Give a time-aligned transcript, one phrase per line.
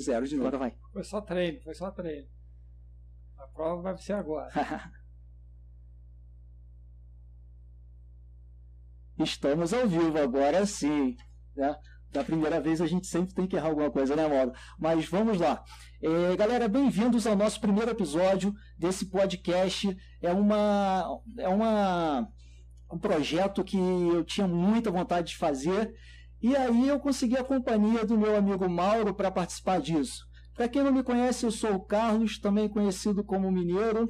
[0.00, 0.48] Zero de novo.
[0.48, 0.74] Agora vai.
[0.92, 2.26] Foi só treino, foi só treino.
[3.36, 4.50] A prova vai ser agora.
[9.18, 11.16] Estamos ao vivo agora sim.
[11.54, 11.76] Né?
[12.10, 14.52] Da primeira vez a gente sempre tem que errar alguma coisa, né, Mauro?
[14.78, 15.62] Mas vamos lá.
[16.02, 19.94] É, galera, bem-vindos ao nosso primeiro episódio desse podcast.
[20.22, 21.20] É uma.
[21.38, 22.26] É uma
[22.92, 25.94] um projeto que eu tinha muita vontade de fazer.
[26.42, 30.24] E aí eu consegui a companhia do meu amigo Mauro para participar disso.
[30.54, 34.08] Para quem não me conhece, eu sou o Carlos, também conhecido como Mineiro,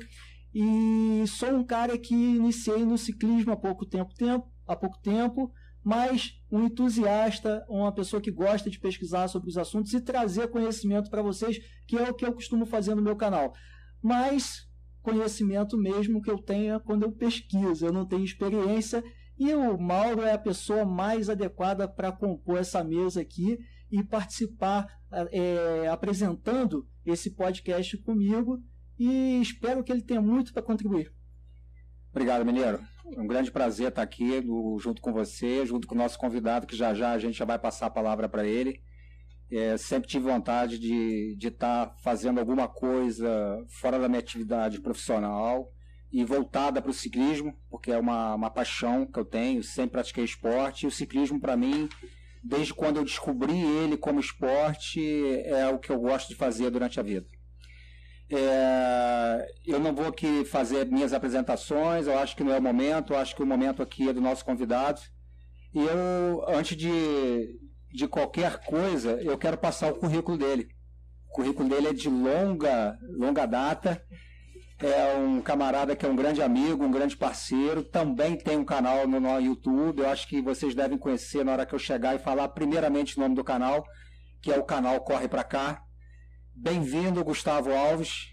[0.54, 5.52] e sou um cara que iniciei no ciclismo há pouco tempo, tempo há pouco tempo,
[5.82, 11.10] mas um entusiasta, uma pessoa que gosta de pesquisar sobre os assuntos e trazer conhecimento
[11.10, 13.52] para vocês, que é o que eu costumo fazer no meu canal.
[14.02, 14.68] Mas
[15.02, 19.02] conhecimento mesmo que eu tenha quando eu pesquiso, eu não tenho experiência
[19.40, 23.58] e o Mauro é a pessoa mais adequada para compor essa mesa aqui
[23.90, 24.86] e participar
[25.32, 28.62] é, apresentando esse podcast comigo
[28.98, 31.10] e espero que ele tenha muito para contribuir.
[32.10, 32.80] Obrigado, Mineiro.
[33.16, 34.44] É um grande prazer estar aqui
[34.78, 37.58] junto com você, junto com o nosso convidado, que já já a gente já vai
[37.58, 38.82] passar a palavra para ele.
[39.50, 45.72] É, sempre tive vontade de estar tá fazendo alguma coisa fora da minha atividade profissional
[46.12, 50.24] e voltada para o ciclismo, porque é uma, uma paixão que eu tenho, sempre pratiquei
[50.24, 51.88] esporte, e o ciclismo para mim,
[52.42, 55.00] desde quando eu descobri ele como esporte,
[55.44, 57.26] é o que eu gosto de fazer durante a vida.
[58.32, 63.12] É, eu não vou aqui fazer minhas apresentações, eu acho que não é o momento,
[63.12, 65.00] eu acho que o momento aqui é do nosso convidado.
[65.74, 67.58] E eu, antes de,
[67.92, 70.68] de qualquer coisa, eu quero passar o currículo dele.
[71.28, 74.02] O currículo dele é de longa, longa data.
[74.82, 77.84] É um camarada que é um grande amigo, um grande parceiro.
[77.84, 80.00] Também tem um canal no, no YouTube.
[80.00, 83.20] Eu acho que vocês devem conhecer na hora que eu chegar e falar primeiramente o
[83.20, 83.84] nome do canal,
[84.40, 85.82] que é o canal Corre Pra Cá.
[86.54, 88.30] Bem-vindo, Gustavo Alves.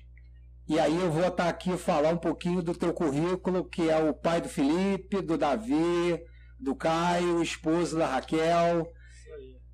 [0.70, 4.14] E aí eu vou estar aqui falar um pouquinho do teu currículo, que é o
[4.14, 6.18] pai do Felipe, do Davi,
[6.57, 8.88] do Caio, esposo da Raquel,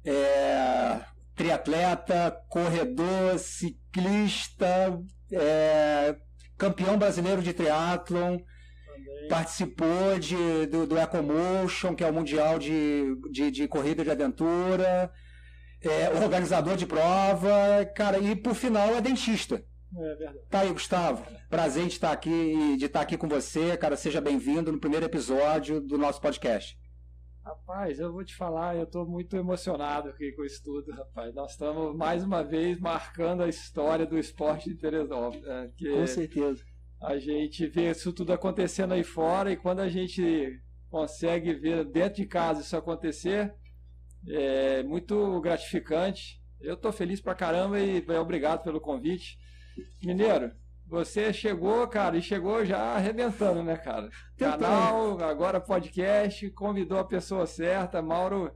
[0.03, 1.01] é,
[1.35, 4.99] triatleta, corredor, ciclista,
[5.31, 6.15] é,
[6.63, 8.37] campeão brasileiro de triatlon,
[9.29, 15.11] participou de, do, do Ecomotion, que é o Mundial de, de, de Corrida de Aventura,
[15.81, 17.51] é, organizador de prova,
[17.93, 19.61] cara, e por final é dentista.
[19.95, 20.39] É verdade.
[20.49, 21.25] Tá aí, Gustavo.
[21.49, 23.97] Prazer de estar aqui de estar aqui com você, cara.
[23.97, 26.77] Seja bem-vindo no primeiro episódio do nosso podcast.
[27.43, 31.35] Rapaz, eu vou te falar, eu estou muito emocionado aqui com isso tudo, rapaz.
[31.35, 35.43] Nós estamos mais uma vez marcando a história do esporte de Teresópolis.
[35.43, 35.69] Né?
[35.91, 36.63] Com certeza.
[37.01, 40.57] A gente vê isso tudo acontecendo aí fora e quando a gente
[40.89, 43.53] consegue ver dentro de casa isso acontecer,
[44.25, 46.41] é muito gratificante.
[46.61, 49.37] Eu estou feliz pra caramba e obrigado pelo convite.
[50.01, 50.49] Mineiro,
[50.87, 54.09] você chegou, cara, e chegou já arrebentando, né, cara?
[54.37, 58.51] Canal, agora podcast, convidou a pessoa certa, Mauro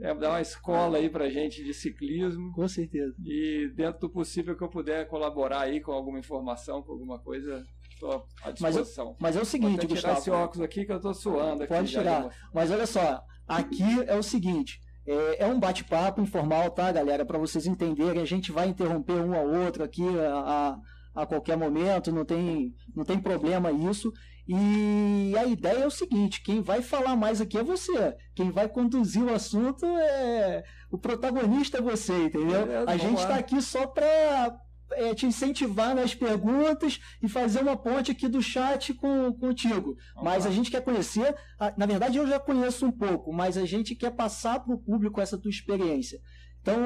[0.00, 2.52] é, dá uma escola aí pra gente de ciclismo.
[2.52, 3.14] Com certeza.
[3.22, 7.62] E dentro do possível que eu puder colaborar aí com alguma informação, com alguma coisa,
[7.92, 9.16] estou à disposição.
[9.20, 10.00] Mas, mas é o seguinte, Vou Gustavo.
[10.00, 11.74] tirar esse óculos aqui que eu tô suando aqui.
[11.74, 12.30] Pode tirar.
[12.52, 14.80] Mas olha só, aqui é o seguinte.
[15.06, 17.24] É, é um bate-papo informal, tá, galera?
[17.24, 20.78] Para vocês entenderem, a gente vai interromper um ao outro aqui a, a,
[21.14, 24.12] a qualquer momento, não tem, não tem problema isso.
[24.46, 28.16] E a ideia é o seguinte: quem vai falar mais aqui é você.
[28.34, 30.64] Quem vai conduzir o assunto é.
[30.90, 32.70] O protagonista é você, entendeu?
[32.70, 34.58] É, a gente está aqui só para
[34.92, 39.96] é, te incentivar nas perguntas e fazer uma ponte aqui do chat com, contigo.
[40.16, 41.34] Mas a gente quer conhecer,
[41.76, 45.20] na verdade eu já conheço um pouco, mas a gente quer passar para o público
[45.20, 46.18] essa tua experiência.
[46.60, 46.76] Então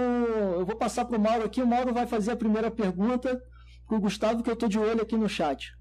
[0.59, 3.41] eu vou passar para o Mauro aqui, o Mauro vai fazer a primeira pergunta
[3.87, 5.73] para o Gustavo, que eu estou de olho aqui no chat.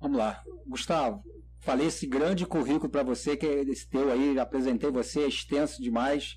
[0.00, 0.42] Vamos lá.
[0.66, 1.22] Gustavo,
[1.60, 5.82] falei esse grande currículo para você, que é esse teu aí, apresentei você, é extenso
[5.82, 6.36] demais.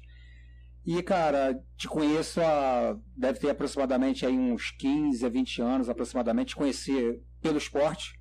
[0.85, 2.97] E, cara, te conheço há.
[3.15, 8.19] deve ter aproximadamente aí uns 15 a 20 anos aproximadamente, te conheci pelo esporte.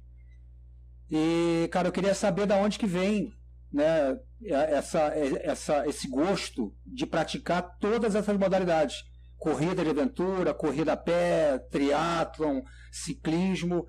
[1.11, 3.33] E, cara, eu queria saber da onde que vem
[3.73, 5.13] né, essa,
[5.43, 9.05] essa, esse gosto de praticar todas essas modalidades.
[9.39, 12.61] Corrida de aventura, corrida a pé, triatlon,
[12.91, 13.87] ciclismo.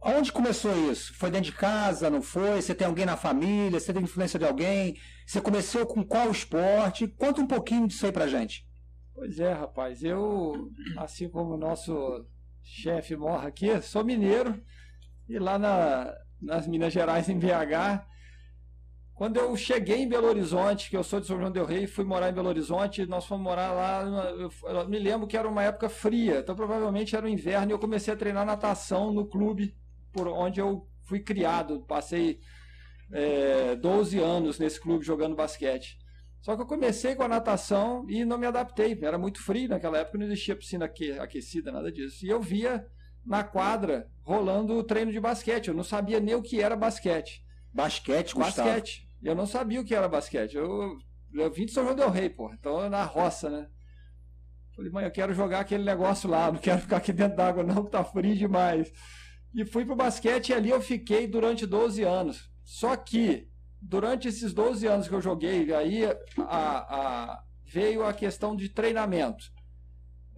[0.00, 1.14] Onde começou isso?
[1.14, 2.60] Foi dentro de casa, não foi?
[2.60, 3.80] Você tem alguém na família?
[3.80, 4.98] Você tem influência de alguém?
[5.26, 7.08] Você começou com qual esporte?
[7.08, 8.66] Conta um pouquinho disso aí pra gente.
[9.14, 10.04] Pois é, rapaz.
[10.04, 12.26] Eu, assim como o nosso
[12.62, 14.62] chefe morra aqui, sou mineiro.
[15.26, 18.04] E lá na, nas Minas Gerais, em BH,
[19.14, 22.04] Quando eu cheguei em Belo Horizonte, que eu sou de São João del Rei, fui
[22.04, 25.88] morar em Belo Horizonte, nós fomos morar lá, eu, me lembro que era uma época
[25.88, 29.76] fria, então provavelmente era o inverno, e eu comecei a treinar natação no clube
[30.12, 32.40] por onde eu fui criado, passei
[33.12, 35.96] é, 12 anos nesse clube jogando basquete.
[36.40, 39.98] Só que eu comecei com a natação e não me adaptei, era muito frio naquela
[39.98, 40.90] época, não existia piscina
[41.20, 42.26] aquecida, nada disso.
[42.26, 42.84] E eu via
[43.24, 47.44] na quadra rolando o treino de basquete, eu não sabia nem o que era basquete.
[47.74, 48.68] Basquete, Gustavo?
[48.68, 49.08] Basquete.
[49.22, 50.54] Eu não sabia o que era basquete.
[50.54, 50.96] Eu,
[51.32, 52.52] eu vim de São João del Rei, pô.
[52.52, 53.68] Então na roça, né?
[54.76, 57.84] Falei, mãe, eu quero jogar aquele negócio lá, não quero ficar aqui dentro d'água, não,
[57.84, 58.92] que tá frio demais.
[59.54, 62.50] E fui pro basquete e ali eu fiquei durante 12 anos.
[62.64, 63.48] Só que,
[63.80, 66.14] durante esses 12 anos que eu joguei, aí a,
[66.48, 69.44] a, veio a questão de treinamento.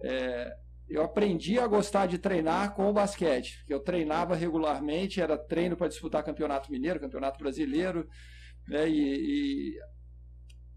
[0.03, 0.55] É,
[0.89, 3.63] eu aprendi a gostar de treinar com o basquete.
[3.67, 8.07] Eu treinava regularmente, era treino para disputar campeonato mineiro, campeonato brasileiro.
[8.67, 8.89] Né?
[8.89, 9.79] E, e,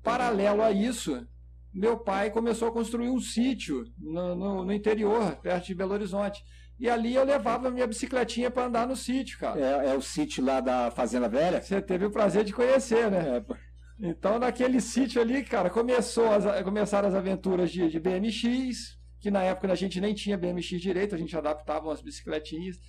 [0.02, 1.26] paralelo a isso,
[1.72, 6.42] meu pai começou a construir um sítio no, no, no, interior, perto de Belo Horizonte.
[6.78, 9.60] E ali eu levava minha bicicletinha para andar no sítio, cara.
[9.60, 11.62] É, é, o sítio lá da Fazenda Velha?
[11.62, 13.36] Você teve o prazer de conhecer, né?
[13.36, 13.70] É.
[14.08, 19.42] Então, naquele sítio ali, cara, começou as, começaram as aventuras de, de BMX, que na
[19.42, 22.80] época a gente nem tinha BMX direito, a gente adaptava umas bicicletinhas.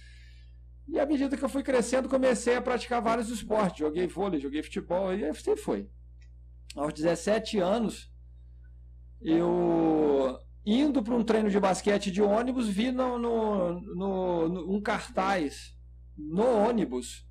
[0.87, 3.79] E à medida que eu fui crescendo, comecei a praticar vários esportes.
[3.79, 5.89] Joguei vôlei, joguei futebol, e sempre foi.
[6.75, 8.09] Aos 17 anos,
[9.21, 14.81] eu indo para um treino de basquete de ônibus, vi no, no, no, no um
[14.81, 15.75] cartaz
[16.17, 17.25] no ônibus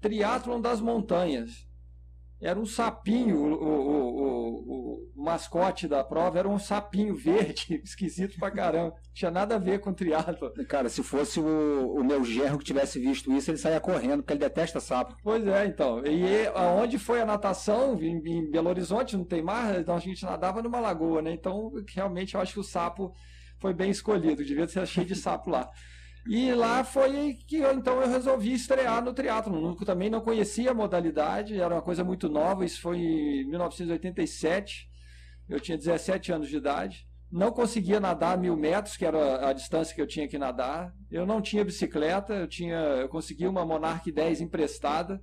[0.00, 1.66] Triatlon das Montanhas.
[2.42, 8.36] Era um sapinho, o, o, o, o, mascote da prova era um sapinho verde, esquisito
[8.36, 8.96] pra caramba.
[8.96, 10.52] Não tinha nada a ver com triatlo.
[10.66, 14.40] Cara, se fosse o, meu gerro que tivesse visto isso, ele saía correndo, porque ele
[14.40, 15.16] detesta sapo.
[15.22, 16.04] Pois é, então.
[16.04, 20.24] E aonde foi a natação, em, em Belo Horizonte, não tem mar, então a gente
[20.24, 21.32] nadava numa lagoa, né?
[21.32, 23.14] Então, realmente, eu acho que o sapo
[23.60, 25.70] foi bem escolhido, devia ser cheio de sapo lá.
[26.26, 29.74] E lá foi que eu, então eu resolvi estrear no triatlo.
[29.84, 32.64] Também não conhecia a modalidade, era uma coisa muito nova.
[32.64, 34.88] Isso foi em 1987.
[35.48, 37.08] Eu tinha 17 anos de idade.
[37.30, 40.94] Não conseguia nadar mil metros, que era a distância que eu tinha que nadar.
[41.10, 45.20] Eu não tinha bicicleta, eu tinha, eu consegui uma Monarch 10 emprestada.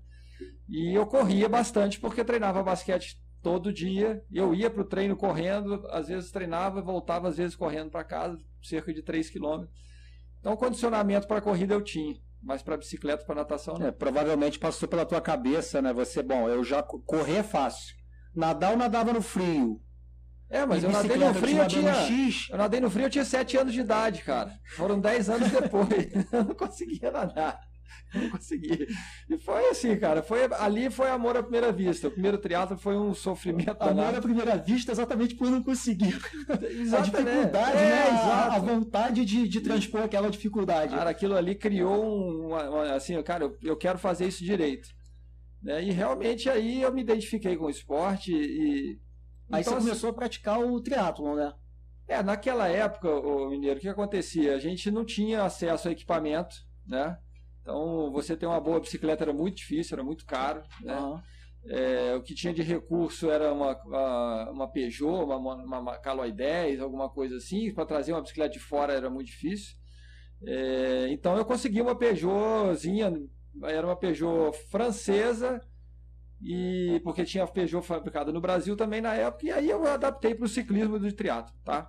[0.68, 4.24] E eu corria bastante porque treinava basquete todo dia.
[4.32, 8.38] Eu ia para o treino correndo, às vezes treinava, voltava às vezes correndo para casa,
[8.62, 9.74] cerca de 3 quilômetros.
[10.40, 13.88] Então, condicionamento para corrida eu tinha, mas para bicicleta, para natação não.
[13.88, 15.92] É, provavelmente passou pela tua cabeça, né?
[15.94, 17.96] Você, bom, eu já correr é fácil.
[18.34, 19.82] Nadar eu nadava no frio.
[20.50, 21.94] É, mas eu nadei no frio, eu tinha.
[22.50, 24.52] Eu nadei no frio, eu tinha 7 anos de idade, cara.
[24.76, 25.90] Foram 10 anos depois.
[26.34, 27.60] eu não conseguia nadar.
[28.14, 28.88] Não consegui.
[29.30, 30.22] E foi assim, cara.
[30.24, 32.08] Foi, ali foi amor à primeira vista.
[32.08, 33.82] O primeiro triatlo foi um sofrimento.
[33.82, 36.20] Amor à primeira vista, exatamente por não conseguir.
[36.50, 38.10] a dificuldade, é, né?
[38.10, 40.96] A, a, vontade de, de transpor aquela dificuldade.
[40.96, 42.48] Cara, aquilo ali criou um.
[42.48, 44.90] Uma, assim, cara, eu, eu quero fazer isso direito.
[45.62, 45.84] Né?
[45.84, 49.00] E realmente aí eu me identifiquei com o esporte e.
[49.52, 51.54] Aí então, você começou a praticar o triatlon, né?
[52.08, 54.56] É, naquela época, o Mineiro, o que acontecia?
[54.56, 56.56] A gente não tinha acesso a equipamento,
[56.88, 57.18] né?
[57.70, 60.64] Então, você ter uma boa bicicleta era muito difícil, era muito caro.
[60.82, 60.98] Né?
[60.98, 61.22] Uhum.
[61.68, 66.32] É, o que tinha de recurso era uma, uma, uma Peugeot, uma, uma, uma Caloi
[66.32, 67.72] 10, alguma coisa assim.
[67.72, 69.76] Para trazer uma bicicleta de fora era muito difícil.
[70.44, 73.14] É, então, eu consegui uma Peugeotzinha,
[73.64, 75.62] era uma Peugeot francesa,
[76.42, 80.46] e porque tinha Peugeot fabricada no Brasil também na época, e aí eu adaptei para
[80.46, 81.88] o ciclismo do triatlo, tá?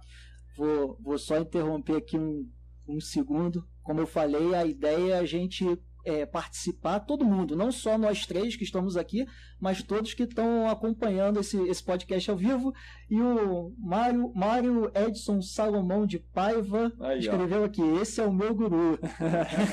[0.58, 2.46] Vou, vou só interromper aqui um,
[2.86, 3.66] um segundo.
[3.90, 5.66] Como eu falei, a ideia é a gente
[6.04, 9.26] é, participar, todo mundo, não só nós três que estamos aqui,
[9.58, 12.72] mas todos que estão acompanhando esse, esse podcast ao vivo.
[13.10, 17.64] E o Mário, Mário Edson Salomão de Paiva Aí, escreveu ó.
[17.64, 18.96] aqui: Esse é o meu guru.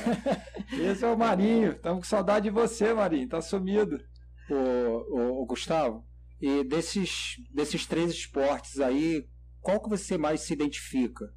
[0.90, 1.70] esse é o Marinho.
[1.70, 3.28] Estamos com saudade de você, Marinho.
[3.28, 4.00] Tá sumido.
[4.50, 6.04] O, o, o Gustavo,
[6.40, 9.28] e desses, desses três esportes aí,
[9.60, 11.32] qual que você mais se identifica?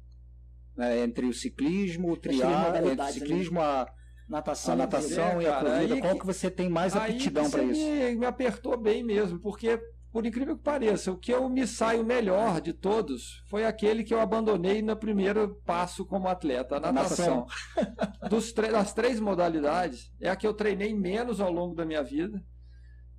[0.76, 3.86] Né, entre o ciclismo, o triatlo, entre o ciclismo, a
[4.28, 6.00] natação, a natação é, e a corrida.
[6.00, 7.80] Qual que você tem mais aptidão para isso?
[7.80, 9.78] Me, me apertou bem mesmo, porque
[10.12, 14.12] por incrível que pareça, o que eu me saio melhor de todos foi aquele que
[14.12, 17.46] eu abandonei no primeiro passo como atleta, a natação.
[17.80, 18.70] natação.
[18.72, 22.44] Das três modalidades, é a que eu treinei menos ao longo da minha vida.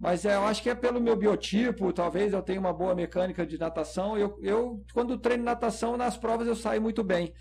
[0.03, 3.45] Mas é, eu acho que é pelo meu biotipo, talvez eu tenha uma boa mecânica
[3.47, 4.17] de natação.
[4.17, 7.33] Eu, eu quando treino natação, nas provas eu saio muito bem.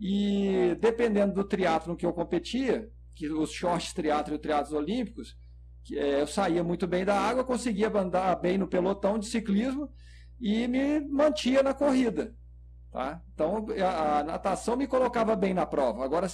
[0.00, 5.36] E dependendo do triatlo que eu competia, que os shorts triatlo e os triatlos olímpicos,
[5.92, 9.88] é, eu saía muito bem da água, conseguia andar bem no pelotão de ciclismo
[10.40, 12.34] e me mantia na corrida.
[12.90, 13.22] Tá?
[13.32, 16.04] Então a, a natação me colocava bem na prova.
[16.04, 16.26] Agora,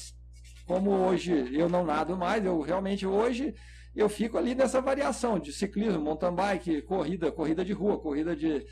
[0.64, 3.54] como hoje eu não nado mais, eu realmente hoje
[3.94, 8.66] eu fico ali nessa variação de ciclismo, mountain bike, corrida, corrida de rua, corrida de.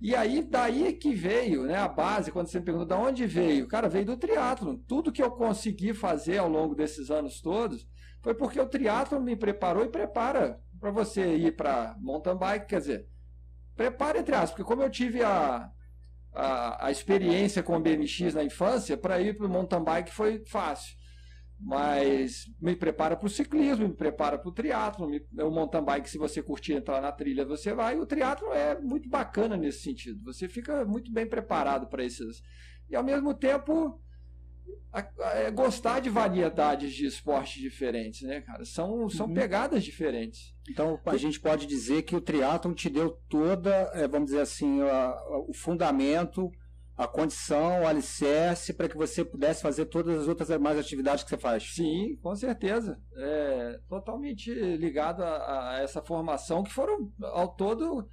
[0.00, 3.68] E aí, daí que veio, né, a base, quando você me pergunta de onde veio,
[3.68, 4.76] cara, veio do triatlo.
[4.88, 7.88] Tudo que eu consegui fazer ao longo desses anos todos
[8.20, 12.80] foi porque o triatlo me preparou e prepara para você ir para mountain bike, quer
[12.80, 13.08] dizer,
[13.76, 15.70] prepara entre aspas, porque como eu tive a,
[16.32, 20.44] a, a experiência com o BMX na infância, para ir para o mountain bike foi
[20.44, 20.94] fácil
[21.64, 26.18] mas me prepara para o ciclismo, me prepara para o triatlo, o mountain bike, se
[26.18, 27.98] você curtir entrar na trilha, você vai.
[27.98, 30.22] O triatlo é muito bacana nesse sentido.
[30.24, 32.42] Você fica muito bem preparado para esses.
[32.90, 33.98] E ao mesmo tempo
[35.32, 38.64] é gostar de variedades de esportes diferentes, né, cara?
[38.66, 39.34] São, são uhum.
[39.34, 40.54] pegadas diferentes.
[40.68, 44.80] Então a gente pode dizer que o triatlon te deu toda, é, vamos dizer assim,
[45.48, 46.52] o fundamento
[46.96, 51.30] a condição, o alicerce para que você pudesse fazer todas as outras mais atividades que
[51.30, 51.74] você faz.
[51.74, 53.00] Sim, com certeza.
[53.16, 58.08] É totalmente ligado a, a essa formação que foram ao todo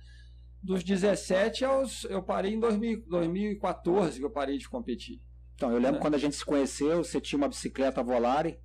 [0.64, 5.22] dos 17 aos eu parei em 2000, 2014 que eu parei de competir.
[5.56, 6.02] Então, eu lembro é.
[6.02, 8.60] quando a gente se conheceu, você tinha uma bicicleta Volare,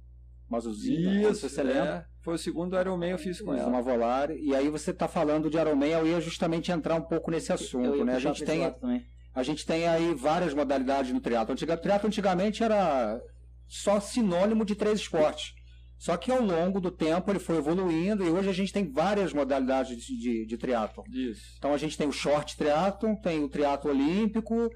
[0.49, 1.64] uma azulzinha, Isso, você é.
[1.64, 2.08] lembra?
[2.23, 3.68] Foi o segundo Ironman eu fiz com ela.
[3.68, 4.40] Uma Volare.
[4.40, 8.02] E aí você está falando de Ironman, eu ia justamente entrar um pouco nesse assunto,
[8.02, 8.14] né?
[8.14, 9.04] A gente tem também
[9.37, 11.55] a gente tem aí várias modalidades no triatlo.
[11.55, 13.21] O triatlo antigamente era
[13.69, 15.52] só sinônimo de três esportes.
[15.99, 19.35] Só que ao longo do tempo ele foi evoluindo e hoje a gente tem várias
[19.35, 21.05] modalidades de, de, de triatlo.
[21.12, 21.55] Isso.
[21.59, 24.71] Então a gente tem o short triatlo, tem o triatlo olímpico,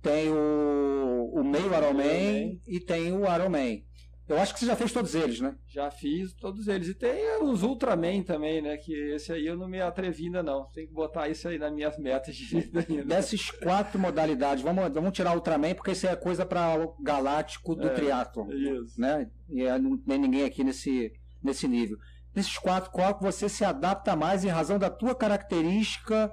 [0.00, 3.84] tem o, o meio Ironman e tem o Ironman.
[4.28, 5.56] Eu acho que você já fez todos eles, né?
[5.66, 6.88] Já fiz todos eles.
[6.88, 8.76] E tem os Ultraman também, né?
[8.76, 10.66] Que esse aí eu não me atrevi ainda, não.
[10.66, 13.04] Tem que botar isso aí nas minhas metas de vida ainda.
[13.04, 17.74] Dessas quatro modalidades, vamos, vamos tirar o Ultraman, porque isso é coisa para o galáctico
[17.74, 18.52] do é, triatlo.
[18.52, 19.00] Isso.
[19.00, 19.30] Né?
[19.48, 21.10] E é, não tem ninguém aqui nesse,
[21.42, 21.96] nesse nível.
[22.34, 26.30] Desses quatro, qual você se adapta mais em razão da tua característica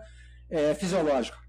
[0.49, 1.44] é, fisiológica?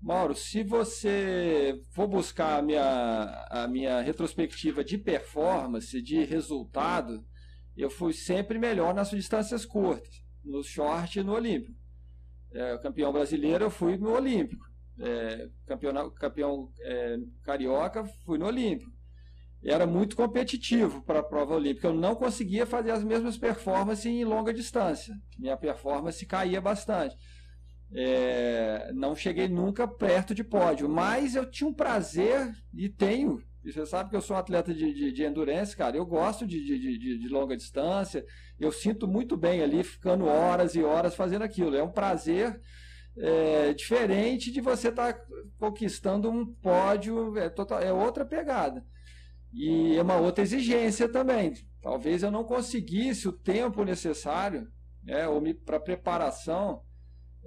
[0.00, 7.24] Mauro, se você for buscar a minha, a minha retrospectiva de performance, de resultado,
[7.76, 11.76] eu fui sempre melhor nas distâncias curtas, no short e no olímpico.
[12.52, 14.64] É, campeão brasileiro, eu fui no olímpico.
[15.00, 18.90] É, campeão campeão é, carioca, fui no olímpico.
[19.62, 21.88] Era muito competitivo para a prova olímpica.
[21.88, 25.14] Eu não conseguia fazer as mesmas performances em longa distância.
[25.36, 27.16] Minha performance caía bastante.
[27.92, 33.42] É, não cheguei nunca perto de pódio, mas eu tinha um prazer e tenho.
[33.64, 35.96] E você sabe que eu sou um atleta de, de, de endurance, cara.
[35.96, 38.24] Eu gosto de, de, de, longa distância.
[38.58, 41.76] Eu sinto muito bem ali, ficando horas e horas fazendo aquilo.
[41.76, 42.60] É um prazer
[43.16, 45.24] é, diferente de você estar tá
[45.58, 47.36] conquistando um pódio.
[47.36, 48.84] É, total, é outra pegada.
[49.52, 51.54] E é uma outra exigência também.
[51.82, 54.68] Talvez eu não conseguisse o tempo necessário
[55.02, 55.24] né,
[55.64, 56.82] para preparação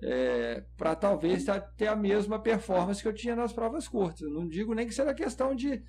[0.02, 1.46] é, para talvez
[1.78, 4.32] ter a mesma performance que eu tinha nas provas curtas.
[4.32, 5.84] Não digo nem que seja questão de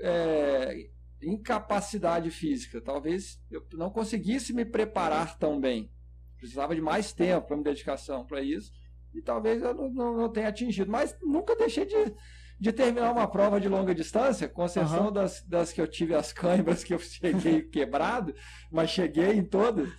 [0.00, 0.88] é,
[1.22, 2.80] incapacidade física.
[2.80, 5.92] Talvez eu não conseguisse me preparar tão bem.
[6.38, 8.72] Precisava de mais tempo para me dedicação para isso.
[9.12, 10.90] E talvez eu não, não, não, tenha atingido.
[10.90, 12.14] Mas nunca deixei de,
[12.58, 15.12] de terminar uma prova de longa distância, com exceção uhum.
[15.12, 18.34] das, das que eu tive as câimbras que eu cheguei quebrado,
[18.70, 19.90] mas cheguei em todas.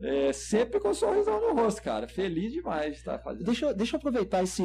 [0.00, 2.08] É, sempre com um sorrisão no rosto, cara.
[2.08, 3.44] Feliz demais de estar fazendo.
[3.44, 4.62] Deixa, deixa eu aproveitar esse,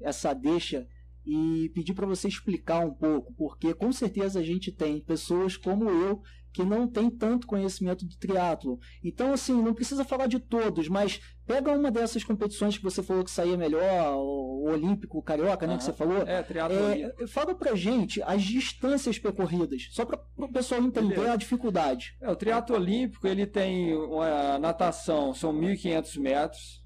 [0.00, 0.86] essa deixa
[1.24, 5.88] e pedir para você explicar um pouco, porque com certeza a gente tem pessoas como
[5.88, 8.78] eu que não tem tanto conhecimento de triatlo.
[9.02, 13.24] Então, assim, não precisa falar de todos, mas pega uma dessas competições que você falou
[13.24, 16.22] que saía melhor, o, Olímpico, o Carioca, né, que você falou.
[16.22, 16.76] É, triatlo.
[16.76, 21.32] É, fala pra gente as distâncias percorridas, só para o pessoal entender Beleza.
[21.32, 22.16] a dificuldade.
[22.20, 26.84] É, o triatlo olímpico, ele tem uma natação, são 1.500 metros,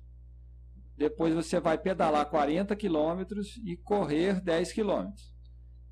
[0.96, 5.33] depois você vai pedalar 40 quilômetros e correr 10 quilômetros.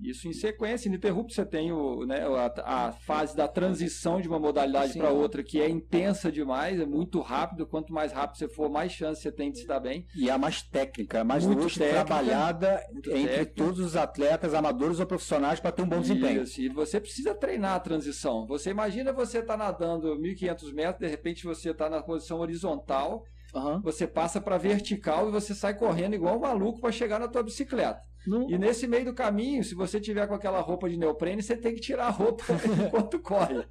[0.02, 4.38] Isso em sequência, ininterrupto, você tem o, né, a, a, fase da transição de uma
[4.38, 7.66] modalidade para outra, que é intensa demais, é muito rápido.
[7.66, 10.06] Quanto mais rápido você for, mais chance você tem de se dar bem.
[10.14, 13.52] E é a mais técnica, mais muito técnica, trabalhada muito entre técnica.
[13.54, 16.42] todos os atletas, amadores ou profissionais, para ter um bom desempenho.
[16.42, 18.47] Isso, e você precisa treinar a transição.
[18.47, 23.25] Você imagina você estar tá nadando 1.500 metros, de repente você está na posição horizontal,
[23.54, 23.80] uhum.
[23.80, 27.42] você passa para vertical e você sai correndo igual um maluco para chegar na tua
[27.42, 28.00] bicicleta.
[28.26, 28.49] Não.
[28.49, 31.75] E nesse meio do caminho, se você tiver com aquela roupa de neoprene, você tem
[31.75, 32.45] que tirar a roupa
[32.87, 33.64] enquanto corre.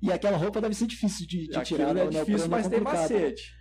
[0.00, 1.96] E aquela roupa deve ser difícil de, de tirar.
[1.96, 3.52] É difícil, mas tem macete.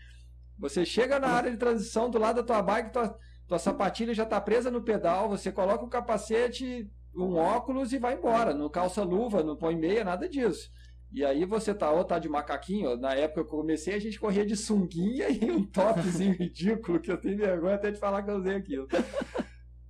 [0.59, 3.17] Você chega na área de transição do lado da tua bike, tua,
[3.47, 8.15] tua sapatilha já está presa no pedal, você coloca um capacete, um óculos e vai
[8.15, 8.53] embora.
[8.53, 10.69] Não calça luva, não põe meia, nada disso.
[11.11, 14.19] E aí você tá ou tá de macaquinho, na época que eu comecei a gente
[14.19, 18.31] corria de sunguinha e um topzinho ridículo, que eu tenho vergonha até de falar que
[18.31, 18.87] eu usei aquilo.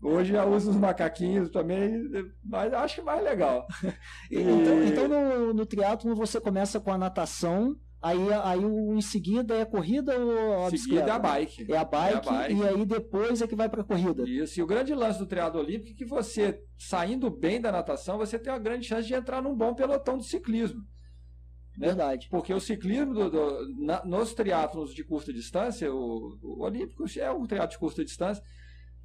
[0.02, 1.92] Hoje já uso os macaquinhos também,
[2.44, 3.66] mas acho mais legal.
[4.30, 4.40] E...
[4.40, 9.62] Então, então no, no triatlo você começa com a natação, aí, aí em seguida é
[9.62, 11.72] a corrida ou a seguida é a bike.
[11.72, 12.54] É a bike, é a bike.
[12.54, 14.24] e aí depois é que vai para a corrida.
[14.28, 18.18] Isso, e o grande lance do triatlo olímpico é que você, saindo bem da natação,
[18.18, 20.82] você tem uma grande chance de entrar num bom pelotão de ciclismo.
[21.78, 21.88] Né?
[21.88, 22.28] Verdade.
[22.30, 27.32] Porque o ciclismo do, do, na, nos triatlos de curta distância, o, o Olímpico é
[27.32, 28.44] um triatlo de curta distância,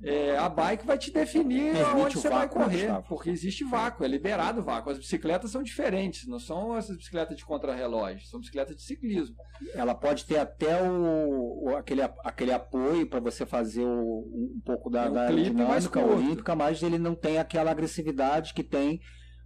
[0.04, 4.60] é, a bike vai te definir onde você vai correr, porque existe vácuo, é liberado
[4.60, 4.90] vácuo.
[4.90, 9.36] As bicicletas são diferentes, não são essas bicicletas de contrarrelógio, são bicicletas de ciclismo.
[9.74, 14.90] Ela pode ter até o, o aquele, aquele apoio para você fazer o, um pouco
[14.90, 19.00] da, um da aerodinâmica olímpica, mas ele não tem aquela agressividade que tem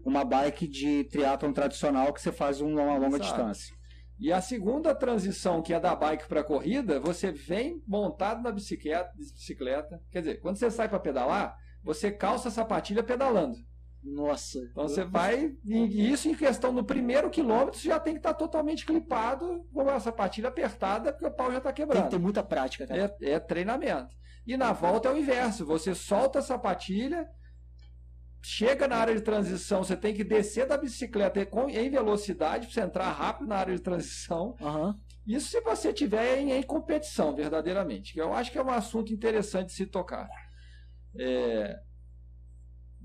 [0.06, 3.22] uma bike de triatlon tradicional que você faz uma longa Exato.
[3.22, 3.75] distância.
[4.18, 9.12] E a segunda transição, que é da bike para corrida, você vem montado na bicicleta,
[9.14, 10.00] bicicleta.
[10.10, 13.56] Quer dizer, quando você sai para pedalar, você calça a sapatilha pedalando.
[14.02, 14.58] Nossa.
[14.70, 15.52] Então você vai.
[15.64, 19.64] E isso em questão no primeiro quilômetro, você já tem que estar tá totalmente clipado
[19.72, 22.02] com a sapatilha apertada, porque o pau já está quebrando.
[22.02, 23.14] Tem que ter muita prática, cara.
[23.20, 24.14] É, é treinamento.
[24.46, 25.66] E na volta é o inverso.
[25.66, 27.28] Você solta a sapatilha,
[28.48, 32.80] chega na área de transição, você tem que descer da bicicleta em velocidade para você
[32.80, 34.54] entrar rápido na área de transição.
[34.60, 34.94] Uhum.
[35.26, 38.16] Isso se você tiver em, em, competição, verdadeiramente.
[38.16, 40.28] Eu acho que é um assunto interessante de se tocar.
[41.18, 41.76] É...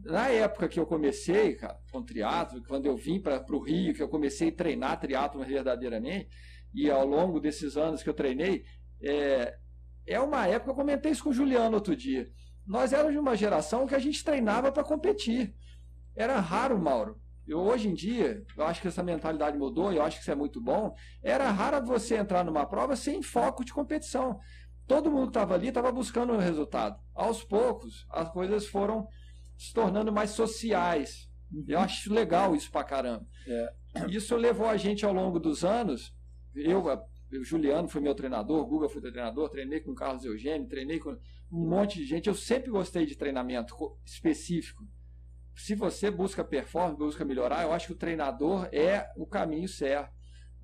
[0.03, 4.03] Na época que eu comecei, cara, com triatlo, quando eu vim para o Rio, que
[4.03, 6.29] eu comecei a treinar triatlo verdadeiramente,
[6.71, 8.63] e ao longo desses anos que eu treinei,
[9.01, 9.57] é,
[10.05, 12.29] é uma época, eu comentei isso com o Juliano outro dia
[12.71, 15.53] nós éramos de uma geração que a gente treinava para competir.
[16.15, 17.19] Era raro, Mauro.
[17.45, 20.31] Eu, hoje em dia, eu acho que essa mentalidade mudou, e eu acho que isso
[20.31, 20.95] é muito bom.
[21.21, 24.39] Era raro você entrar numa prova sem foco de competição.
[24.87, 26.97] Todo mundo estava ali estava buscando um resultado.
[27.13, 29.05] Aos poucos, as coisas foram
[29.57, 31.29] se tornando mais sociais.
[31.67, 33.27] Eu acho legal isso pra caramba.
[33.45, 33.73] É.
[34.09, 36.15] Isso levou a gente ao longo dos anos.
[36.55, 40.23] Eu, o Juliano foi meu treinador, o Guga foi meu treinador, treinei com o Carlos
[40.23, 41.17] Eugênio, treinei com
[41.51, 42.27] um monte de gente.
[42.27, 44.87] Eu sempre gostei de treinamento específico.
[45.55, 50.11] Se você busca performance, busca melhorar, eu acho que o treinador é o caminho certo.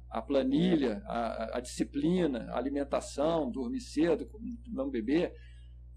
[0.09, 4.29] A planilha, a, a disciplina, a alimentação, dormir cedo,
[4.67, 5.33] não beber.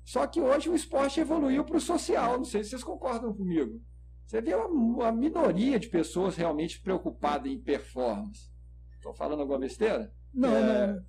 [0.05, 2.37] Só que hoje o esporte evoluiu para o social.
[2.37, 3.81] Não sei se vocês concordam comigo.
[4.27, 8.51] Você vê uma, uma minoria de pessoas realmente preocupadas em performance.
[8.97, 10.13] Estou falando alguma besteira?
[10.35, 11.05] Não, é, não.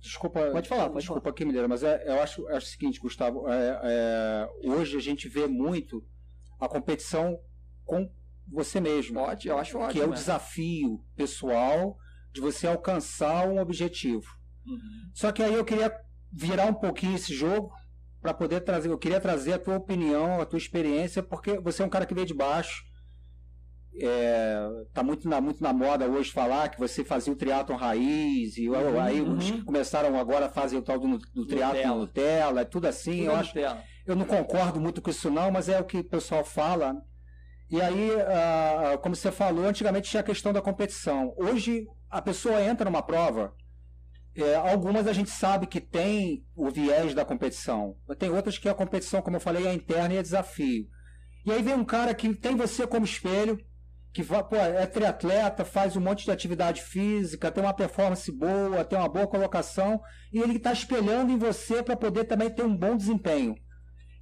[0.00, 0.50] Desculpa.
[0.50, 1.32] Pode falar, pode desculpa falar.
[1.32, 3.48] aqui, Mineira, mas é, eu acho, acho o seguinte, Gustavo.
[3.48, 6.04] É, é, hoje a gente vê muito
[6.58, 7.38] a competição
[7.84, 8.10] com
[8.48, 9.20] você mesmo.
[9.20, 9.92] Pode, eu acho ótimo.
[9.92, 10.16] Que é o né?
[10.16, 11.96] desafio pessoal
[12.32, 14.26] de você alcançar um objetivo.
[14.66, 15.10] Uhum.
[15.14, 15.92] Só que aí eu queria
[16.32, 17.70] virar um pouquinho esse jogo
[18.20, 18.88] para poder trazer.
[18.88, 22.14] Eu queria trazer a tua opinião, a tua experiência, porque você é um cara que
[22.14, 22.89] veio de baixo
[23.98, 28.56] é, tá muito na, muito na moda hoje falar que você fazia o triatlon raiz
[28.56, 29.36] e uhum, aí uhum.
[29.36, 33.18] os que começaram agora fazem o tal do, do triatlon Nutella, é tudo assim.
[33.18, 33.58] Tudo eu, acho,
[34.06, 36.96] eu não concordo muito com isso não, mas é o que o pessoal fala.
[37.70, 41.32] E aí, uh, como você falou, antigamente tinha a questão da competição.
[41.36, 43.54] Hoje a pessoa entra numa prova,
[44.34, 48.68] é, algumas a gente sabe que tem o viés da competição, mas tem outras que
[48.68, 50.88] a competição, como eu falei, é interna e é desafio.
[51.44, 53.58] E aí vem um cara que tem você como espelho,
[54.12, 58.98] que pô, é triatleta, faz um monte de atividade física, tem uma performance boa, tem
[58.98, 60.00] uma boa colocação,
[60.32, 63.54] e ele está espelhando em você para poder também ter um bom desempenho.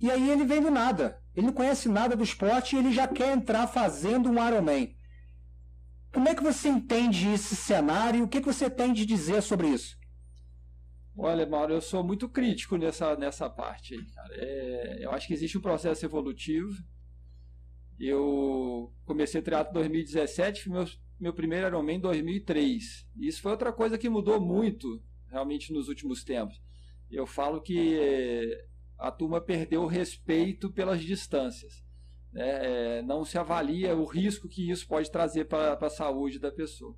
[0.00, 1.20] E aí ele vem do nada.
[1.34, 4.94] Ele não conhece nada do esporte e ele já quer entrar fazendo um Ironman.
[6.12, 8.24] Como é que você entende esse cenário?
[8.24, 9.96] O que, que você tem de dizer sobre isso?
[11.16, 14.34] Olha, Mauro, eu sou muito crítico nessa, nessa parte cara.
[14.34, 16.72] É, eu acho que existe um processo evolutivo
[17.98, 20.84] eu comecei triatlo em 2017, meu,
[21.18, 23.06] meu primeiro Ironman em 2003.
[23.16, 26.60] Isso foi outra coisa que mudou muito, realmente, nos últimos tempos.
[27.10, 28.66] Eu falo que eh,
[28.98, 31.82] a turma perdeu o respeito pelas distâncias.
[32.32, 32.98] Né?
[32.98, 36.96] É, não se avalia o risco que isso pode trazer para a saúde da pessoa.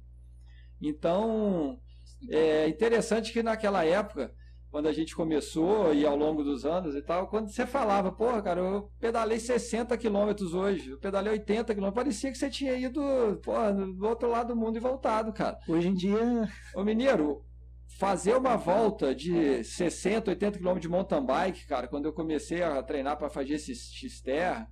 [0.81, 1.81] Então,
[2.29, 4.35] é interessante que naquela época
[4.71, 8.41] quando a gente começou e ao longo dos anos e tal, quando você falava, porra,
[8.41, 13.03] cara, eu pedalei 60 quilômetros hoje, eu pedalei 80 quilômetros, parecia que você tinha ido,
[13.43, 15.59] porra, do outro lado do mundo e voltado, cara.
[15.69, 16.49] Hoje em dia.
[16.75, 17.45] Ô, Mineiro,
[17.99, 22.81] fazer uma volta de 60, 80 quilômetros de mountain bike, cara, quando eu comecei a
[22.81, 24.69] treinar para fazer esse X-Terra,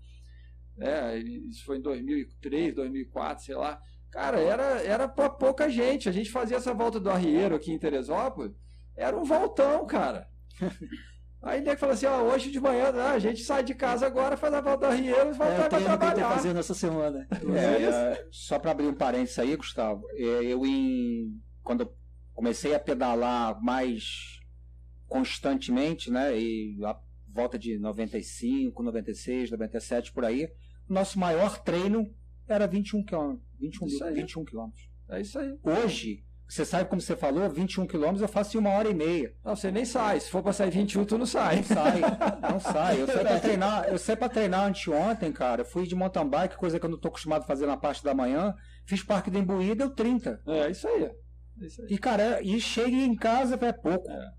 [0.77, 3.81] né, isso foi em 2003, 2004, sei lá,
[4.13, 6.09] cara, era, era para pouca gente.
[6.09, 8.55] A gente fazia essa volta do Arrieiro aqui em Teresópolis
[8.99, 10.29] era um voltão, cara.
[11.41, 14.37] Aí ele falou assim, ó, hoje de manhã ah, a gente sai de casa agora,
[14.37, 16.15] faz a volta da Rieiros e volta é, para trabalhar.
[16.15, 17.29] Que eu tô fazendo essa semana.
[17.31, 21.97] É, é, só para abrir um parênteses aí, Gustavo, é, eu em quando eu
[22.35, 24.41] comecei a pedalar mais
[25.07, 30.51] constantemente, né, e a volta de 95, 96, 97 por aí,
[30.89, 32.13] o nosso maior treino
[32.49, 34.91] era 21 km, 21, 21 quilômetros.
[35.09, 35.57] É isso aí.
[35.63, 39.35] Hoje você sabe como você falou, 21 quilômetros eu faço em uma hora e meia.
[39.45, 40.19] Não, você nem sai.
[40.19, 41.57] Se for para sair 21, tu não sai.
[41.57, 42.01] Não sai,
[42.51, 43.01] não sai.
[43.03, 45.61] Eu saí para treinar, eu saí para treinar anteontem, cara.
[45.61, 48.03] Eu fui de mountain bike, coisa que eu não tô acostumado a fazer na parte
[48.03, 48.55] da manhã.
[48.87, 50.41] Fiz parque do Embuí, deu 30.
[50.47, 51.11] É, isso aí.
[51.61, 51.89] É isso aí.
[51.91, 54.11] E, cara, e cheguei em casa, é pouco.
[54.11, 54.39] É.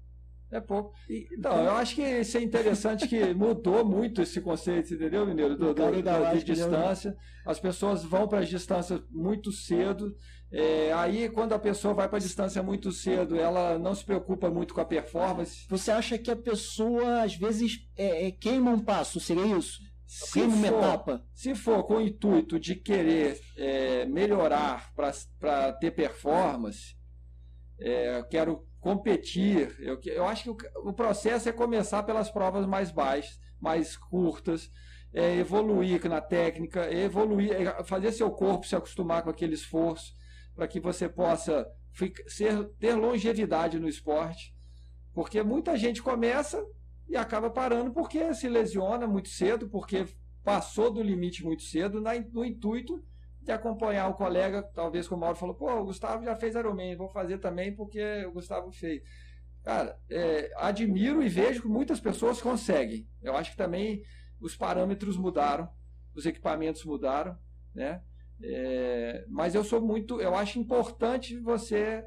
[0.52, 0.94] É pouco.
[1.38, 5.56] Então, eu acho que isso é interessante que mudou muito esse conceito, entendeu, Mineiro?
[5.56, 7.16] Do, do, do, de distância.
[7.46, 10.16] As pessoas vão para as distâncias muito cedo.
[10.52, 14.50] É, aí, quando a pessoa vai para a distância muito cedo, ela não se preocupa
[14.50, 15.68] muito com a performance.
[15.70, 19.20] Você acha que a pessoa, às vezes, é, é, queima um passo?
[19.20, 19.80] Seria isso?
[20.08, 21.24] Se queima uma etapa?
[21.36, 26.96] Se for com o intuito de querer é, melhorar para ter performance,
[27.80, 29.76] é, quero competir.
[29.80, 34.72] Eu, eu acho que o, o, processo é começar pelas provas mais baixas, mais curtas,
[35.14, 37.52] é, evoluir na técnica, evoluir,
[37.86, 40.18] fazer seu corpo se acostumar com aquele esforço
[40.60, 41.66] para que você possa
[42.28, 44.54] ser, ter longevidade no esporte.
[45.14, 46.62] Porque muita gente começa
[47.08, 50.06] e acaba parando porque se lesiona muito cedo, porque
[50.44, 53.02] passou do limite muito cedo no intuito
[53.42, 56.98] de acompanhar o colega, talvez como o Mauro falou, pô, o Gustavo já fez Ironman,
[56.98, 59.02] vou fazer também porque o Gustavo fez.
[59.64, 63.08] Cara, é, admiro e vejo que muitas pessoas conseguem.
[63.22, 64.04] Eu acho que também
[64.42, 65.70] os parâmetros mudaram,
[66.14, 67.38] os equipamentos mudaram,
[67.74, 68.04] né?
[68.42, 72.06] É, mas eu sou muito, eu acho importante você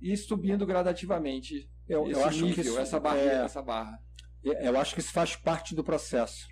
[0.00, 3.98] ir subindo gradativamente eu, esse eu acho nível, que isso, essa barreira, é, essa barra.
[4.42, 6.46] Eu acho que isso faz parte do processo.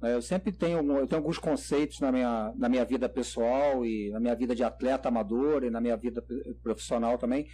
[0.00, 0.14] Né?
[0.14, 4.20] Eu sempre tenho, eu tenho alguns conceitos na minha, na minha vida pessoal e na
[4.20, 6.24] minha vida de atleta amador e na minha vida
[6.62, 7.46] profissional também,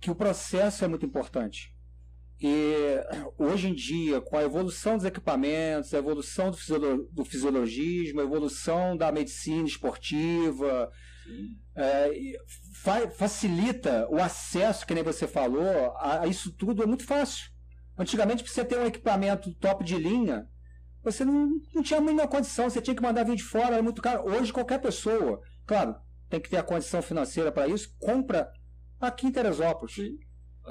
[0.00, 1.73] que o processo é muito importante.
[2.40, 2.98] E
[3.38, 8.24] hoje em dia, com a evolução dos equipamentos, a evolução do, fisiolo do fisiologismo, a
[8.24, 10.90] evolução da medicina esportiva,
[11.74, 12.10] é,
[12.72, 17.50] fa facilita o acesso, que nem você falou, a, a, isso tudo é muito fácil.
[17.96, 20.48] Antigamente, para você ter um equipamento top de linha,
[21.02, 23.82] você não, não tinha a mínima condição, você tinha que mandar vir de fora, era
[23.82, 24.28] muito caro.
[24.28, 25.94] Hoje, qualquer pessoa, claro,
[26.28, 28.50] tem que ter a condição financeira para isso, compra
[28.98, 29.94] aqui em Teresópolis.
[29.94, 30.16] Sim.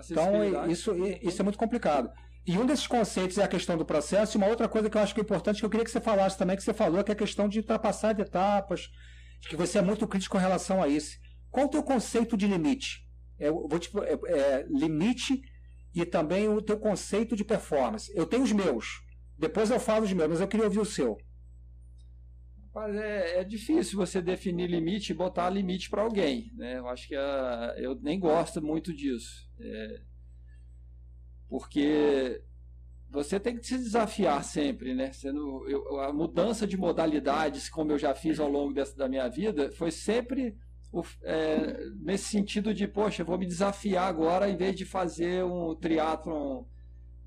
[0.10, 2.10] Então, isso, isso é muito complicado.
[2.46, 5.02] E um desses conceitos é a questão do processo, e uma outra coisa que eu
[5.02, 7.12] acho que é importante, que eu queria que você falasse também, que você falou, que
[7.12, 8.90] é a questão de ultrapassar de etapas,
[9.48, 11.18] que você é muito crítico com relação a isso.
[11.50, 13.02] Qual o teu conceito de limite?
[13.40, 15.42] É, vou te, é, é, limite
[15.94, 18.12] e também o teu conceito de performance.
[18.16, 19.02] Eu tenho os meus,
[19.38, 21.18] depois eu falo os meus, mas eu queria ouvir o seu.
[22.74, 26.52] Mas é, é, difícil você definir limite e botar limite para alguém.
[26.56, 26.80] Né?
[26.80, 29.48] Eu acho que a, eu nem gosto muito disso.
[29.60, 30.02] É,
[31.48, 32.42] porque
[33.12, 35.12] você tem que se desafiar sempre, né?
[35.24, 39.72] Eu, a mudança de modalidades, como eu já fiz ao longo dessa, da minha vida,
[39.72, 40.58] foi sempre
[40.92, 45.44] o, é, nesse sentido de, poxa, eu vou me desafiar agora, em vez de fazer
[45.44, 46.64] um triatlon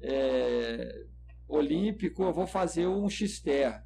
[0.01, 1.05] é,
[1.47, 3.86] olímpico, eu vou fazer um X-Terra.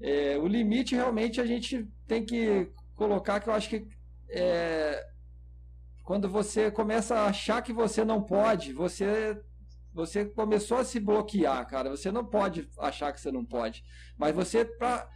[0.00, 3.86] É, o limite realmente a gente tem que colocar que eu acho que
[4.30, 5.04] é,
[6.04, 9.40] quando você começa a achar que você não pode, você
[9.92, 11.90] você começou a se bloquear, cara.
[11.90, 13.82] Você não pode achar que você não pode.
[14.16, 15.08] Mas você, para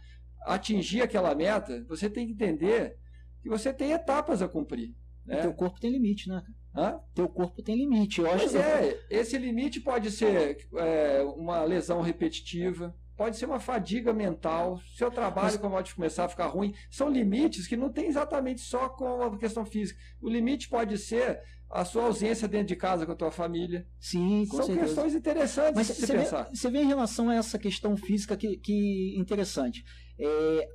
[0.45, 2.97] atingir aquela meta, você tem que entender
[3.41, 4.93] que você tem etapas a cumprir.
[5.25, 5.39] Né?
[5.39, 6.43] O teu corpo tem limite, né?
[6.75, 6.99] Hã?
[7.13, 8.19] Teu corpo tem limite.
[8.19, 13.59] Eu pois acho é, esse limite pode ser é, uma lesão repetitiva, pode ser uma
[13.59, 15.71] fadiga mental, seu trabalho Mas...
[15.71, 16.73] pode começar a ficar ruim.
[16.89, 19.99] São limites que não tem exatamente só com a questão física.
[20.21, 23.87] O limite pode ser a sua ausência dentro de casa com a tua família.
[23.99, 24.87] Sim, com São certeza.
[24.87, 26.43] questões interessantes Mas você pensar.
[26.43, 29.83] Vê, você vê em relação a essa questão física que, que interessante.
[30.19, 30.67] É,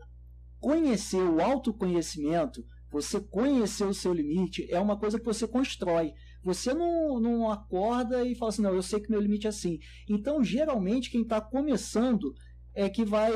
[0.59, 6.12] conhecer o autoconhecimento, você conhecer o seu limite, é uma coisa que você constrói.
[6.42, 9.79] Você não, não acorda e fala assim, não, eu sei que meu limite é assim.
[10.09, 12.35] Então, geralmente, quem está começando
[12.79, 13.33] é que vai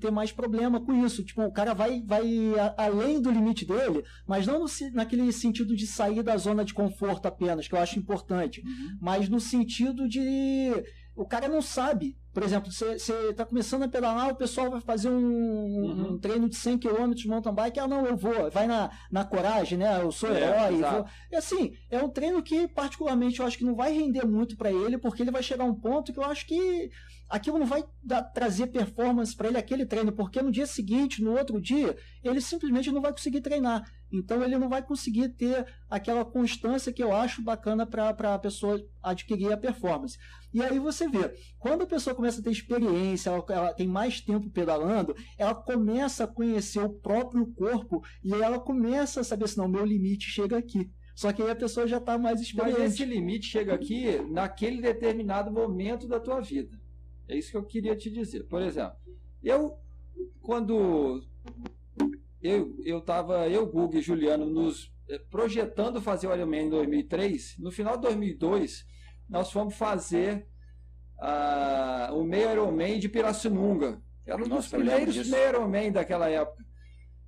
[0.00, 1.24] ter mais problema com isso.
[1.24, 2.24] Tipo, o cara vai, vai
[2.76, 7.26] além do limite dele, mas não no, naquele sentido de sair da zona de conforto
[7.26, 8.98] apenas, que eu acho importante, uhum.
[9.00, 10.70] mas no sentido de
[11.16, 12.16] o cara não sabe.
[12.36, 12.92] Por exemplo, você
[13.30, 16.12] está começando a pedalar, o pessoal vai fazer um, uhum.
[16.12, 17.80] um treino de 100 km de mountain bike.
[17.80, 18.50] Ah, não, eu vou.
[18.50, 20.02] Vai na, na coragem, né?
[20.02, 20.82] Eu sou é, herói.
[20.82, 21.06] Vou.
[21.32, 24.70] E assim, é um treino que, particularmente, eu acho que não vai render muito para
[24.70, 26.90] ele, porque ele vai chegar a um ponto que eu acho que
[27.26, 31.38] aquilo não vai dar, trazer performance para ele aquele treino, porque no dia seguinte, no
[31.38, 33.90] outro dia, ele simplesmente não vai conseguir treinar.
[34.12, 38.80] Então ele não vai conseguir ter aquela constância que eu acho bacana para a pessoa
[39.02, 40.18] adquirir a performance.
[40.52, 44.20] E aí você vê, quando a pessoa começa a ter experiência, ela, ela, tem mais
[44.20, 49.56] tempo pedalando, ela começa a conhecer o próprio corpo e ela começa a saber se
[49.56, 50.90] não, meu limite chega aqui.
[51.14, 52.78] Só que aí a pessoa já está mais experiente.
[52.78, 56.78] Mas esse limite chega aqui naquele determinado momento da tua vida.
[57.26, 58.44] É isso que eu queria te dizer.
[58.44, 58.96] Por exemplo,
[59.42, 59.78] eu,
[60.42, 61.22] quando
[62.42, 67.56] eu eu estava, eu, Google e Juliano, nos eh, projetando fazer o Ironman em 2003,
[67.58, 68.86] no final de 2002,
[69.28, 70.46] nós fomos fazer
[71.18, 74.00] uh, o meio Ironman de Pirassununga.
[74.24, 76.64] Era um dos primeiros meio Ironman daquela época.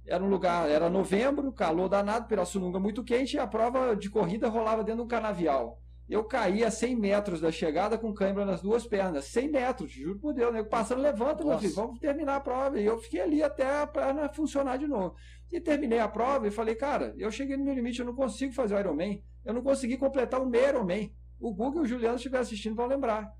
[0.06, 4.48] Era um lugar, era novembro, calor danado, Pirassununga muito quente, e a prova de corrida
[4.48, 5.80] rolava dentro de um canavial.
[6.08, 9.26] Eu caí a 100 metros da chegada com câimbra nas duas pernas.
[9.26, 10.54] 100 metros, juro por Deus.
[10.54, 10.62] Né?
[10.62, 12.80] Passando, levanta, meu filho, vamos terminar a prova.
[12.80, 15.14] E eu fiquei ali até a perna funcionar de novo.
[15.52, 18.54] E terminei a prova e falei, cara, eu cheguei no meu limite, eu não consigo
[18.54, 19.22] fazer o Ironman.
[19.44, 21.14] Eu não consegui completar o meio Ironman.
[21.38, 23.30] O Google e o Juliano, estiver assistindo, vão lembrar.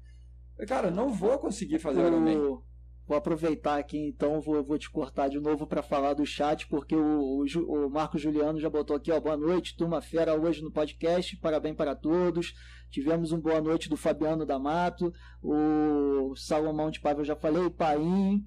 [0.67, 2.61] Cara, não vou conseguir fazer o Ironman.
[3.07, 6.95] Vou aproveitar aqui, então, vou, vou te cortar de novo para falar do chat, porque
[6.95, 10.71] o, o, o Marco Juliano já botou aqui, ó, boa noite, turma fera hoje no
[10.71, 12.53] podcast, parabéns para todos.
[12.91, 15.11] Tivemos um boa noite do Fabiano D'Amato,
[15.43, 18.45] o Salomão de Paiva, eu já falei, Paim,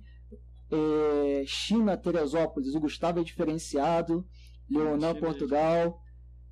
[0.70, 4.24] é, China, Teresópolis, o Gustavo é diferenciado,
[4.70, 6.00] Leonan, Portugal,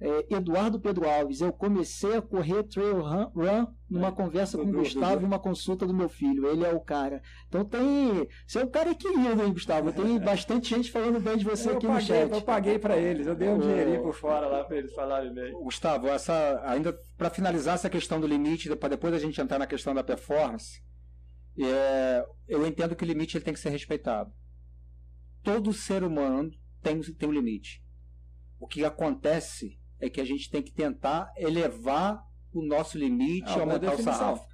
[0.02, 4.64] é, Eduardo Pedro Alves, eu comecei a correr trail run, run numa é, conversa com
[4.64, 6.48] o Gustavo e uma consulta do meu filho.
[6.48, 7.22] Ele é o cara.
[7.48, 8.28] Então tem.
[8.48, 9.92] Você é um cara querido, hein, Gustavo?
[9.92, 12.32] Tem bastante gente falando bem de você eu aqui paguei, no chat.
[12.32, 15.52] Eu paguei para eles, eu dei um dinheirinho por fora lá para eles falarem bem.
[15.52, 19.68] Gustavo, essa, ainda para finalizar essa questão do limite, para depois a gente entrar na
[19.68, 20.82] questão da performance,
[21.60, 24.32] é, eu entendo que o limite ele tem que ser respeitado.
[25.44, 27.84] Todo ser humano tem, tem um limite.
[28.58, 33.60] O que acontece é que a gente tem que tentar elevar o nosso limite e
[33.60, 34.48] aumentar o sarrafo.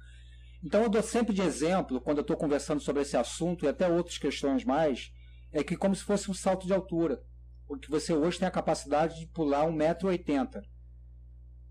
[0.64, 3.88] Então eu dou sempre de exemplo, quando eu estou conversando sobre esse assunto e até
[3.88, 5.12] outras questões mais,
[5.52, 7.22] é que como se fosse um salto de altura.
[7.66, 10.62] Porque você hoje tem a capacidade de pular 1,80m.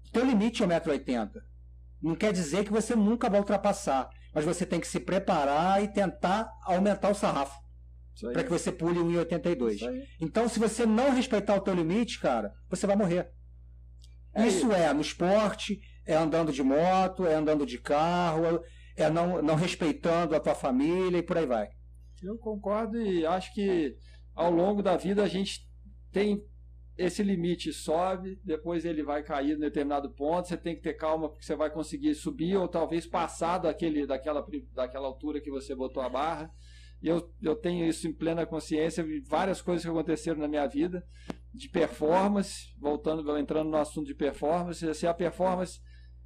[0.08, 1.42] O teu limite é 1,80m.
[2.02, 5.88] Não quer dizer que você nunca vai ultrapassar, mas você tem que se preparar e
[5.88, 7.58] tentar aumentar o sarrafo.
[8.32, 9.82] Para que você pule 1,82.
[10.22, 13.30] Então, se você não respeitar o teu limite, cara, você vai morrer.
[14.36, 18.62] É isso é no esporte, é andando de moto, é andando de carro,
[18.96, 21.70] é não, não respeitando a tua família e por aí vai.
[22.22, 23.96] Eu concordo e acho que
[24.36, 25.66] ao longo da vida a gente
[26.12, 26.44] tem
[26.98, 31.30] esse limite sobe, depois ele vai cair em determinado ponto, você tem que ter calma
[31.30, 36.02] porque você vai conseguir subir ou talvez passar daquele, daquela, daquela altura que você botou
[36.02, 36.50] a barra.
[37.02, 41.06] E eu, eu tenho isso em plena consciência, várias coisas que aconteceram na minha vida
[41.54, 45.80] de performance, voltando, entrando no assunto de performance, assim, a performance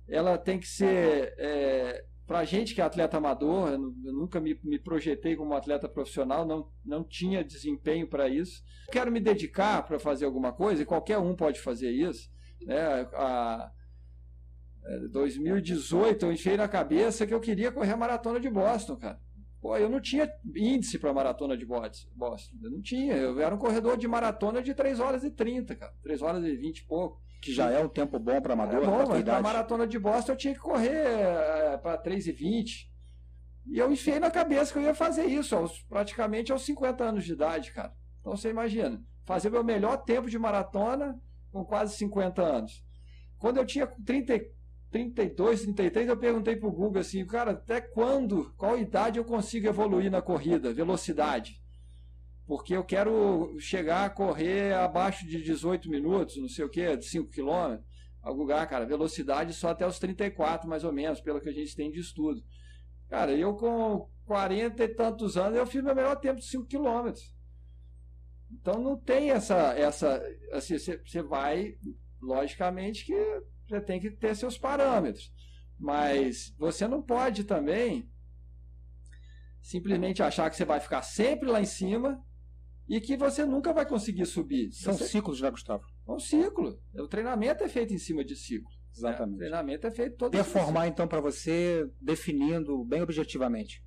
[0.07, 3.79] ela tem que ser é, para a gente que é atleta amador, eu,
[4.13, 8.63] nunca me, me, projetei como atleta profissional, não, não tinha desempenho para isso.
[8.91, 12.29] Quero me dedicar para fazer alguma coisa, e qualquer um pode fazer isso.
[12.61, 12.79] Né?
[13.13, 13.71] A, a
[15.11, 19.19] 2018 eu enchei na cabeça que eu queria correr a maratona de Boston, cara.
[19.61, 22.57] Pô, eu não tinha índice para maratona de Boston.
[22.61, 23.15] Eu não tinha.
[23.15, 25.93] Eu era um corredor de maratona de 3 horas e 30, cara.
[26.01, 27.21] 3 horas e 20 e pouco.
[27.41, 30.33] Que já é um tempo bom para amador, é bom, mas para maratona de Boston
[30.33, 32.89] eu tinha que correr é, para 3 e 20.
[33.67, 37.23] E eu enfiei na cabeça que eu ia fazer isso, aos, praticamente aos 50 anos
[37.23, 37.93] de idade, cara.
[38.19, 41.19] Então você imagina, fazer meu melhor tempo de maratona
[41.51, 42.83] com quase 50 anos.
[43.37, 44.41] Quando eu tinha 30,
[44.91, 49.67] 32, 33, eu perguntei para o Google assim, cara, até quando, qual idade eu consigo
[49.67, 51.61] evoluir na corrida, velocidade?
[52.47, 57.05] Porque eu quero chegar a correr abaixo de 18 minutos, não sei o que, de
[57.05, 57.79] 5 km.
[58.23, 61.75] O Google, cara, velocidade só até os 34, mais ou menos, pelo que a gente
[61.75, 62.43] tem de estudo.
[63.07, 67.11] Cara, eu com 40 e tantos anos, eu fiz meu melhor tempo de 5 km.
[68.51, 69.73] Então não tem essa.
[69.77, 70.21] essa
[70.51, 71.77] assim, você vai,
[72.19, 75.31] logicamente, que você tem que ter seus parâmetros.
[75.77, 78.09] Mas você não pode também
[79.61, 82.23] simplesmente achar que você vai ficar sempre lá em cima
[82.87, 84.71] e que você nunca vai conseguir subir.
[84.71, 85.05] São você...
[85.05, 85.85] ciclos, né, Gustavo?
[86.07, 86.81] É um ciclo.
[86.95, 88.71] O treinamento é feito em cima de ciclo.
[88.95, 89.29] Exatamente.
[89.29, 89.35] Né?
[89.35, 93.83] O treinamento é feito todo Performar, então, para você, definindo bem objetivamente.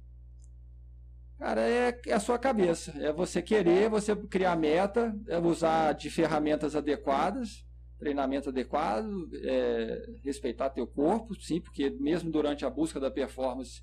[1.37, 2.92] Cara, é, é a sua cabeça.
[2.92, 7.66] É você querer, você criar meta, é usar de ferramentas adequadas,
[8.03, 13.81] treinamento adequado, é, respeitar teu corpo, sim, porque mesmo durante a busca da performance,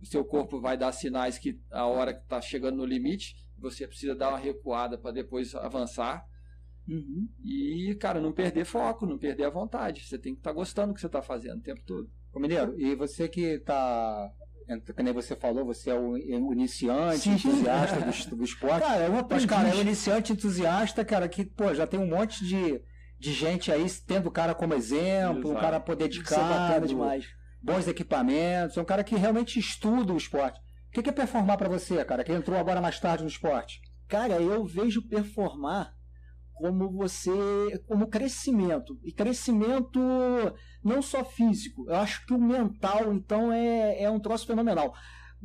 [0.00, 3.88] o seu corpo vai dar sinais que a hora que está chegando no limite, você
[3.88, 6.24] precisa dar uma recuada para depois avançar.
[6.88, 7.28] Uhum.
[7.42, 10.06] E, cara, não perder foco, não perder a vontade.
[10.06, 12.08] Você tem que estar tá gostando do que você está fazendo o tempo todo.
[12.32, 14.30] Ô, Mineiro, e você que está
[14.96, 16.16] como você falou, você é o
[16.52, 17.34] iniciante, Sim.
[17.34, 18.84] entusiasta do, do esporte.
[18.84, 22.08] Cara, é uma Mas, cara, é um iniciante entusiasta, cara, que, pô, já tem um
[22.08, 22.80] monte de,
[23.26, 25.50] de gente aí tendo o cara como exemplo, Exato.
[25.50, 27.26] um cara pô, dedicado, é demais.
[27.60, 30.60] bons equipamentos, é um cara que realmente estuda o esporte.
[30.88, 33.80] O que é performar para você, cara, que entrou agora mais tarde no esporte?
[34.06, 35.92] Cara, eu vejo performar
[36.54, 37.30] como você
[37.86, 40.00] como crescimento e crescimento
[40.82, 44.94] não só físico eu acho que o mental então é, é um troço fenomenal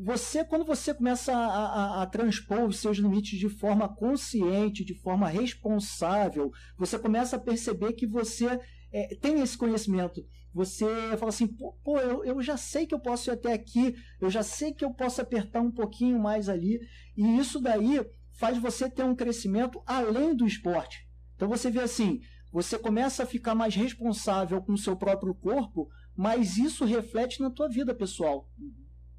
[0.03, 4.95] você quando você começa a, a, a, transpor os seus limites de forma consciente de
[4.95, 8.59] forma responsável você começa a perceber que você
[8.91, 10.85] é, tem esse conhecimento você
[11.17, 14.29] fala assim pô, pô eu, eu já sei que eu posso ir até aqui eu
[14.29, 16.79] já sei que eu posso apertar um pouquinho mais ali
[17.15, 17.99] e isso daí
[18.41, 21.07] faz você ter um crescimento além do esporte.
[21.35, 25.87] Então você vê assim, você começa a ficar mais responsável com o seu próprio corpo,
[26.15, 28.49] mas isso reflete na tua vida pessoal.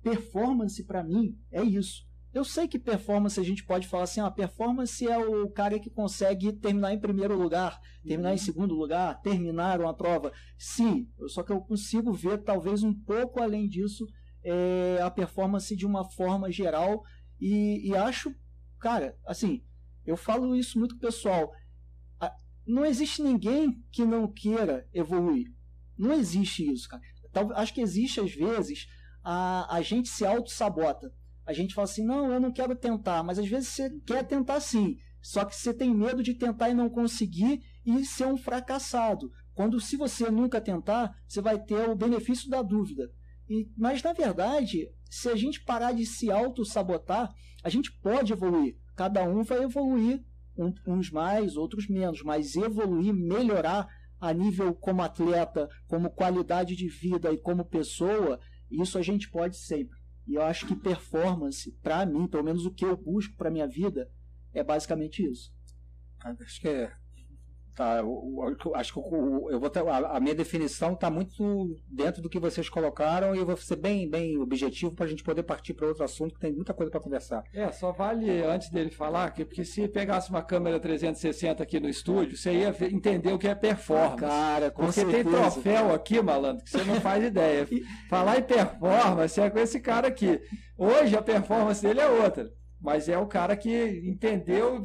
[0.02, 2.06] Performance para mim é isso.
[2.34, 5.90] Eu sei que performance a gente pode falar assim, ah, performance é o cara que
[5.90, 8.34] consegue terminar em primeiro lugar, terminar uhum.
[8.34, 10.32] em segundo lugar, terminar uma prova.
[10.56, 14.06] Sim, só que eu consigo ver talvez um pouco além disso
[14.42, 17.02] é, a performance de uma forma geral
[17.38, 18.34] e, e acho
[18.82, 19.62] Cara, assim,
[20.04, 21.52] eu falo isso muito pessoal.
[22.66, 25.52] Não existe ninguém que não queira evoluir.
[25.96, 27.00] Não existe isso, cara.
[27.54, 28.88] Acho que existe, às vezes,
[29.22, 31.12] a, a gente se auto-sabota.
[31.44, 34.60] A gente fala assim, não, eu não quero tentar, mas às vezes você quer tentar
[34.60, 34.96] sim.
[35.20, 39.30] Só que você tem medo de tentar e não conseguir e ser um fracassado.
[39.54, 43.10] Quando, se você nunca tentar, você vai ter o benefício da dúvida.
[43.48, 47.32] E, mas, na verdade, se a gente parar de se auto-sabotar,
[47.62, 48.76] a gente pode evoluir.
[48.96, 50.24] Cada um vai evoluir,
[50.86, 53.86] uns mais, outros menos, mas evoluir, melhorar
[54.20, 58.38] a nível como atleta, como qualidade de vida e como pessoa,
[58.80, 59.98] isso a gente pode sempre.
[60.26, 63.66] E eu acho que performance, para mim, pelo menos o que eu busco para minha
[63.66, 64.10] vida,
[64.52, 65.52] é basicamente isso.
[66.20, 66.96] Acho que é
[67.74, 71.74] Tá, eu, eu, acho que eu, eu vou ter, a, a, minha definição está muito
[71.88, 75.24] dentro do que vocês colocaram e eu vou ser bem, bem objetivo para a gente
[75.24, 77.42] poder partir para outro assunto que tem muita coisa para conversar.
[77.54, 81.88] É, só vale antes dele falar que porque se pegasse uma câmera 360 aqui no
[81.88, 84.16] estúdio, você ia entender o que é performance.
[84.16, 87.66] cara, com porque certeza, tem troféu aqui, malandro, que você não faz ideia.
[88.10, 90.38] falar em performance é com esse cara aqui.
[90.76, 92.50] Hoje a performance dele é outra
[92.82, 94.82] mas é o cara que entendeu,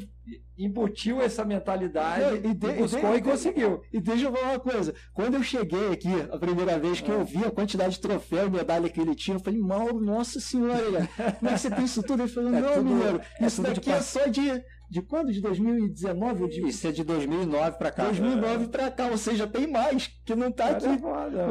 [0.58, 3.82] embutiu essa mentalidade, e, de, buscou e, de, e, conseguiu.
[3.94, 7.14] E deixa eu falar uma coisa: quando eu cheguei aqui, a primeira vez que é.
[7.14, 10.40] eu vi a quantidade de troféu e medalha que ele tinha, eu falei, Mauro, nossa
[10.40, 11.08] senhora,
[11.40, 12.24] como é que você tem isso tudo?
[12.24, 14.64] Ele falou, é não, tudo, mineiro, é isso daqui é só de.
[14.90, 15.34] De quando?
[15.34, 16.48] De 2019?
[16.48, 16.66] De...
[16.66, 18.06] Isso é de 2009 para cá.
[18.06, 18.68] 2009 é.
[18.70, 20.86] para cá, ou seja, tem mais, que não tá aqui.
[20.86, 20.92] É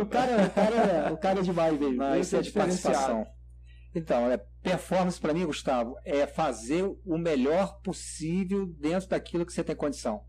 [0.01, 1.97] o, cara, o, cara, o cara é demais, velho.
[1.97, 3.27] Não, isso é, é de participação.
[3.97, 9.65] Então, é, performance para mim, Gustavo, é fazer o melhor possível dentro daquilo que você
[9.65, 10.23] tem condição.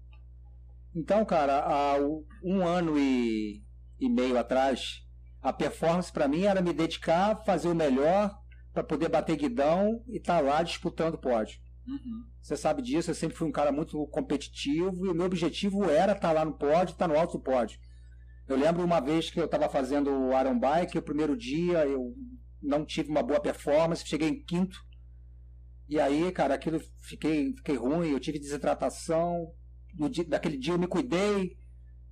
[0.95, 1.97] Então, cara, há
[2.41, 3.61] um ano e,
[3.99, 5.05] e meio atrás,
[5.41, 8.33] a performance para mim era me dedicar, fazer o melhor
[8.71, 11.59] para poder bater guidão e estar tá lá disputando o pódio.
[11.85, 12.23] Uhum.
[12.41, 16.13] Você sabe disso, eu sempre fui um cara muito competitivo e o meu objetivo era
[16.13, 17.77] estar tá lá no pódio, estar tá no alto do pódio.
[18.47, 22.15] Eu lembro uma vez que eu estava fazendo o Iron Bike, o primeiro dia eu
[22.67, 24.77] não tive uma boa performance, cheguei em quinto.
[25.89, 29.53] E aí, cara, aquilo fiquei, fiquei ruim, eu tive desidratação.
[29.95, 31.57] No dia, daquele dia eu me cuidei,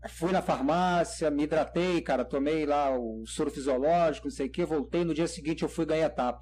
[0.10, 4.66] fui na farmácia, me hidratei, cara, tomei lá o soro fisiológico, não sei o que,
[4.66, 6.40] voltei, no dia seguinte eu fui ganhar etapa.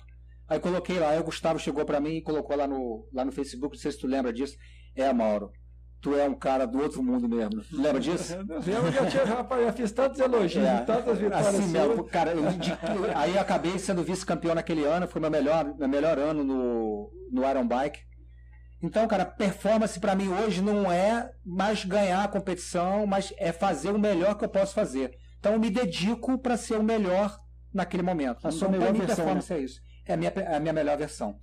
[0.48, 3.32] Aí coloquei lá, aí o Gustavo chegou para mim e colocou lá no, lá no
[3.32, 4.56] Facebook, não sei se tu lembra disso.
[4.96, 5.52] É, Mauro,
[6.04, 7.64] tu é um cara do outro mundo mesmo.
[7.72, 8.34] Lembra disso?
[8.36, 11.48] Eu lembro que eu, tinha, rapaz, eu fiz tantos elogios, é, tantas vitórias.
[11.48, 12.44] Assim mesmo, cara, eu,
[13.16, 17.50] aí eu acabei sendo vice-campeão naquele ano, foi meu melhor, meu melhor ano no, no
[17.50, 18.02] Iron Bike.
[18.82, 23.92] Então, cara, performance para mim hoje não é mais ganhar a competição, mas é fazer
[23.92, 25.18] o melhor que eu posso fazer.
[25.40, 27.40] Então eu me dedico para ser o melhor
[27.74, 28.46] naquele momento.
[28.46, 29.80] A sua melhor minha versão, performance é isso.
[30.06, 31.40] É a minha, é a minha melhor versão.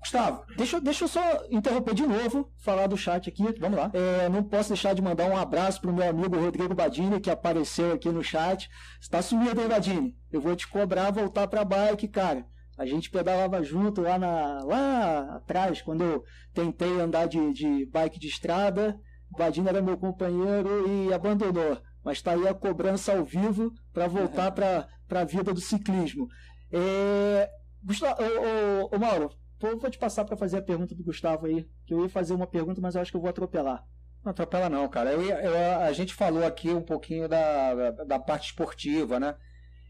[0.00, 1.20] Gustavo, deixa, deixa eu só
[1.50, 3.44] interromper de novo, falar do chat aqui.
[3.60, 3.90] Vamos lá.
[3.92, 7.30] É, não posso deixar de mandar um abraço para o meu amigo Rodrigo Badini, que
[7.30, 8.68] apareceu aqui no chat.
[9.00, 10.16] Está sumido aí, Badini?
[10.32, 12.46] Eu vou te cobrar voltar para a bike, cara.
[12.78, 16.24] A gente pedalava junto lá, na, lá atrás, quando eu
[16.54, 18.98] tentei andar de, de bike de estrada.
[19.30, 21.78] O Badini era meu companheiro e abandonou.
[22.02, 26.26] Mas está aí a cobrança ao vivo para voltar para a vida do ciclismo.
[26.72, 27.50] É,
[27.84, 29.30] Gustavo, ô, ô, ô Mauro,
[29.60, 32.46] vou te passar para fazer a pergunta do Gustavo aí, que eu ia fazer uma
[32.46, 33.86] pergunta, mas eu acho que eu vou atropelar.
[34.24, 35.12] Não atropela não, cara.
[35.12, 39.34] Eu, eu, a gente falou aqui um pouquinho da, da parte esportiva, né?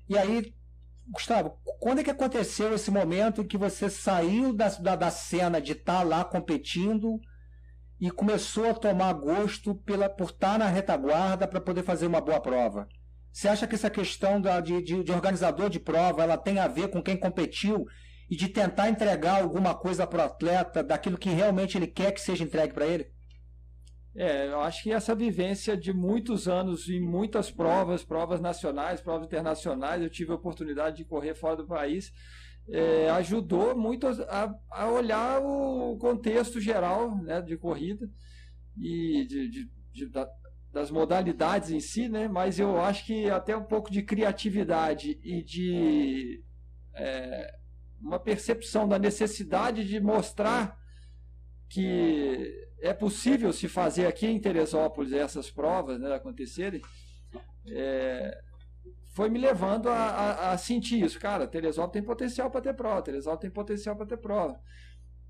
[0.09, 0.55] E aí,
[1.09, 5.61] Gustavo, quando é que aconteceu esse momento em que você saiu da, da, da cena
[5.61, 7.21] de estar tá lá competindo
[8.01, 12.21] e começou a tomar gosto pela, por estar tá na retaguarda para poder fazer uma
[12.21, 12.89] boa prova?
[13.33, 16.69] Você acha que essa questão da, de, de, de organizador de prova ela tem a
[16.69, 17.87] ver com quem competiu
[18.31, 22.21] e de tentar entregar alguma coisa para o atleta daquilo que realmente ele quer que
[22.21, 23.11] seja entregue para ele?
[24.15, 29.27] É, eu acho que essa vivência de muitos anos em muitas provas, provas nacionais, provas
[29.27, 32.13] internacionais, eu tive a oportunidade de correr fora do país,
[32.69, 38.09] é, ajudou muito a, a, olhar o contexto geral né, de corrida
[38.77, 40.29] e de, de, de, da,
[40.73, 42.29] das modalidades em si, né?
[42.29, 46.45] mas eu acho que até um pouco de criatividade e de
[46.95, 47.60] é,
[48.01, 50.79] uma percepção da necessidade de mostrar
[51.69, 56.81] que é possível se fazer aqui em Teresópolis essas provas né, acontecerem,
[57.67, 58.37] é,
[59.13, 61.19] foi me levando a, a, a, sentir isso.
[61.19, 64.59] Cara, Teresópolis tem potencial para ter prova, Teresópolis tem potencial para ter prova.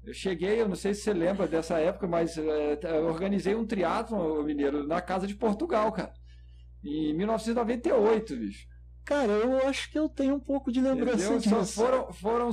[0.03, 4.43] Eu cheguei, eu não sei se você lembra dessa época, mas é, organizei um triatlo
[4.43, 6.15] mineiro na casa de Portugal, cara.
[6.83, 8.70] Em 1998, bicho.
[9.11, 11.65] Cara, eu acho que eu tenho um pouco de lembrança disso.
[11.65, 12.51] Só foram, foram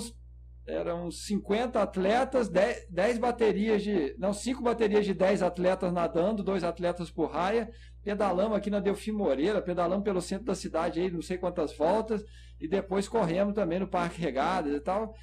[0.66, 4.16] eram 50 atletas, 10, 10 baterias de.
[4.18, 7.70] Não, 5 baterias de 10 atletas nadando, dois atletas por raia.
[8.03, 12.26] Pedalamos aqui na Delfim Moreira, pedalamos pelo centro da cidade aí, não sei quantas voltas,
[12.60, 15.14] e depois corremos também no Parque Regadas e tal.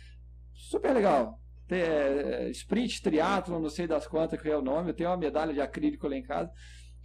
[0.55, 1.41] Super legal.
[1.69, 5.53] É, sprint, triatlo, não sei das quantas que é o nome, eu tenho uma medalha
[5.53, 6.53] de acrílico lá em casa.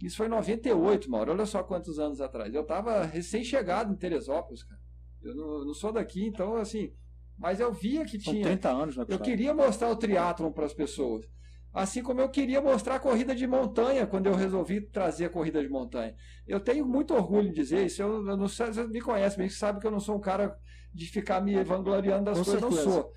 [0.02, 1.32] Isso foi em 98, Mauro.
[1.32, 2.54] Olha só quantos anos atrás.
[2.54, 4.80] Eu estava recém-chegado em Teresópolis, cara.
[5.22, 6.92] Eu não, não, sou daqui, então, assim.
[7.36, 8.44] Mas eu via que São tinha.
[8.44, 11.26] 30 anos, né, Eu queria mostrar o triatlon para as pessoas.
[11.72, 15.62] Assim como eu queria mostrar a corrida de montanha quando eu resolvi trazer a corrida
[15.62, 16.14] de montanha.
[16.46, 18.02] Eu tenho muito orgulho em dizer isso.
[18.02, 20.58] Eu, eu não sei, você me conhece bem, sabe que eu não sou um cara
[20.92, 22.84] de ficar me vangloriando das Com coisas, certeza.
[22.84, 23.12] não sou.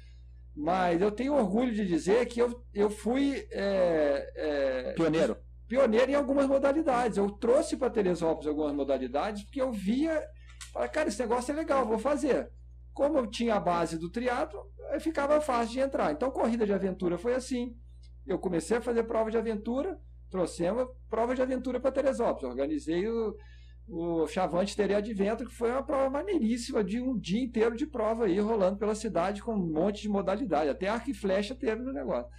[0.56, 3.48] Mas eu tenho orgulho de dizer que eu, eu fui.
[3.52, 5.36] É, é, Pioneiro
[5.74, 7.18] pioneiro em algumas modalidades.
[7.18, 10.24] Eu trouxe para Teresópolis algumas modalidades porque eu via,
[10.72, 12.52] falei, cara, esse negócio é legal, vou fazer.
[12.94, 14.60] Como eu tinha a base do triatlo,
[15.00, 16.12] ficava fácil de entrar.
[16.12, 17.76] Então, corrida de aventura foi assim.
[18.24, 20.00] Eu comecei a fazer prova de aventura,
[20.30, 22.44] trouxemos prova de aventura para Teresópolis.
[22.44, 23.36] Organizei o,
[23.88, 28.26] o Chavante Terê Advento, que foi uma prova maneiríssima de um dia inteiro de prova
[28.26, 30.70] aí, rolando pela cidade com um monte de modalidade.
[30.70, 32.30] Até arco e flecha teve no negócio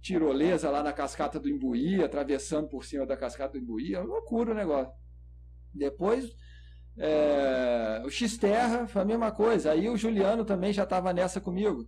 [0.00, 4.52] tirolesa lá na cascata do Imbuí, atravessando por cima da cascata do Imbuí, é loucura
[4.52, 4.92] o negócio.
[5.72, 6.34] Depois,
[6.98, 11.86] é, o X-Terra foi a mesma coisa, aí o Juliano também já estava nessa comigo.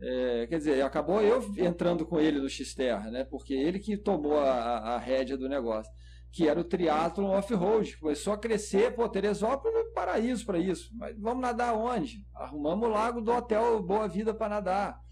[0.00, 4.38] É, quer dizer, acabou eu entrando com ele no X-Terra, né, porque ele que tomou
[4.38, 5.90] a, a rédea do negócio,
[6.30, 10.90] que era o triatlon off-road, começou a crescer, pô, Teresópolis é um paraíso para isso,
[10.94, 12.24] mas vamos nadar onde?
[12.34, 15.07] Arrumamos o lago do hotel Boa Vida para nadar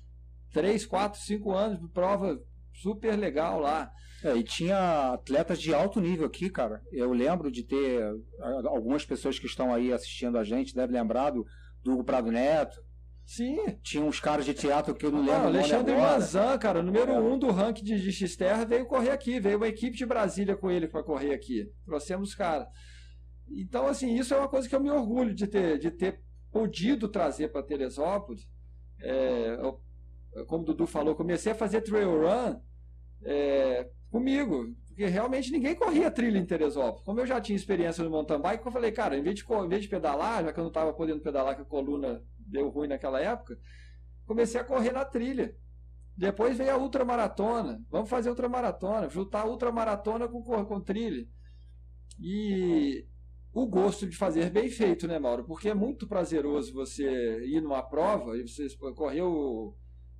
[0.52, 2.40] três, quatro, cinco anos de prova
[2.72, 3.90] super legal lá.
[4.24, 6.82] É, e tinha atletas de alto nível aqui, cara.
[6.90, 8.02] Eu lembro de ter
[8.64, 11.44] algumas pessoas que estão aí assistindo a gente, devem lembrar do,
[11.82, 12.84] do Hugo Prado Neto.
[13.26, 13.58] Sim.
[13.82, 15.48] Tinha uns caras de teatro que eu não lembro.
[15.48, 17.20] Alexandre Mazan, cara, número é.
[17.20, 19.40] um do ranking de, de X-Terra, veio correr aqui.
[19.40, 21.68] Veio uma equipe de Brasília com ele para correr aqui.
[21.84, 22.68] Trouxemos os caras.
[23.48, 26.20] Então, assim, isso é uma coisa que eu me orgulho de ter, de ter
[26.52, 28.48] podido trazer para Teresópolis.
[29.00, 29.58] É,
[30.44, 32.60] como o Dudu falou, comecei a fazer trail run
[33.24, 37.04] é, comigo, porque realmente ninguém corria trilha em Teresópolis.
[37.04, 39.68] Como eu já tinha experiência no mountain bike, eu falei, cara, em vez de, em
[39.68, 42.88] vez de pedalar, já que eu não estava podendo pedalar, que a coluna deu ruim
[42.88, 43.58] naquela época,
[44.24, 45.54] comecei a correr na trilha.
[46.16, 47.84] Depois veio a ultramaratona.
[47.90, 51.28] Vamos fazer ultramaratona, juntar ultramaratona com, com trilha.
[52.18, 53.06] E
[53.52, 55.44] o gosto de fazer bem feito, né, Mauro?
[55.44, 59.74] Porque é muito prazeroso você ir numa prova e você correr o,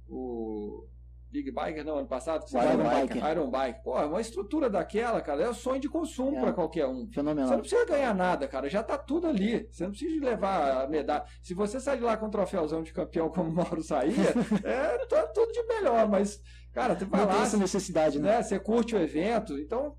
[0.09, 0.87] o
[1.31, 2.45] Big Biker, não, ano passado?
[2.51, 3.31] Iron Biker.
[3.31, 3.83] Iron Bike.
[3.83, 6.41] Pô, uma estrutura daquela, cara, é o sonho de consumo É.
[6.41, 7.09] para qualquer um.
[7.11, 7.49] Fenomenal.
[7.49, 8.69] Você não precisa ganhar nada, cara.
[8.71, 9.67] Já tá tudo ali.
[9.71, 11.25] Você não precisa levar a medalha.
[11.43, 14.13] Se você sair de lá com um troféuzão de campeão como o Mauro saía,
[14.65, 16.09] é tá tudo de melhor.
[16.09, 16.41] Mas,
[16.73, 18.37] cara, você vai Não tem lá, essa necessidade, né?
[18.37, 18.43] né?
[18.43, 19.59] Você curte o evento.
[19.59, 19.97] Então,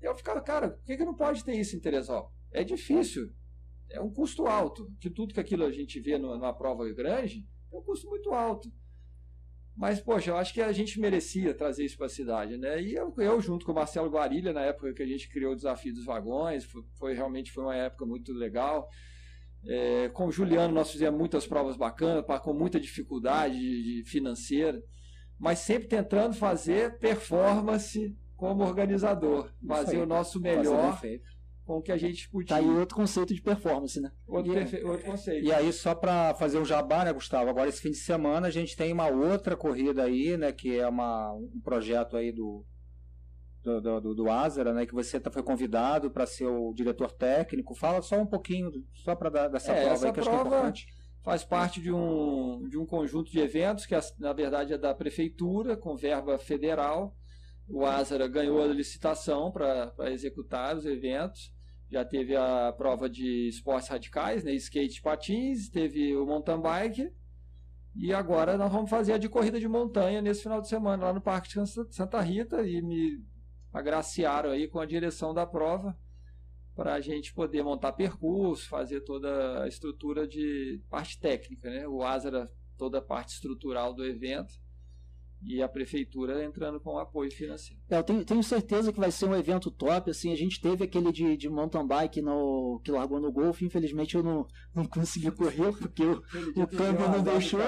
[0.00, 2.34] eu ficava, cara, por que, que não pode ter isso em Teresópolis?
[2.52, 3.30] É difícil.
[3.90, 4.90] É um custo alto.
[5.00, 8.70] Que tudo que aquilo a gente vê numa prova grande é um custo muito alto.
[9.78, 12.82] Mas, poxa, eu acho que a gente merecia trazer isso para a cidade, né?
[12.82, 15.56] E eu, eu, junto com o Marcelo Guarilha, na época que a gente criou o
[15.56, 18.88] Desafio dos Vagões, foi, foi- realmente foi uma época muito legal.
[19.64, 24.82] É, com o Juliano nós fizemos muitas provas bacanas, com muita dificuldade de- de financeira,
[25.38, 31.28] mas sempre tentando fazer performance como organizador, fazer o nosso Fazer melhor feito.
[31.68, 32.48] Com o que a gente podia.
[32.48, 34.10] Tá aí outro conceito de performance, né?
[34.26, 35.44] outro, E- perfe- outro conceito.
[35.46, 37.50] E aí, só para fazer o jabá, né, Gustavo?
[37.50, 40.50] Agora, esse fim de semana, a gente tem uma outra corrida aí, né?
[40.50, 42.64] Que é uma, um projeto aí do,
[43.62, 44.86] do, do, do, Azera, né?
[44.86, 47.74] Que você tá, foi convidado para ser o diretor técnico.
[47.74, 50.30] Fala só um pouquinho, só para dar dessa É, prova essa aí, que eu acho
[50.30, 50.86] que é prova- importante.
[51.22, 55.76] faz parte de um, de um conjunto de eventos que, na verdade, é da prefeitura,
[55.76, 57.14] com verba federal.
[57.68, 61.52] O Azara ganhou a licitação para executar os eventos.
[61.90, 67.10] Já teve a prova de esportes radicais, né, skate patins, teve o mountain bike.
[67.96, 71.12] E agora nós vamos fazer a de corrida de montanha nesse final de semana, lá
[71.12, 72.66] no Parque de Santa- Santa Rita.
[72.66, 73.24] E me
[73.72, 75.96] agraciaram aí com a direção da prova
[76.76, 81.88] para a gente poder montar percurso, fazer toda a estrutura de parte técnica, né?
[81.88, 84.54] O Azara, toda a parte estrutural do evento
[85.42, 87.80] e a prefeitura entrando com apoio financeiro.
[87.88, 90.10] É, eu tenho, tenho certeza que vai ser um evento top.
[90.10, 93.64] Assim, a gente teve aquele de, de mountain bike no, que largou no golfe.
[93.64, 96.22] Infelizmente eu não, não consegui correr porque o,
[96.56, 97.58] o câmbio não deixou.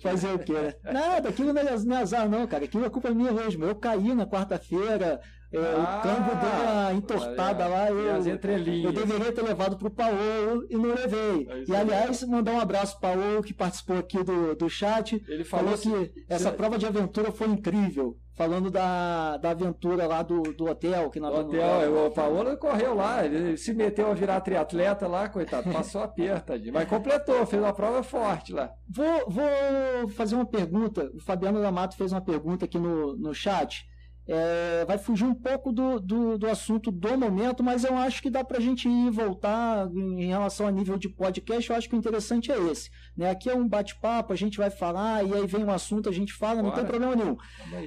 [0.00, 0.52] Fazer o quê?
[0.52, 0.74] né?
[0.84, 2.64] Nada, aquilo não é, não é azar, não, cara.
[2.64, 3.64] Aquilo é culpa minha mesmo.
[3.64, 5.20] Eu caí na quarta-feira,
[5.52, 7.90] é, Ah, o câmbio deu uma entortada lá.
[7.90, 11.46] E Eu, eu deveria ter levado pro Paulo e não levei.
[11.50, 15.22] É e aliás, mandar um abraço pro Paulo que participou aqui do, do chat.
[15.28, 18.16] Ele falou, Falou que essa se- prova de aventura foi incrível.
[18.36, 21.10] Falando da, da aventura lá do, do hotel.
[21.10, 25.68] Que nós hotel, o Paulo correu lá, ele se meteu a virar triatleta lá, coitado,
[25.72, 26.72] passou tadinho.
[26.72, 28.70] mas completou, fez uma prova forte lá.
[28.88, 31.10] Vou, vou fazer uma pergunta.
[31.16, 33.84] O Fabiano D'Amato fez uma pergunta aqui no, no chat.
[34.30, 38.28] É, vai fugir um pouco do, do, do assunto do momento, mas eu acho que
[38.28, 41.70] dá para a gente ir voltar em relação a nível de podcast.
[41.70, 42.90] Eu acho que o interessante é esse.
[43.16, 43.30] Né?
[43.30, 46.34] Aqui é um bate-papo, a gente vai falar, e aí vem um assunto, a gente
[46.34, 46.76] fala, não Bora.
[46.76, 47.36] tem problema nenhum.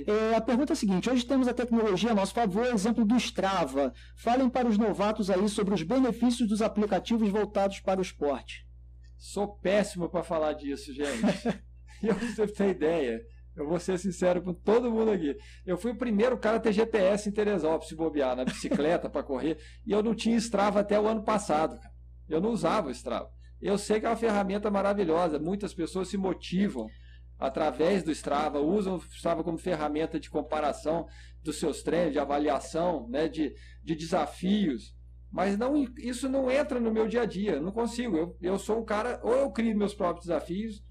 [0.07, 3.15] É, a pergunta é a seguinte: hoje temos a tecnologia a nosso favor, exemplo do
[3.17, 3.93] Strava.
[4.17, 8.65] Falem para os novatos aí sobre os benefícios dos aplicativos voltados para o esporte.
[9.15, 11.21] Sou péssimo para falar disso, gente.
[12.01, 13.21] Eu, você ter ideia,
[13.55, 15.35] eu vou ser sincero com todo mundo aqui.
[15.65, 19.23] Eu fui o primeiro cara a ter GPS em Teresópolis, se bobear, na bicicleta para
[19.23, 21.77] correr, e eu não tinha Strava até o ano passado.
[21.77, 21.93] cara.
[22.29, 23.29] Eu não usava o Strava.
[23.61, 26.87] Eu sei que é uma ferramenta maravilhosa, muitas pessoas se motivam
[27.37, 31.07] através do Strava, usam o Strava como ferramenta de comparação
[31.43, 34.95] dos seus treinos, de avaliação, né, de, de desafios.
[35.31, 38.15] Mas não, isso não entra no meu dia a dia, eu não consigo.
[38.15, 40.83] Eu, eu sou um cara, ou eu crio meus próprios desafios,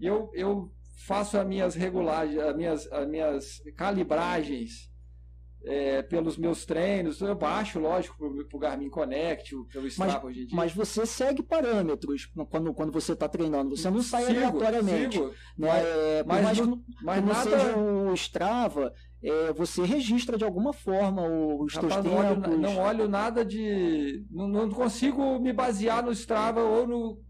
[0.00, 0.72] eu, eu
[1.06, 4.88] faço as minhas regulagens, as minhas, as minhas calibragens
[5.64, 7.20] é, pelos meus treinos.
[7.20, 10.56] Eu baixo, lógico, para o Garmin Connect, pelo Strava hoje em dia.
[10.56, 15.16] Mas você segue parâmetros quando, quando você está treinando, você não sai Sigo, aleatoriamente.
[15.18, 15.34] sigo, né?
[15.68, 17.50] mas- É, mas mais não- mas nada.
[17.50, 18.92] seja o Strava,
[19.22, 22.60] é, você registra de alguma forma os teus Rapaz, não, olho, tempos.
[22.60, 24.24] não olho nada de.
[24.30, 27.27] Não, não consigo me basear no Strava ou no.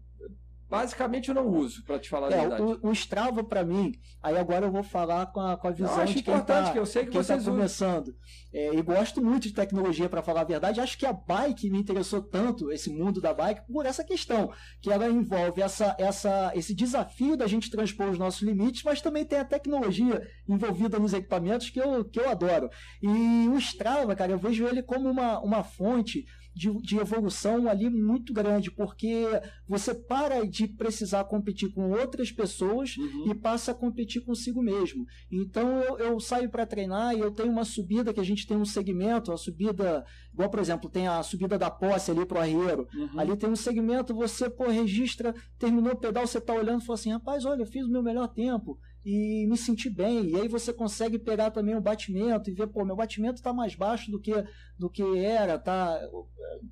[0.69, 2.61] Basicamente eu não uso, para te falar a É, verdade.
[2.61, 3.91] o, o Strava para mim,
[4.21, 6.65] aí agora eu vou falar com a, com a visão Eu acho de quem importante,
[6.67, 7.55] tá, que eu sei que está vocês usam.
[7.55, 8.15] começando.
[8.53, 10.79] É, e gosto muito de tecnologia, para falar a verdade.
[10.79, 14.51] Acho que a bike me interessou tanto, esse mundo da bike, por essa questão,
[14.81, 19.25] que ela envolve essa, essa, esse desafio da gente transpor os nossos limites, mas também
[19.25, 22.69] tem a tecnologia envolvida nos equipamentos que eu, que eu adoro.
[23.01, 27.89] E o Strava, cara, eu vejo ele como uma, uma fonte de, de evolução ali
[27.89, 29.25] muito grande, porque
[29.67, 33.31] você para de precisar competir com outras pessoas Uhum.
[33.31, 35.05] e passa a competir consigo mesmo.
[35.31, 38.57] Então eu, eu saio para treinar e eu tenho uma subida que a gente tem
[38.57, 42.87] um segmento, a subida, igual por exemplo, tem a subida da posse ali pro Arrieiro.
[42.93, 43.19] Uhum.
[43.19, 46.99] Ali tem um segmento, você pô, registra, terminou o pedal, você tá olhando e fala
[46.99, 50.29] assim, rapaz, olha, eu fiz o meu melhor tempo e me senti bem.
[50.29, 53.75] E aí você consegue pegar também o batimento e ver, pô, meu batimento tá mais
[53.75, 54.33] baixo do que
[54.77, 55.99] do que era, tá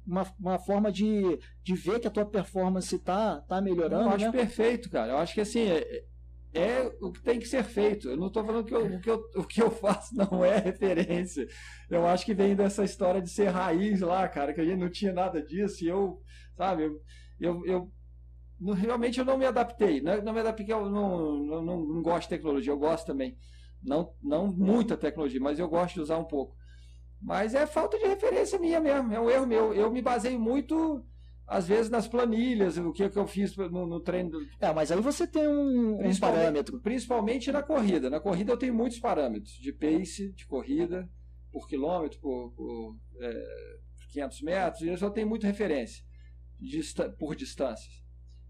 [0.06, 4.26] uma, uma forma de, de ver que a tua performance tá tá Eu melhorando, acho
[4.26, 4.32] né?
[4.32, 5.12] perfeito, cara.
[5.14, 6.04] Eu acho que assim, é-
[6.54, 8.10] é o que tem que ser feito.
[8.10, 10.58] Eu não estou falando que eu, o, que eu, o que eu faço não é
[10.58, 11.46] referência.
[11.90, 14.90] Eu acho que vem dessa história de ser raiz lá, cara, que a gente não
[14.90, 15.84] tinha nada disso.
[15.84, 16.22] E eu,
[16.56, 17.02] sabe, eu,
[17.40, 17.92] eu, eu
[18.62, 20.02] realmente eu não me adaptei.
[20.02, 23.38] Não, não me adaptei, eu não, não, não, gosto de tecnologia, eu gosto também.
[23.84, 26.56] Não, não muita tecnologia, mas eu gosto de usar um pouco.
[27.22, 29.74] Mas é falta de referência minha mesmo, é um erro meu.
[29.74, 31.04] Eu me baseio muito
[31.48, 34.32] às vezes nas planilhas, o que, que eu fiz no, no treino.
[34.32, 34.40] Do...
[34.60, 36.80] É, mas aí você tem um, um parâmetro.
[36.82, 38.10] Principalmente na corrida.
[38.10, 41.10] Na corrida eu tenho muitos parâmetros de pace, de corrida,
[41.52, 43.78] por quilômetro, por, por é,
[44.12, 46.04] 500 metros, e eu só tenho muita referência
[47.18, 48.04] por distâncias.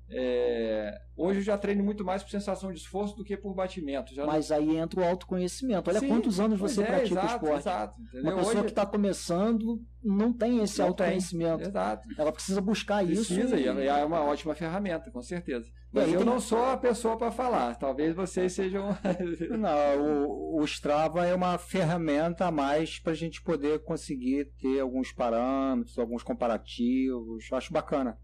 [0.09, 4.13] É, hoje eu já treino muito mais por sensação de esforço do que por batimento.
[4.13, 4.57] Já Mas não...
[4.57, 5.89] aí entra o autoconhecimento.
[5.89, 7.59] Olha Sim, quantos anos você é, pratica exato, esporte.
[7.59, 8.63] Exato, Uma pessoa hoje...
[8.63, 11.57] que está começando não tem esse não autoconhecimento.
[11.57, 12.07] Tem, exato.
[12.17, 13.49] Ela precisa buscar precisa, isso.
[13.49, 13.87] Precisa, e...
[13.87, 15.67] é uma ótima ferramenta, com certeza.
[15.91, 16.25] Mas eu tem...
[16.25, 17.75] não sou a pessoa para falar.
[17.75, 18.89] Talvez vocês sejam.
[19.57, 24.79] não, o, o Strava é uma ferramenta a mais para a gente poder conseguir ter
[24.79, 27.51] alguns parâmetros, alguns comparativos.
[27.51, 28.17] Acho bacana.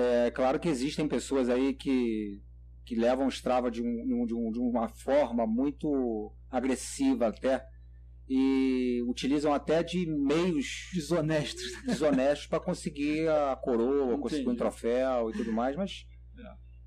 [0.00, 2.40] É claro que existem pessoas aí que,
[2.84, 7.66] que levam o Strava de, um, de, um, de uma forma muito agressiva até
[8.28, 15.32] e utilizam até de meios desonestos, desonestos para conseguir a coroa, conseguir um troféu e
[15.32, 16.06] tudo mais, mas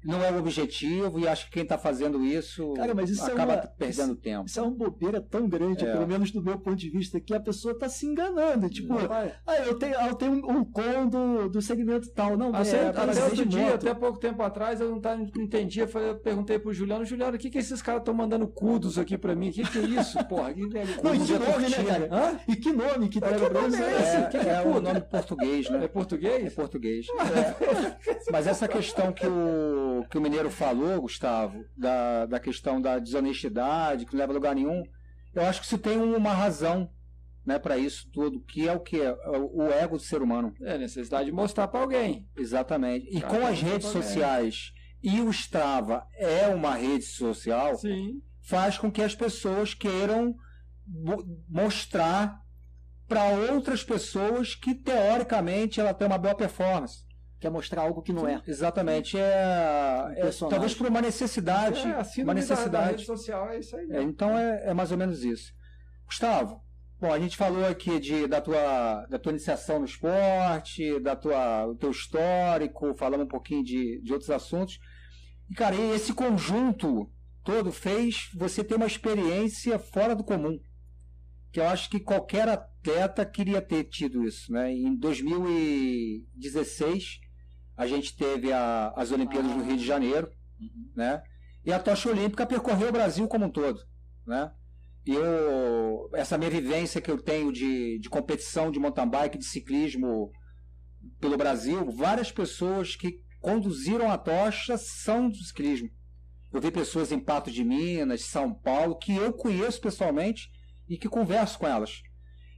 [0.04, 3.34] não é o objetivo e acho que quem está fazendo isso, Cara, mas isso é
[3.34, 4.46] acaba é uma, perdendo isso, tempo.
[4.48, 5.92] Isso é uma bobeira tão grande, é.
[5.92, 8.70] pelo menos do meu ponto de vista, que a pessoa está se enganando.
[8.70, 12.36] Tipo, ah, eu tenho, eu tenho um com do, do segmento tal.
[12.38, 15.30] Não, ah, é, é, até outro dia, até pouco tempo atrás, eu não, tá, não
[15.38, 15.88] entendia.
[15.94, 19.36] Eu perguntei pro Juliano, Juliano, o que, que esses caras estão mandando cudos aqui para
[19.36, 19.50] mim?
[19.50, 20.54] O que, que é isso, porra?
[20.54, 22.10] Que, é, não, e que nome, né, cara?
[22.12, 22.40] Hã?
[22.48, 23.80] E que nome que deve pra eles?
[23.80, 25.86] É, que é, o nome português, né?
[25.86, 26.46] É português?
[26.46, 27.08] É português.
[27.10, 28.20] É.
[28.32, 34.06] Mas essa questão que o, que o Mineiro falou, Gustavo, da, da questão da desonestidade,
[34.06, 34.84] que não leva a lugar nenhum,
[35.34, 36.90] eu acho que isso tem uma razão
[37.46, 39.02] né, para isso tudo, que é o que?
[39.02, 40.54] É o ego do ser humano.
[40.62, 42.28] É a necessidade de mostrar para alguém.
[42.38, 43.08] Exatamente.
[43.10, 48.22] E com as redes sociais e o Strava é uma rede social, Sim.
[48.42, 50.36] faz com que as pessoas queiram
[51.50, 52.40] mostrar
[53.08, 57.04] para outras pessoas que teoricamente ela tem uma boa performance
[57.42, 58.40] quer mostrar algo que não é.
[58.48, 59.18] Exatamente.
[59.18, 61.82] É, é talvez por uma necessidade.
[61.82, 62.72] É, uma necessidade.
[62.72, 63.92] Da, rede social é isso aí.
[63.92, 65.52] É, então é, é, mais ou menos isso.
[66.06, 66.62] Gustavo,
[67.00, 71.66] bom, a gente falou aqui de, da, tua, da tua iniciação no esporte, da tua,
[71.66, 74.78] do teu histórico, falamos um pouquinho de, de outros assuntos.
[75.50, 77.12] E, cara, esse conjunto
[77.44, 80.60] todo fez você ter uma experiência fora do comum.
[81.52, 84.54] Que eu acho que qualquer atleta queria ter tido isso.
[84.54, 84.72] Né?
[84.72, 87.21] Em 2016,
[87.82, 89.56] a gente teve a, as Olimpíadas ah.
[89.56, 90.30] do Rio de Janeiro,
[90.60, 90.92] uhum.
[90.96, 91.24] né?
[91.66, 93.82] E a tocha olímpica percorreu o Brasil como um todo,
[94.26, 94.52] né?
[95.04, 99.46] E eu, essa minha vivência que eu tenho de, de competição de mountain bike, de
[99.46, 100.32] ciclismo
[101.20, 105.90] pelo Brasil, várias pessoas que conduziram a tocha são do ciclismo.
[106.54, 110.52] Eu vi pessoas em Pato de Minas, São Paulo, que eu conheço pessoalmente
[110.88, 112.04] e que converso com elas.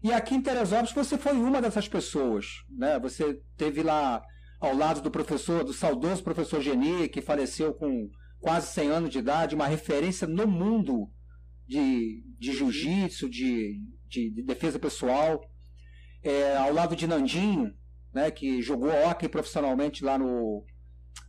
[0.03, 2.99] E aqui em Teresópolis você foi uma dessas pessoas, né?
[2.99, 4.21] Você teve lá
[4.65, 8.09] ao lado do professor, do saudoso professor Geni, que faleceu com
[8.39, 11.11] quase 100 anos de idade, uma referência no mundo
[11.67, 15.41] de, de jiu-jitsu, de, de, de, defesa pessoal.
[16.23, 17.73] É, ao lado de Nandinho,
[18.13, 20.63] né, que jogou hockey profissionalmente lá, no,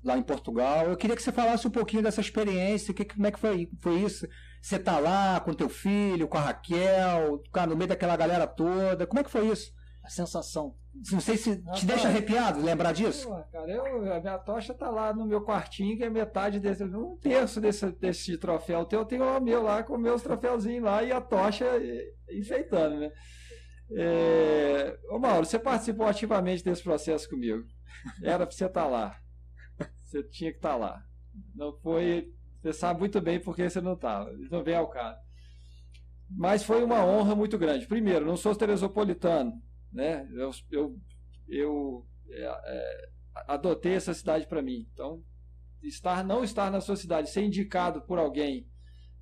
[0.05, 0.87] lá em Portugal.
[0.87, 4.01] Eu queria que você falasse um pouquinho dessa experiência, que, como é que foi, foi
[4.01, 4.29] isso?
[4.63, 9.09] Você tá lá com teu filho, com a Raquel, cara, no meio daquela galera toda.
[9.09, 9.73] Como é que foi isso?
[10.05, 10.77] A sensação.
[11.11, 13.27] Não sei se te deixa arrepiado lembrar disso.
[13.27, 16.85] Pô, cara, eu, a minha tocha tá lá no meu quartinho, que é metade desse,
[16.85, 21.03] um terço desse, desse troféu teu, eu tenho o meu lá com meus troféuzinhos lá
[21.03, 21.65] e a tocha
[22.31, 23.11] enfeitando, né?
[23.93, 24.99] É...
[25.11, 27.65] Ô Mauro, você participou ativamente desse processo comigo.
[28.23, 29.19] Era pra você estar tá lá.
[30.05, 31.03] Você tinha que estar tá lá.
[31.55, 32.31] Não foi.
[32.61, 34.31] Você sabe muito bem porque você não estava.
[34.51, 35.19] Não vem ao caso.
[36.31, 37.87] Mas foi uma honra muito grande.
[37.87, 39.53] Primeiro, não sou teresopolitano
[39.95, 40.29] né?
[40.33, 40.99] Eu, eu,
[41.49, 43.09] eu é, é,
[43.47, 44.87] adotei essa cidade para mim.
[44.93, 45.23] Então,
[45.83, 48.69] estar não estar na sua cidade, ser indicado por alguém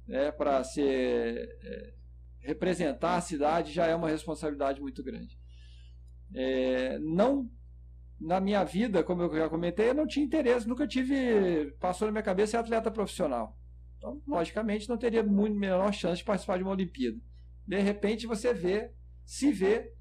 [0.07, 1.95] né, para ser é,
[2.41, 5.39] representar a cidade já é uma responsabilidade muito grande.
[6.35, 7.51] É, não
[8.19, 12.13] na minha vida, como eu já comentei, eu não tinha interesse, nunca tive, passou na
[12.13, 13.59] minha cabeça ser atleta profissional.
[13.99, 17.19] Então, logicamente, não teria muito menor chance de participar de uma Olimpíada.
[17.67, 18.93] De repente, você vê,
[19.25, 19.93] se vê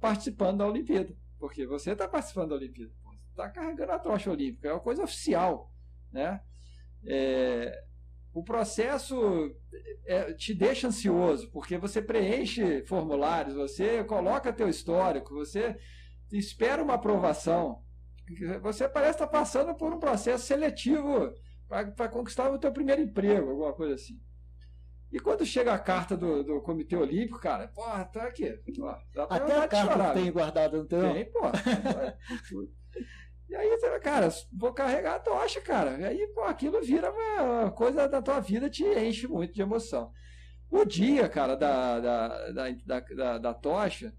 [0.00, 1.14] participando da Olimpíada.
[1.38, 2.92] Porque você está participando da Olimpíada.
[3.30, 4.68] Está carregando a tocha olímpica.
[4.68, 5.72] É uma coisa oficial.
[6.12, 6.40] Né?
[7.04, 7.84] É,
[8.32, 9.54] o processo
[10.06, 15.76] é, te deixa ansioso, porque você preenche formulários, você coloca teu histórico, você
[16.30, 17.82] espera uma aprovação.
[18.62, 21.32] Você parece estar passando por um processo seletivo
[21.68, 24.20] para conquistar o teu primeiro emprego, alguma coisa assim.
[25.12, 28.60] E quando chega a carta do, do Comitê Olímpico, cara, porra, tá aqui.
[29.28, 31.12] Até a carta chorar, tem guardada no teu.
[31.12, 31.52] Tem, porra.
[33.48, 35.98] e aí, cara, vou carregar a tocha, cara.
[35.98, 40.12] E aí, pô, aquilo vira uma coisa da tua vida, te enche muito de emoção.
[40.70, 44.14] O dia, cara, da, da, da, da, da tocha,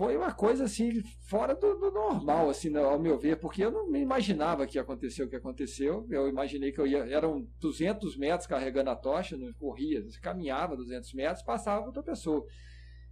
[0.00, 3.94] foi uma coisa assim fora do, do, normal, assim, ao meu ver, porque eu não
[3.94, 6.06] imaginava que ia acontecer o que aconteceu.
[6.08, 11.12] Eu imaginei que eu ia, eram 200 metros carregando a tocha, não corria, caminhava 200
[11.12, 12.46] metros, passava outra pessoa.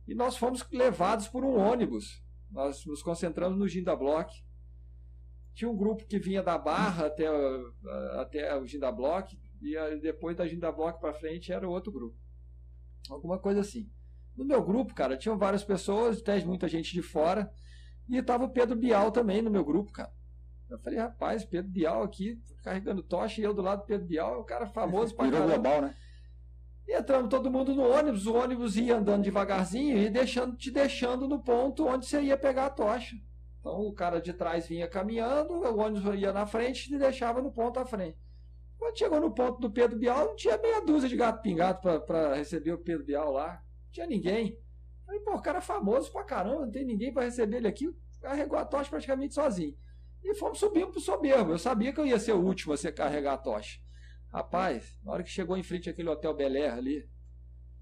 [0.06, 2.24] E nós fomos levados por um ônibus.
[2.50, 4.32] Nós nos concentramos no Ginda Block.
[5.52, 7.26] Tinha um grupo que vinha da Barra até,
[8.18, 12.16] até o Ginda Block, e depois da Ginda Block para frente era outro grupo.
[13.10, 13.90] Alguma coisa assim.
[14.38, 17.52] No meu grupo, cara, tinham várias pessoas, até muita gente de fora.
[18.08, 20.12] E tava o Pedro Bial também no meu grupo, cara.
[20.70, 24.34] Eu falei, rapaz, Pedro Bial aqui, carregando tocha, e eu do lado do Pedro Bial,
[24.36, 25.54] é um cara famoso pra Virou caramba.
[25.56, 25.94] global, né?
[26.86, 31.26] E entramos todo mundo no ônibus, o ônibus ia andando devagarzinho e deixando, te deixando
[31.26, 33.16] no ponto onde você ia pegar a tocha.
[33.58, 37.42] Então o cara de trás vinha caminhando, o ônibus ia na frente e te deixava
[37.42, 38.16] no ponto à frente.
[38.78, 42.34] Quando chegou no ponto do Pedro Bial, não tinha meia dúzia de gato pingado para
[42.36, 43.60] receber o Pedro Bial lá
[43.98, 44.58] tinha ninguém.
[45.04, 47.92] Falei, pô, o cara é famoso pra caramba, não tem ninguém para receber ele aqui.
[48.20, 49.76] Carregou a tocha praticamente sozinho.
[50.22, 51.52] E fomos subindo pro soberbo.
[51.52, 53.80] Eu sabia que eu ia ser o último a ser carregar a tocha.
[54.32, 57.08] Rapaz, na hora que chegou em frente àquele hotel Bel Air ali,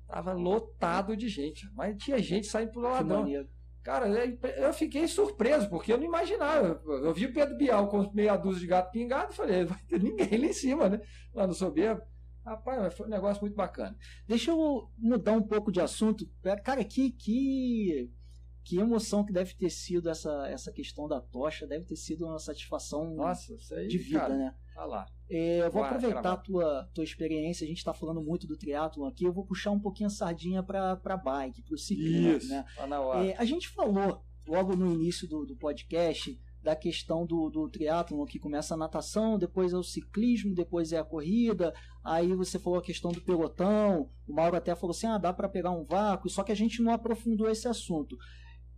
[0.06, 1.68] tava lotado de gente.
[1.74, 3.26] Mas tinha gente saindo pro ladrão.
[3.82, 6.82] Cara, eu fiquei surpreso, porque eu não imaginava.
[6.86, 10.02] Eu vi o Pedro Bial com meia dúzia de gato pingado e falei, vai ter
[10.02, 11.00] ninguém lá em cima, né?
[11.32, 12.02] Lá no soberbo.
[12.46, 13.98] Rapaz, foi um negócio muito bacana.
[14.24, 16.24] Deixa eu mudar um pouco de assunto.
[16.62, 18.08] Cara, que, que,
[18.62, 21.66] que emoção que deve ter sido essa, essa questão da tocha.
[21.66, 24.54] Deve ter sido uma satisfação Nossa, aí, de vida, cara, né?
[24.72, 25.06] Tá lá.
[25.28, 27.64] É, eu vou Vai, aproveitar a tua, tua experiência.
[27.64, 29.24] A gente está falando muito do triatlon aqui.
[29.24, 32.36] Eu vou puxar um pouquinho a sardinha para bike, para o ciclismo.
[32.36, 32.64] Isso, né?
[32.76, 33.26] tá na hora.
[33.26, 37.70] É, a gente falou logo no início do, do podcast da questão do, do
[38.26, 42.80] que começa a natação, depois é o ciclismo, depois é a corrida, aí você falou
[42.80, 46.28] a questão do pelotão, o Mauro até falou assim, ah, dá para pegar um vácuo,
[46.28, 48.16] só que a gente não aprofundou esse assunto.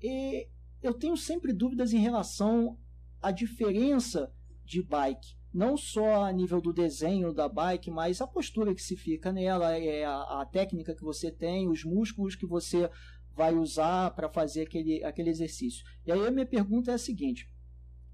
[0.02, 0.46] E
[0.82, 2.76] eu tenho sempre dúvidas em relação
[3.22, 4.30] à diferença
[4.66, 8.96] de bike, não só a nível do desenho da bike, mas a postura que se
[8.96, 12.90] fica nela, é a, a técnica que você tem, os músculos que você
[13.34, 15.82] vai usar para fazer aquele, aquele exercício.
[16.04, 17.48] E aí a minha pergunta é a seguinte: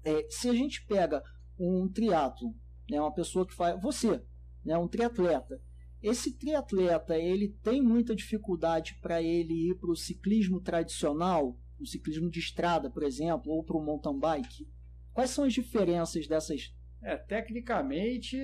[0.05, 1.21] é, se a gente pega
[1.59, 2.55] um triatlo,
[2.89, 4.23] né, uma pessoa que faz, você,
[4.63, 5.59] né, um triatleta,
[6.01, 12.29] esse triatleta ele tem muita dificuldade para ele ir para o ciclismo tradicional, o ciclismo
[12.29, 14.67] de estrada, por exemplo, ou para o mountain bike.
[15.11, 16.73] Quais são as diferenças dessas?
[17.01, 18.37] É, tecnicamente,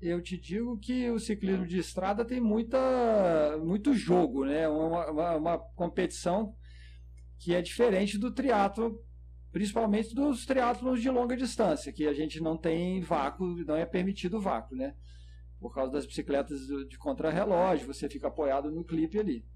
[0.00, 4.68] eu te digo que o ciclismo de estrada tem muita, muito jogo, né?
[4.68, 6.56] Uma, uma, uma competição
[7.38, 8.98] que é diferente do triatlo
[9.54, 14.40] principalmente dos triatlos de longa distância, que a gente não tem vácuo, não é permitido
[14.40, 14.96] vácuo, né?
[15.60, 19.46] Por causa das bicicletas de contrarrelógio, você fica apoiado no clipe ali.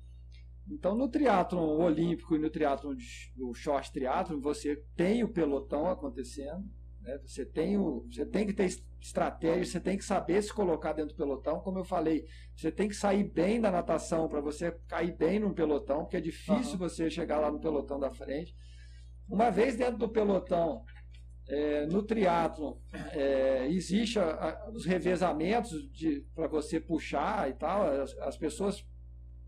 [0.70, 2.94] Então, no triatlon olímpico e no triatlon
[3.36, 6.64] no short triatlon, você tem o pelotão acontecendo,
[7.00, 7.18] né?
[7.26, 8.66] Você tem o, você tem que ter
[9.00, 12.24] estratégia, você tem que saber se colocar dentro do pelotão, como eu falei,
[12.54, 16.20] você tem que sair bem da natação para você cair bem num pelotão, porque é
[16.20, 16.78] difícil uhum.
[16.78, 18.54] você chegar lá no pelotão da frente.
[19.28, 20.84] Uma vez dentro do pelotão,
[21.48, 22.78] é, no triatlo
[23.12, 25.88] é, existe a, a, os revezamentos
[26.34, 27.88] para você puxar e tal.
[28.02, 28.86] As, as pessoas,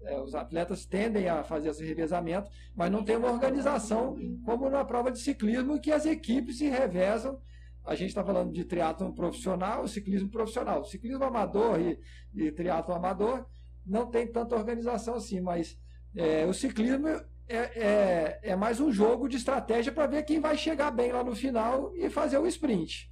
[0.02, 4.84] é, os atletas tendem a fazer esse revezamento, mas não tem uma organização como na
[4.84, 7.40] prova de ciclismo que as equipes se revezam.
[7.84, 10.84] A gente está falando de triatlo profissional, ciclismo profissional.
[10.84, 11.98] Ciclismo amador e,
[12.34, 13.46] e triatlo amador
[13.84, 15.78] não tem tanta organização assim, mas
[16.14, 17.08] é, o ciclismo
[17.50, 21.24] é, é, é mais um jogo de estratégia para ver quem vai chegar bem lá
[21.24, 23.10] no final e fazer o sprint.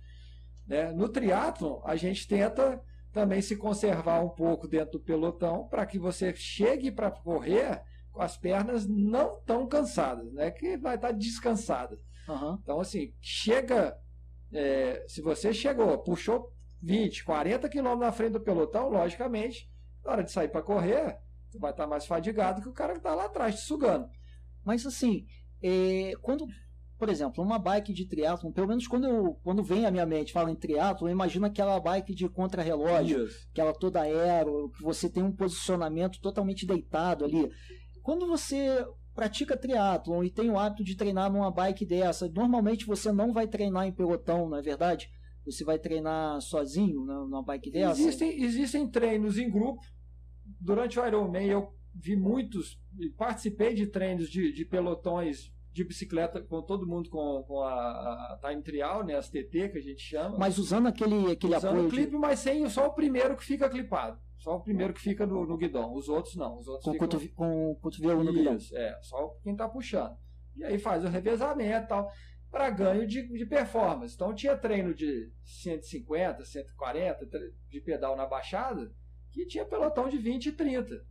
[0.64, 0.92] Né?
[0.92, 2.80] No triatlon, a gente tenta
[3.12, 7.82] também se conservar um pouco dentro do pelotão para que você chegue para correr
[8.12, 10.52] com as pernas não tão cansadas, né?
[10.52, 11.98] que vai estar tá descansada.
[12.28, 12.58] Uhum.
[12.62, 13.98] Então, assim, chega.
[14.52, 19.68] É, se você chegou, puxou 20, 40 quilômetros na frente do pelotão, logicamente,
[20.04, 21.18] na hora de sair para correr,
[21.50, 24.08] você vai estar tá mais fadigado que o cara que está lá atrás te sugando.
[24.68, 25.24] Mas assim,
[25.62, 26.46] é, quando
[26.98, 30.32] por exemplo, uma bike de triatlon, pelo menos quando, eu, quando vem à minha mente,
[30.32, 35.22] fala em triatlon, eu imagino aquela bike de contrarrelógio, aquela toda aero, que você tem
[35.22, 37.48] um posicionamento totalmente deitado ali.
[38.02, 43.12] Quando você pratica triatlon e tem o hábito de treinar numa bike dessa, normalmente você
[43.12, 45.08] não vai treinar em pelotão, não é verdade?
[45.46, 48.00] Você vai treinar sozinho numa bike dessa?
[48.00, 49.80] Existem, existem treinos em grupo.
[50.60, 52.80] Durante o Ironman eu vi muitos,
[53.16, 58.38] participei de treinos de, de pelotões de bicicleta com todo mundo com, com a, a,
[58.42, 60.38] time trial, né, as TT que a gente chama.
[60.38, 61.86] Mas usando aquele, aquele usando apoio.
[61.86, 62.16] o clipe, de...
[62.16, 64.18] mas sem só o primeiro que fica clipado.
[64.38, 65.92] Só o primeiro que fica no, no guidão.
[65.94, 66.58] Os outros não.
[66.58, 67.08] Os outros com, ficam...
[67.08, 68.56] cotovelo, com o cotovelo no guidão.
[68.72, 70.16] É, só quem está puxando.
[70.56, 72.10] E aí faz o revezamento e tal,
[72.50, 74.14] para ganho de, de performance.
[74.14, 77.28] Então tinha treino de 150, 140
[77.68, 78.92] de pedal na baixada,
[79.30, 81.04] que tinha pelotão de 20 e 30.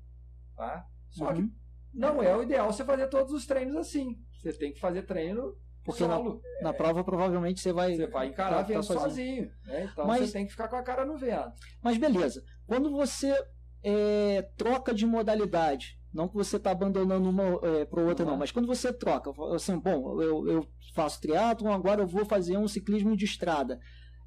[0.57, 0.85] Tá?
[1.11, 1.35] Só uhum.
[1.47, 1.53] que
[1.93, 4.17] não é o ideal você fazer todos os treinos assim.
[4.33, 5.55] Você tem que fazer treino
[5.87, 6.41] porque solo.
[6.61, 9.89] Na, na é, prova provavelmente você vai você vai encarar vento sozinho, sozinho né?
[9.89, 13.33] então mas, você tem que ficar com a cara no vento mas beleza quando você
[13.81, 18.31] é, troca de modalidade não que você está abandonando uma é, para outra uhum.
[18.31, 22.57] não mas quando você troca assim bom eu, eu faço triatlon agora eu vou fazer
[22.57, 23.79] um ciclismo de estrada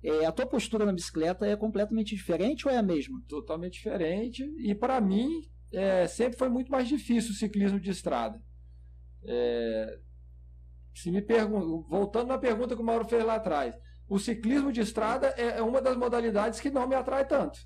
[0.03, 4.43] é, a tua postura na bicicleta é completamente diferente ou é a mesma totalmente diferente
[4.61, 5.43] e para mim
[5.73, 8.41] é, sempre foi muito mais difícil o ciclismo de estrada
[9.25, 9.99] é,
[10.95, 13.75] se me pergun voltando na pergunta que o Mauro fez lá atrás,
[14.09, 17.59] o ciclismo de estrada é, é uma das modalidades que não me atrai tanto.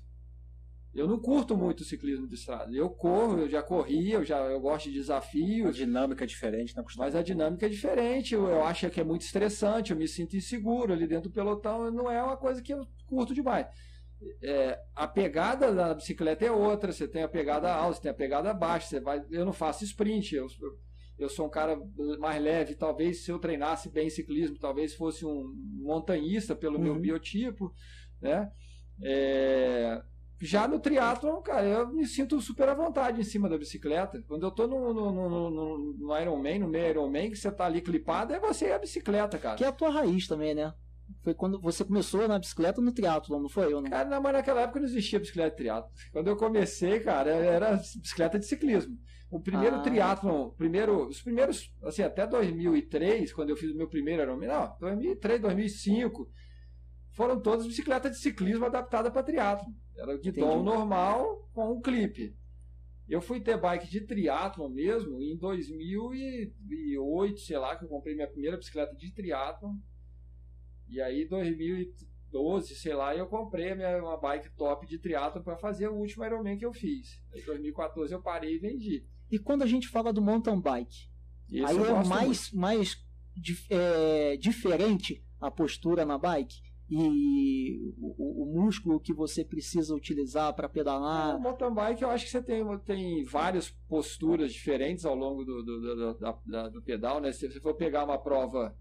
[0.93, 2.73] Eu não curto muito o ciclismo de estrada.
[2.73, 5.67] Eu corro, eu já corri, eu já eu gosto de desafios.
[5.67, 8.33] A dinâmica é diferente, não Mas a dinâmica é diferente.
[8.33, 11.91] Eu, eu acho que é muito estressante, eu me sinto inseguro ali dentro do pelotão.
[11.91, 13.67] Não é uma coisa que eu curto demais.
[14.41, 16.91] É, a pegada da bicicleta é outra.
[16.91, 18.87] Você tem a pegada alta, você tem a pegada baixa.
[18.87, 20.35] Você vai, eu não faço sprint.
[20.35, 20.47] Eu,
[21.17, 21.79] eu sou um cara
[22.19, 26.83] mais leve, talvez se eu treinasse bem ciclismo, talvez fosse um montanhista pelo uhum.
[26.83, 27.73] meu biotipo,
[28.21, 28.51] né?
[29.01, 30.01] É...
[30.41, 34.21] Já no triatlon, cara, eu me sinto super à vontade em cima da bicicleta.
[34.27, 37.65] Quando eu tô no, no, no, no, no Ironman, no meio Ironman, que você tá
[37.65, 39.55] ali clipado, é você e a bicicleta, cara.
[39.55, 40.73] Que é a tua raiz também, né?
[41.23, 43.73] Foi quando você começou na bicicleta no triatlo, não foi?
[43.73, 43.89] Ou não?
[43.89, 45.91] Cara, não, mas naquela época não existia bicicleta de triatlo.
[46.11, 48.97] Quando eu comecei, cara, era bicicleta de ciclismo.
[49.29, 49.81] O primeiro ah.
[49.81, 54.77] triatlon, primeiro, os primeiros, assim, até 2003, quando eu fiz o meu primeiro Ironman, não,
[54.79, 56.29] 2003, 2005,
[57.11, 59.71] foram todas bicicletas de ciclismo adaptadas para triatlon.
[59.97, 62.35] Era o guidão normal com um clipe.
[63.07, 68.27] Eu fui ter bike de triatlon mesmo em 2008, sei lá, que eu comprei minha
[68.27, 69.75] primeira bicicleta de triatlon.
[70.87, 75.57] E aí, 2012, sei lá, eu comprei a minha, uma bike top de triatlon para
[75.57, 77.21] fazer o último Ironman que eu fiz.
[77.33, 79.05] Em 2014 eu parei e vendi.
[79.31, 81.09] E quando a gente fala do mountain bike,
[81.49, 83.05] Isso aí é mais, mais
[83.69, 90.69] é, diferente a postura na bike e o, o, músculo que você precisa utilizar para
[90.69, 91.33] pedalar.
[91.33, 95.63] No mountain bike eu acho que você tem, tem várias posturas diferentes ao longo do,
[95.63, 97.19] do, do, do, do pedal.
[97.19, 97.31] Né?
[97.31, 98.77] Se você for pegar uma prova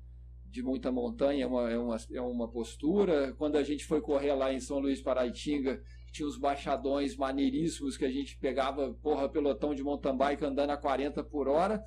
[0.54, 3.34] de muita montanha, é uma, é, uma, é uma postura.
[3.36, 5.82] Quando a gente foi correr lá em São Luís Paraitinga,
[6.12, 10.76] tinha os baixadões maneiríssimos que a gente pegava, porra, pelotão de mountain bike andando a
[10.76, 11.82] 40 por hora.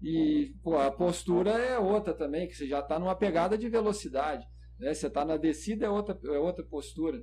[0.00, 4.46] E a postura é outra também, que você já está numa pegada de velocidade.
[4.78, 4.94] Né?
[4.94, 7.20] Você está na descida, é outra, é outra postura.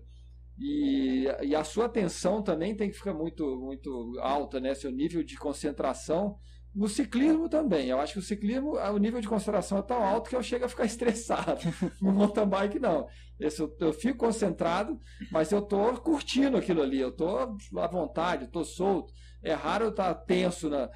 [0.59, 4.75] E, e a sua atenção também tem que ficar muito, muito alta, né?
[4.75, 6.37] Seu nível de concentração
[6.73, 7.87] no ciclismo também.
[7.87, 10.65] Eu acho que o ciclismo, o nível de concentração é tão alto que eu chego
[10.65, 11.59] a ficar estressado.
[12.01, 13.07] No mountain bike, não.
[13.39, 14.99] Esse, eu, eu, fico concentrado,
[15.31, 16.99] mas eu estou curtindo aquilo ali.
[16.99, 19.13] Eu estou à vontade, estou solto.
[19.43, 20.89] É raro eu estar tá tenso, na,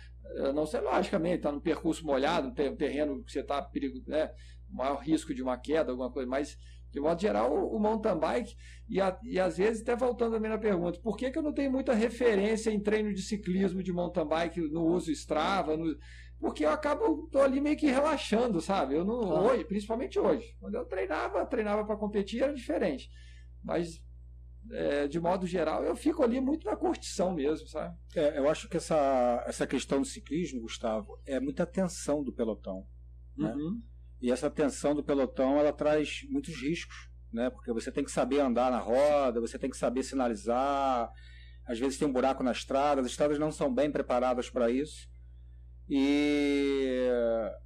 [0.53, 4.29] não sei, logicamente, estar tá no percurso molhado, no terreno que você está perigo, né?
[4.69, 6.57] maior risco de uma queda, alguma coisa, mas
[6.91, 8.55] de modo geral, o, mountain bike,
[8.87, 11.53] e, a, e às vezes, até voltando também na pergunta, por que, que eu não
[11.53, 15.75] tenho muita referência em treino de ciclismo de mountain bike no uso Strava?
[15.75, 15.97] No,
[16.39, 18.95] porque eu acabo, tô ali meio que relaxando, sabe?
[18.95, 20.55] Eu não, hoje, principalmente hoje.
[20.59, 23.09] Quando eu treinava, treinava para competir, era diferente.
[23.63, 24.03] Mas
[24.71, 27.97] é, de modo geral, eu fico ali muito na curtição mesmo, sabe?
[28.15, 32.85] É, eu acho que essa, essa questão do ciclismo, Gustavo, é muita atenção do pelotão.
[33.37, 33.53] Né?
[33.53, 33.81] Uhum.
[34.21, 37.49] E essa tensão do pelotão ela traz muitos riscos, né?
[37.49, 41.11] Porque você tem que saber andar na roda, você tem que saber sinalizar.
[41.67, 45.07] Às vezes tem um buraco na estrada, as estradas não são bem preparadas para isso.
[45.89, 47.07] E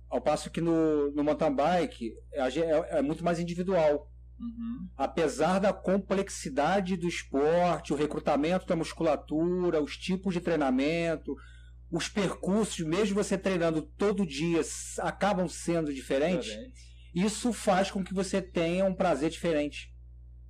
[0.10, 4.12] ao passo que no, no mountain bike é, é, muito mais individual.
[4.40, 4.88] Uhum.
[4.98, 11.36] Apesar da complexidade do esporte, o recrutamento da musculatura, os tipos de treinamento,
[11.92, 14.62] os percursos, mesmo você treinando todo dia,
[15.00, 16.48] acabam sendo diferentes.
[16.48, 16.89] Diferente.
[17.14, 19.94] Isso faz com que você tenha um prazer diferente.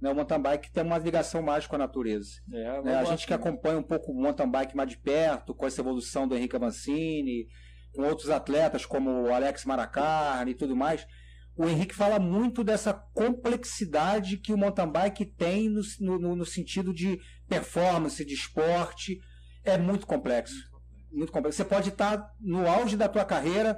[0.02, 0.10] Né?
[0.10, 2.32] O mountain bike tem uma ligação mais com a natureza.
[2.52, 2.96] É, né?
[2.96, 6.28] A gente que acompanha um pouco o mountain bike mais de perto, com essa evolução
[6.28, 7.48] do Henrique Avancini,
[7.94, 11.06] com outros atletas como o Alex Maracarne e tudo mais,
[11.56, 16.94] o Henrique fala muito dessa complexidade que o mountain bike tem no, no, no sentido
[16.94, 19.20] de performance, de esporte.
[19.66, 20.56] É muito complexo.
[21.12, 21.58] Muito complexo.
[21.58, 23.78] Você pode estar no auge da tua carreira,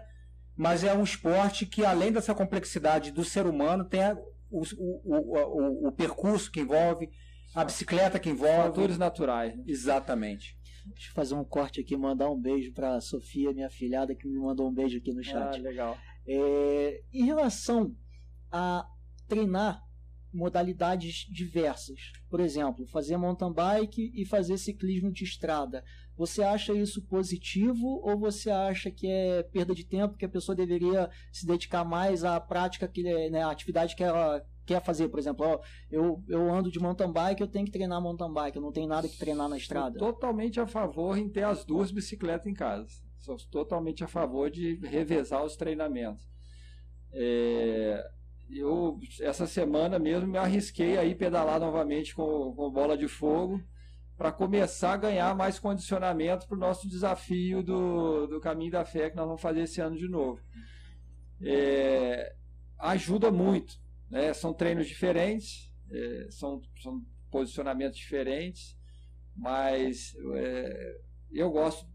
[0.55, 4.17] mas é um esporte que, além dessa complexidade do ser humano, tem a,
[4.49, 7.09] o, o, o, o, percurso que envolve,
[7.55, 8.69] a bicicleta que envolve.
[8.69, 9.55] Fatores naturais.
[9.55, 9.63] Né?
[9.67, 10.57] Exatamente.
[10.85, 14.27] Deixa eu fazer um corte aqui, mandar um beijo para a Sofia, minha filhada, que
[14.27, 15.55] me mandou um beijo aqui no chat.
[15.55, 15.97] Ah, legal.
[16.27, 17.95] É, em relação
[18.51, 18.85] a
[19.27, 19.81] treinar
[20.33, 21.99] modalidades diversas,
[22.29, 25.83] por exemplo, fazer mountain bike e fazer ciclismo de estrada,
[26.17, 30.55] você acha isso positivo ou você acha que é perda de tempo, que a pessoa
[30.55, 35.19] deveria se dedicar mais à prática, que, né, à atividade que ela quer fazer, por
[35.19, 35.59] exemplo, ó,
[35.89, 38.87] eu, eu ando de mountain bike, eu tenho que treinar mountain bike, eu não tenho
[38.87, 39.97] nada que treinar na estrada.
[39.97, 42.87] Sou totalmente a favor em ter as duas bicicletas em casa.
[43.17, 46.27] Sou totalmente a favor de revezar os treinamentos.
[47.13, 48.03] É,
[48.49, 53.61] eu essa semana mesmo me arrisquei aí pedalar novamente com, com bola de fogo
[54.21, 59.09] para começar a ganhar mais condicionamento para o nosso desafio do, do caminho da fé
[59.09, 60.39] que nós vamos fazer esse ano de novo.
[61.41, 62.35] É,
[62.77, 64.33] ajuda muito né?
[64.33, 67.01] São treinos diferentes, é, são, são
[67.31, 68.77] posicionamentos diferentes,
[69.33, 70.99] mas é,
[71.31, 71.87] eu gosto,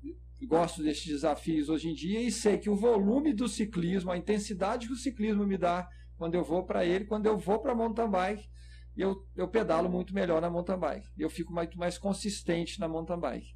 [0.48, 4.86] gosto desses desafios hoje em dia e sei que o volume do ciclismo, a intensidade
[4.86, 8.08] que o ciclismo me dá quando eu vou para ele, quando eu vou para mountain
[8.10, 8.48] bike,
[8.96, 11.08] eu, eu pedalo muito melhor na mountain bike.
[11.18, 13.54] Eu fico muito mais consistente na mountain bike.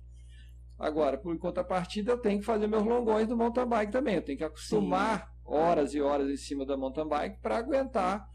[0.79, 4.17] Agora, por contrapartida, eu tenho que fazer meus longões do mountain bike também.
[4.17, 5.33] Eu tenho que acostumar Sim.
[5.45, 8.27] horas e horas em cima da mountain bike para aguentar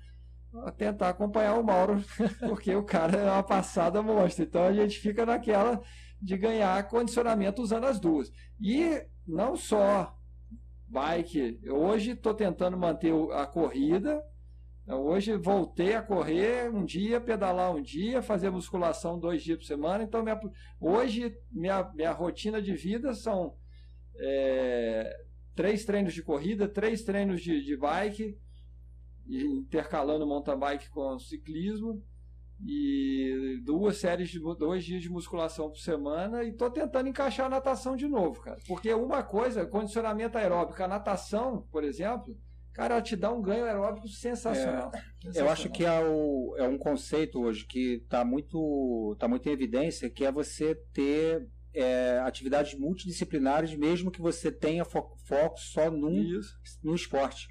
[0.78, 2.04] tentar acompanhar o Mauro,
[2.48, 4.46] porque o cara é uma passada monstra.
[4.46, 5.82] Então a gente fica naquela
[6.22, 8.32] de ganhar condicionamento usando as duas.
[8.60, 10.18] E não só
[10.88, 14.24] bike, hoje estou tentando manter a corrida.
[14.88, 20.04] Hoje voltei a correr um dia, pedalar um dia, fazer musculação dois dias por semana.
[20.04, 20.40] Então, minha,
[20.80, 23.56] hoje, minha, minha rotina de vida são
[24.18, 25.26] é,
[25.56, 28.38] três treinos de corrida, três treinos de, de bike,
[29.28, 32.04] intercalando mountain bike com ciclismo
[32.64, 37.50] e duas séries de dois dias de musculação por semana e tô tentando encaixar a
[37.50, 38.60] natação de novo, cara.
[38.68, 42.38] Porque uma coisa, condicionamento aeróbico, a natação, por exemplo,
[42.76, 44.92] cara, ela te dá um ganho aeróbico sensacional.
[44.94, 45.48] É, sensacional.
[45.48, 49.52] Eu acho que é, o, é um conceito hoje que está muito, tá muito em
[49.52, 55.90] evidência, que é você ter é, atividades multidisciplinares, mesmo que você tenha foco, foco só
[55.90, 56.40] num,
[56.84, 57.48] num esporte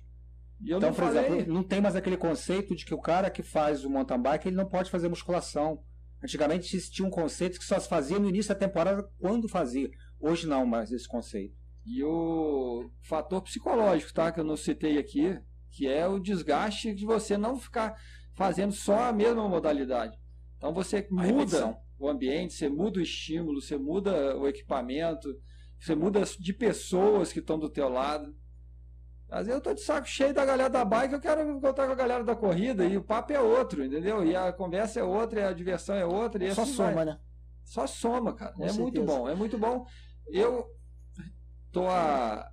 [0.60, 1.26] então, por falei...
[1.26, 4.48] exemplo, não tem mais aquele conceito de que o cara que faz o mountain bike
[4.48, 5.82] ele não pode fazer musculação.
[6.22, 9.90] Antigamente existia um conceito que só se fazia no início da temporada quando fazia.
[10.18, 11.54] Hoje não mais esse conceito.
[11.84, 14.32] E o fator psicológico, tá?
[14.32, 15.38] Que eu não citei aqui,
[15.70, 18.00] que é o desgaste de você não ficar
[18.34, 20.18] fazendo só a mesma modalidade.
[20.56, 25.38] Então você muda o ambiente, você muda o estímulo, você muda o equipamento,
[25.78, 28.34] você muda de pessoas que estão do teu lado.
[29.28, 31.92] Às vezes eu tô de saco cheio da galera da bike, eu quero voltar com
[31.92, 34.24] a galera da corrida, e o papo é outro, entendeu?
[34.24, 36.44] E a conversa é outra, e a diversão é outra.
[36.44, 37.04] E Só assim soma, vai.
[37.04, 37.18] né?
[37.64, 38.52] Só soma, cara.
[38.52, 38.82] Com é certeza.
[38.82, 39.86] muito bom, é muito bom.
[40.28, 40.66] Eu
[41.74, 42.50] tô a.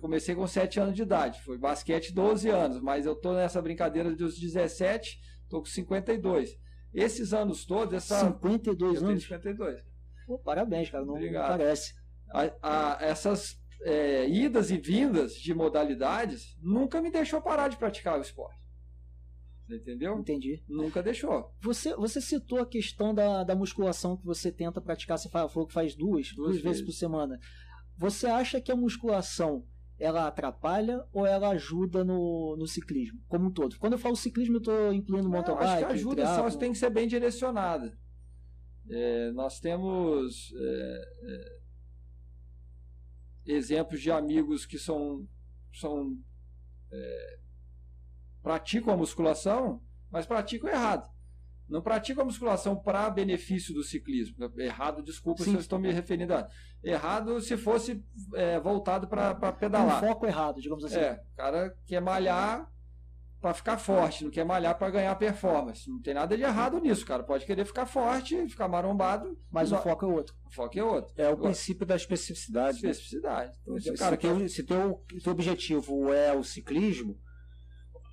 [0.00, 4.14] Comecei com 7 anos de idade, foi basquete 12 anos, mas eu tô nessa brincadeira
[4.14, 5.18] dos 17,
[5.48, 6.58] tô com 52.
[6.92, 8.20] Esses anos todos, essa.
[8.20, 9.22] 52 anos?
[9.22, 9.82] 52.
[10.26, 11.94] Pô, parabéns, cara, não, não parece.
[12.30, 18.18] A, a, essas é, idas e vindas de modalidades nunca me deixou parar de praticar
[18.18, 18.62] o esporte.
[19.66, 20.18] Você entendeu?
[20.18, 20.62] Entendi.
[20.68, 21.50] Nunca deixou.
[21.62, 25.72] Você, você citou a questão da, da musculação que você tenta praticar, você falou que
[25.72, 26.62] faz duas, duas, duas vezes.
[26.62, 27.38] vezes por semana.
[27.96, 29.66] Você acha que a musculação
[29.98, 33.78] ela atrapalha ou ela ajuda no, no ciclismo, como um todo?
[33.78, 35.66] Quando eu falo ciclismo, eu estou incluindo mountain bike.
[35.66, 37.96] Acho que ajuda, só que tem que ser bem direcionada.
[38.90, 41.58] É, nós temos é, é,
[43.46, 45.26] exemplos de amigos que são,
[45.72, 46.18] são
[46.90, 47.38] é,
[48.42, 49.80] praticam a musculação,
[50.10, 51.11] mas praticam errado.
[51.72, 54.36] Não praticam a musculação para benefício do ciclismo.
[54.58, 55.52] Errado, desculpa Sim.
[55.52, 56.46] se eu estou me referindo a.
[56.84, 58.04] Errado se fosse
[58.34, 60.04] é, voltado para pedalar.
[60.04, 60.98] Um foco errado, digamos assim.
[60.98, 62.70] É, o cara quer malhar
[63.40, 65.88] para ficar forte, não quer malhar para ganhar performance.
[65.88, 67.22] Não tem nada de errado nisso, cara.
[67.22, 69.34] Pode querer ficar forte, ficar marombado.
[69.50, 70.34] Mas o foco é outro.
[70.44, 71.14] O foco é outro.
[71.16, 72.82] É o princípio da especificidade.
[72.82, 72.90] Né?
[72.90, 73.58] Especificidade.
[73.62, 77.18] Então, se, cara, se, se teu, teu objetivo é o ciclismo,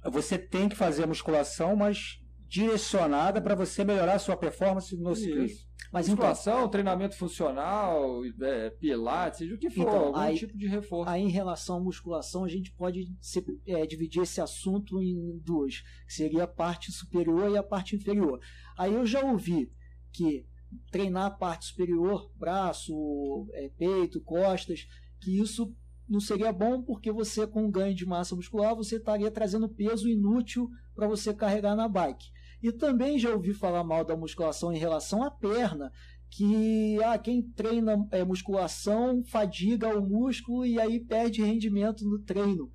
[0.09, 2.19] você tem que fazer a musculação, mas
[2.49, 5.69] direcionada para você melhorar a sua performance no ciclismo.
[5.91, 10.57] Mas musculação, então, treinamento funcional, é, pilates, seja o que for, então, algum aí, tipo
[10.57, 11.09] de reforço.
[11.09, 15.81] Aí, em relação à musculação, a gente pode se, é, dividir esse assunto em duas,
[16.05, 18.39] que seria a parte superior e a parte inferior.
[18.77, 19.71] Aí eu já ouvi
[20.11, 20.45] que
[20.91, 24.87] treinar a parte superior, braço, é, peito, costas,
[25.19, 25.75] que isso
[26.07, 30.67] não seria bom porque você com ganho de massa muscular você estaria trazendo peso inútil
[30.95, 32.31] para você carregar na bike.
[32.61, 35.91] E também já ouvi falar mal da musculação em relação à perna,
[36.29, 42.69] que ah, quem treina é, musculação fadiga o músculo e aí perde rendimento no treino.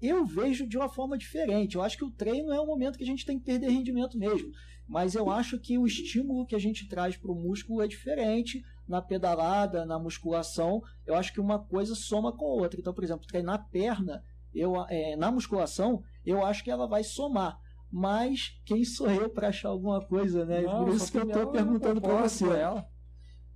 [0.00, 1.76] Eu vejo de uma forma diferente.
[1.76, 4.18] Eu acho que o treino é o momento que a gente tem que perder rendimento
[4.18, 4.50] mesmo.
[4.86, 8.62] Mas eu acho que o estímulo que a gente traz para o músculo é diferente
[8.86, 10.82] na pedalada, na musculação.
[11.04, 12.78] Eu acho que uma coisa soma com a outra.
[12.78, 14.22] Então, por exemplo, treinar perna,
[14.54, 17.58] eu, é, na musculação, eu acho que ela vai somar
[17.90, 20.62] mas quem sou eu para achar alguma coisa, né?
[20.62, 22.44] Não, Por isso que eu estou perguntando para você.
[22.44, 22.86] Ela.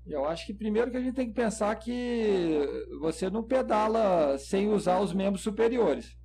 [0.07, 2.59] Eu acho que primeiro que a gente tem que pensar que
[3.01, 6.17] você não pedala sem usar os membros superiores.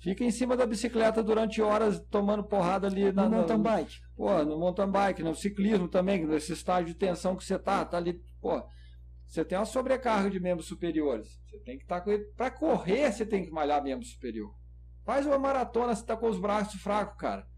[0.00, 3.96] Fica em cima da bicicleta durante horas tomando porrada ali na, no mountain bike.
[4.14, 7.96] Pô, no mountain bike, no ciclismo também, nesse estágio de tensão que você tá, tá
[7.96, 8.62] ali, pô.
[9.26, 11.26] Você tem uma sobrecarga de membros superiores.
[11.46, 12.24] Você tem que estar tá com ele.
[12.36, 14.54] Para correr, você tem que malhar membro superior.
[15.06, 17.48] Faz uma maratona, você tá com os braços fracos, cara.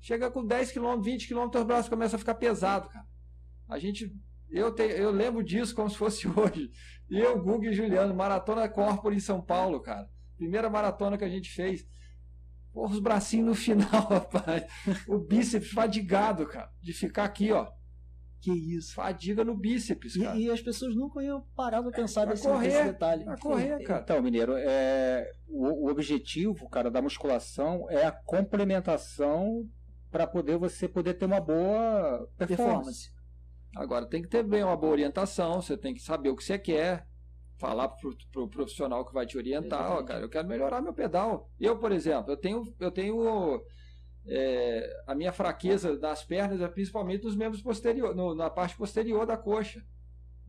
[0.00, 3.06] Chega com 10 km, 20 km, os braços começam a ficar pesado, cara.
[3.68, 4.12] A gente.
[4.50, 6.72] Eu, te, eu lembro disso como se fosse hoje.
[7.08, 10.10] Eu, Gugu e Juliano, maratona Corpore em São Paulo, cara.
[10.36, 11.86] Primeira maratona que a gente fez.
[12.72, 14.64] Porra, os bracinhos no final, rapaz.
[15.06, 16.68] O bíceps fadigado, cara.
[16.82, 17.70] De ficar aqui, ó.
[18.40, 18.94] Que isso.
[18.94, 20.36] Fadiga no bíceps, cara.
[20.36, 23.24] E, e as pessoas nunca iam parar pra pensar nesse, correr, nesse detalhe.
[23.40, 24.02] Correr, cara.
[24.02, 29.68] Então, Mineiro, é, o, o objetivo, cara, da musculação é a complementação
[30.10, 32.56] para poder você poder ter uma boa performance.
[32.56, 33.18] performance.
[33.76, 36.58] Agora tem que ter bem uma boa orientação, você tem que saber o que você
[36.58, 37.06] quer,
[37.58, 41.50] falar pro, pro profissional que vai te orientar, ó, cara, eu quero melhorar meu pedal.
[41.60, 43.62] Eu, por exemplo, eu tenho eu tenho
[44.28, 49.36] é, a minha fraqueza das pernas é principalmente nos membros posteriores, na parte posterior da
[49.36, 49.82] coxa.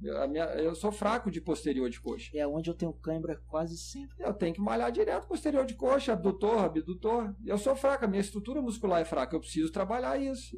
[0.01, 2.29] Eu, minha, eu sou fraco de posterior de coxa.
[2.37, 4.15] É onde eu tenho cãibra quase sempre.
[4.19, 7.33] Eu tenho que malhar direto posterior de coxa, abdutor, abdutor.
[7.45, 10.57] Eu sou fraco, a minha estrutura muscular é fraca, eu preciso trabalhar isso.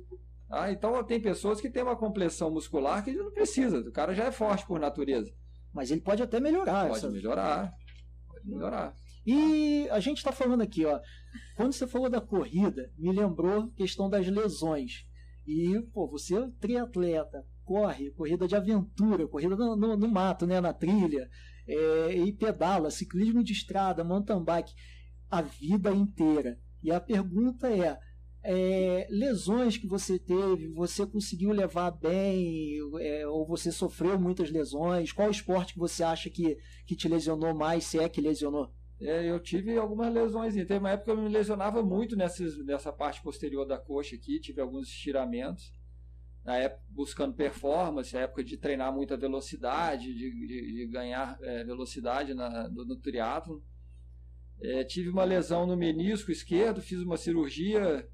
[0.49, 4.25] Ah, então tem pessoas que têm uma complexão muscular que não precisa, o cara já
[4.25, 5.31] é forte por natureza.
[5.73, 6.87] Mas ele pode até melhorar.
[6.87, 7.09] Pode essa...
[7.09, 7.73] melhorar.
[8.27, 8.93] Pode melhorar.
[9.25, 10.99] E a gente está falando aqui, ó.
[11.55, 15.05] Quando você falou da corrida, me lembrou a questão das lesões.
[15.45, 20.59] E, pô, você é triatleta, corre, corrida de aventura, corrida no, no, no mato, né,
[20.59, 21.29] na trilha,
[21.67, 24.73] é, e pedala, ciclismo de estrada, mountain bike,
[25.29, 26.59] a vida inteira.
[26.83, 27.97] E a pergunta é,
[28.43, 35.11] é, lesões que você teve, você conseguiu levar bem, é, ou você sofreu muitas lesões?
[35.11, 38.73] Qual esporte que você acha que, que te lesionou mais, se é que lesionou?
[39.01, 40.53] É, eu tive algumas lesões.
[40.53, 44.61] Teve uma época que eu me lesionava muito nessa, parte posterior da coxa aqui, tive
[44.61, 45.73] alguns estiramentos.
[46.43, 51.63] Na época, buscando performance, a época de treinar muita velocidade, de, de, de ganhar é,
[51.63, 53.63] velocidade na, no, no triatlo.
[54.61, 58.07] É, tive uma lesão no menisco esquerdo, fiz uma cirurgia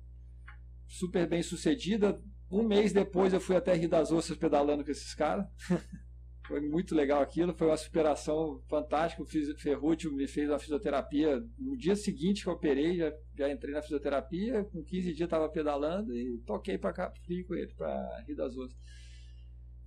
[0.88, 2.22] super bem sucedida.
[2.50, 5.46] Um mês depois eu fui até Rio das Ostras pedalando com esses caras.
[6.48, 9.22] Foi muito legal aquilo, foi uma superação fantástica.
[9.22, 9.26] O
[9.58, 11.44] Ferrúcio me fez uma fisioterapia.
[11.60, 14.64] No dia seguinte que eu operei, já, já entrei na fisioterapia.
[14.64, 18.56] Com 15 dias estava pedalando e toquei para cá, fui com ele para Rio das
[18.56, 18.80] Ostras.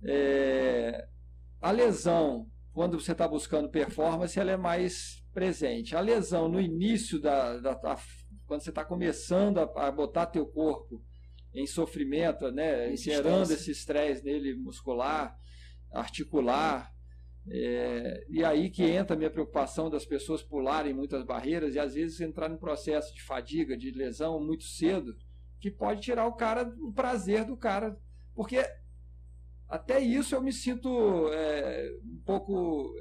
[0.03, 1.07] É,
[1.59, 5.95] a lesão, quando você está buscando performance, ela é mais presente.
[5.95, 7.97] A lesão no início da, da, da
[8.45, 11.03] quando você está começando a, a, botar teu corpo
[11.55, 15.35] em sofrimento, né, gerando esse estresse nele muscular,
[15.91, 16.91] articular.
[17.49, 21.95] É, e aí que entra a minha preocupação das pessoas pularem muitas barreiras e às
[21.95, 25.15] vezes entrar num processo de fadiga, de lesão muito cedo,
[25.59, 27.97] que pode tirar o cara, o prazer do cara.
[28.35, 28.63] Porque
[29.67, 32.93] até isso eu me sinto é, um pouco,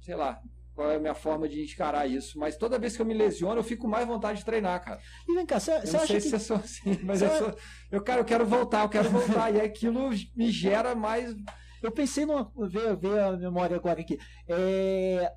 [0.00, 0.40] sei lá,
[0.74, 2.38] qual é a minha forma de encarar isso.
[2.38, 5.00] Mas toda vez que eu me lesiono, eu fico mais vontade de treinar, cara.
[5.28, 6.20] E vem cá, você acha não sei que...
[6.22, 7.54] se eu sou assim, mas eu sou.
[7.90, 9.54] Eu, cara, eu quero voltar, eu quero voltar.
[9.54, 11.34] e aquilo me gera mais
[11.82, 12.50] eu pensei numa.
[12.68, 14.18] Ver, a memória agora aqui.
[14.48, 15.32] É,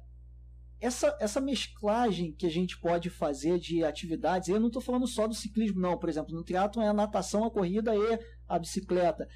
[0.80, 5.28] essa, essa mesclagem que a gente pode fazer de atividades, eu não estou falando só
[5.28, 5.98] do ciclismo, não.
[5.98, 9.28] Por exemplo, no triatlo é a natação, a corrida e a bicicleta.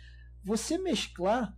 [0.43, 1.57] Você mesclar,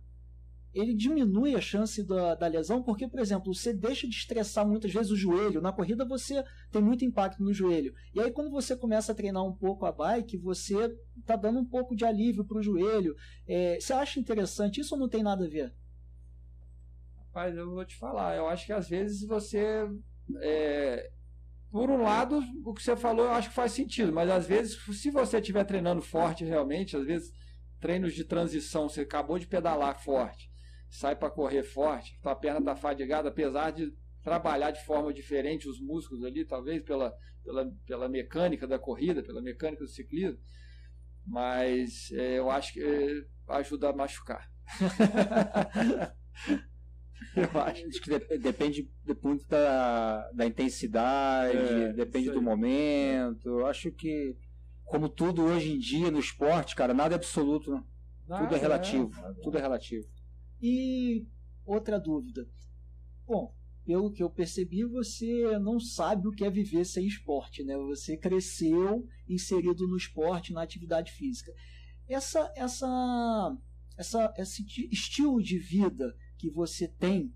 [0.74, 4.92] ele diminui a chance da, da lesão, porque, por exemplo, você deixa de estressar muitas
[4.92, 5.60] vezes o joelho.
[5.60, 7.94] Na corrida você tem muito impacto no joelho.
[8.14, 11.64] E aí, quando você começa a treinar um pouco a bike, você está dando um
[11.64, 13.14] pouco de alívio para o joelho.
[13.46, 15.74] É, você acha interessante isso ou não tem nada a ver?
[17.18, 19.88] Rapaz, eu vou te falar, eu acho que às vezes você.
[20.40, 21.10] É,
[21.70, 24.78] por um lado, o que você falou eu acho que faz sentido, mas às vezes,
[25.00, 27.32] se você estiver treinando forte realmente, às vezes
[27.80, 30.51] treinos de transição, você acabou de pedalar forte,
[30.92, 33.90] sai para correr forte, tua perna está fadigada, apesar de
[34.22, 39.40] trabalhar de forma diferente os músculos ali, talvez pela, pela, pela mecânica da corrida, pela
[39.40, 40.38] mecânica do ciclismo,
[41.26, 44.46] mas é, eu acho que é, ajuda a machucar.
[47.36, 47.86] Eu acho.
[47.86, 48.90] acho que depende
[49.22, 53.48] muito da, da intensidade, é, depende do momento.
[53.48, 54.36] Eu acho que,
[54.84, 57.82] como tudo hoje em dia no esporte, cara, nada é absoluto, né?
[58.28, 59.10] Nada, tudo é relativo.
[59.16, 60.06] É, tudo é relativo.
[60.62, 61.26] E
[61.66, 62.48] outra dúvida.
[63.26, 63.52] Bom,
[63.84, 67.76] pelo que eu percebi, você não sabe o que é viver sem esporte, né?
[67.76, 71.52] Você cresceu inserido no esporte, na atividade física.
[72.08, 73.58] Essa, essa,
[73.96, 77.34] essa, esse estilo de vida que você tem,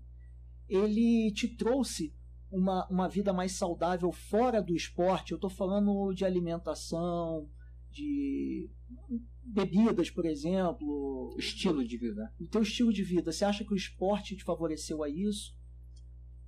[0.69, 2.13] ele te trouxe
[2.49, 5.31] uma, uma vida mais saudável fora do esporte.
[5.31, 7.49] Eu estou falando de alimentação,
[7.97, 8.69] de
[9.43, 11.35] bebidas, por exemplo.
[11.37, 12.33] Estilo de vida.
[12.39, 13.31] O teu estilo de vida.
[13.31, 15.55] Você acha que o esporte te favoreceu a isso?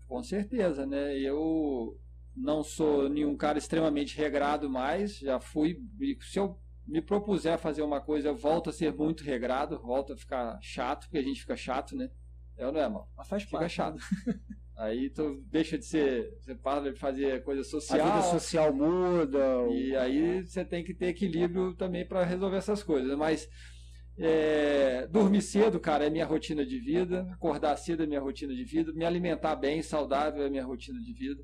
[0.08, 1.18] Com certeza, né?
[1.20, 2.00] Eu
[2.36, 5.18] não sou nenhum cara extremamente regrado mais.
[5.18, 5.82] Já fui.
[6.22, 10.18] Se eu me propuser fazer uma coisa, eu volto a ser muito regrado, volto a
[10.18, 12.10] ficar chato, porque a gente fica chato, né?
[12.58, 13.08] Ou não é, mano?
[13.16, 13.74] Mas faz Fica parte.
[13.74, 14.00] chato.
[14.80, 16.34] Aí tu deixa de ser.
[16.40, 18.00] Você para de fazer coisa social.
[18.00, 19.68] A vida social muda.
[19.72, 23.14] E aí você tem que ter equilíbrio também para resolver essas coisas.
[23.18, 23.50] Mas
[24.18, 27.28] é, dormir cedo, cara, é minha rotina de vida.
[27.34, 28.94] Acordar cedo é minha rotina de vida.
[28.94, 31.44] Me alimentar bem, saudável é minha rotina de vida.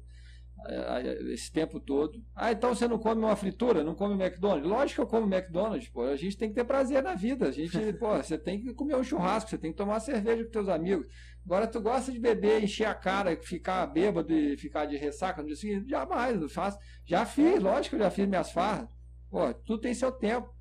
[0.70, 2.24] É, esse tempo todo.
[2.34, 4.66] Ah, então você não come uma fritura, não come McDonald's?
[4.66, 6.04] Lógico que eu como McDonald's, pô.
[6.04, 7.50] A gente tem que ter prazer na vida.
[7.50, 10.52] A gente, pô, você tem que comer um churrasco, você tem que tomar cerveja com
[10.52, 11.06] teus amigos.
[11.46, 15.48] Agora, tu gosta de beber, encher a cara, ficar bêbado e ficar de ressaca no
[15.48, 15.90] dia seguinte?
[15.90, 16.80] Jamais, não faço.
[17.06, 18.90] Já fiz, lógico que eu já fiz minhas farras.
[19.30, 20.54] Pô, tudo tem seu tempo.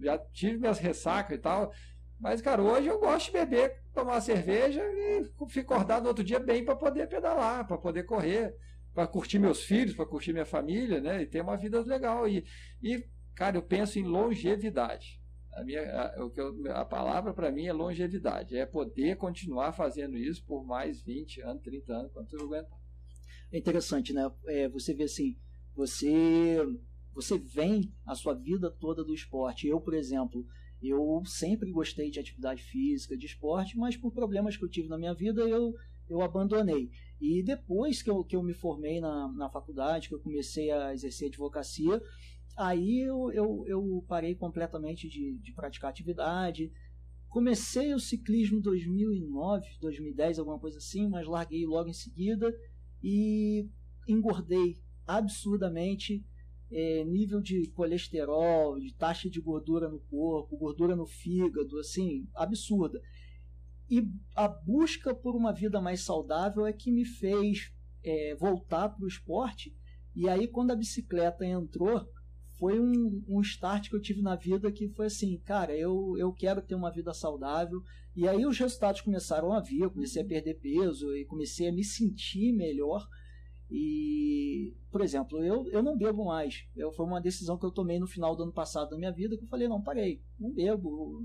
[0.00, 1.72] Já tive minhas ressacas e tal.
[2.18, 6.40] Mas, cara, hoje eu gosto de beber, tomar cerveja e fico acordado no outro dia
[6.40, 8.56] bem para poder pedalar, para poder correr
[8.94, 11.22] para curtir meus filhos, para curtir minha família, né?
[11.22, 12.28] E ter uma vida legal.
[12.28, 12.44] E,
[12.82, 13.04] e
[13.34, 15.20] cara, eu penso em longevidade.
[15.52, 18.56] A, minha, a, o que eu, a palavra para mim é longevidade.
[18.56, 22.78] É poder continuar fazendo isso por mais 20 anos, 30 anos, quanto eu aguentar.
[23.50, 24.30] É interessante, né?
[24.46, 25.36] É, você vê assim,
[25.74, 26.56] você,
[27.12, 29.66] você vem a sua vida toda do esporte.
[29.66, 30.46] Eu, por exemplo,
[30.82, 34.98] eu sempre gostei de atividade física, de esporte, mas por problemas que eu tive na
[34.98, 35.74] minha vida, eu,
[36.08, 36.90] eu abandonei.
[37.20, 40.92] E depois que eu, que eu me formei na, na faculdade, que eu comecei a
[40.92, 42.02] exercer advocacia,
[42.56, 46.70] aí eu, eu, eu parei completamente de, de praticar atividade.
[47.28, 52.54] Comecei o ciclismo em 2009, 2010, alguma coisa assim, mas larguei logo em seguida
[53.02, 53.68] e
[54.06, 56.24] engordei absurdamente.
[56.74, 62.98] É, nível de colesterol, de taxa de gordura no corpo, gordura no fígado, assim, absurda.
[63.90, 67.70] E a busca por uma vida mais saudável é que me fez
[68.02, 69.76] é, voltar para o esporte.
[70.14, 72.06] E aí, quando a bicicleta entrou,
[72.62, 76.32] foi um, um start que eu tive na vida que foi assim, cara, eu, eu
[76.32, 77.82] quero ter uma vida saudável.
[78.14, 81.72] E aí os resultados começaram a vir, eu comecei a perder peso e comecei a
[81.72, 83.04] me sentir melhor.
[83.68, 86.64] E, por exemplo, eu, eu não bebo mais.
[86.76, 89.36] Eu, foi uma decisão que eu tomei no final do ano passado da minha vida,
[89.36, 91.20] que eu falei, não, parei, não bebo,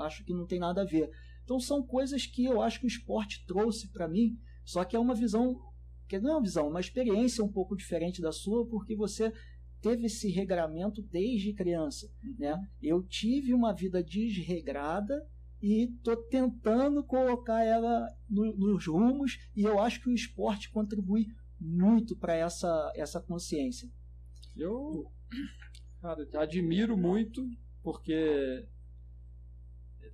[0.00, 1.08] acho que não tem nada a ver.
[1.44, 4.98] Então são coisas que eu acho que o esporte trouxe para mim, só que é
[4.98, 5.58] uma visão,
[6.06, 9.32] que não é uma visão, uma experiência um pouco diferente da sua, porque você
[9.80, 12.34] teve esse regramento desde criança, uhum.
[12.38, 12.68] né?
[12.82, 15.26] Eu tive uma vida desregrada
[15.60, 21.26] e tô tentando colocar ela no, nos rumos e eu acho que o esporte contribui
[21.60, 23.88] muito para essa essa consciência.
[24.56, 25.10] Eu
[26.00, 27.48] cara, admiro muito
[27.82, 28.66] porque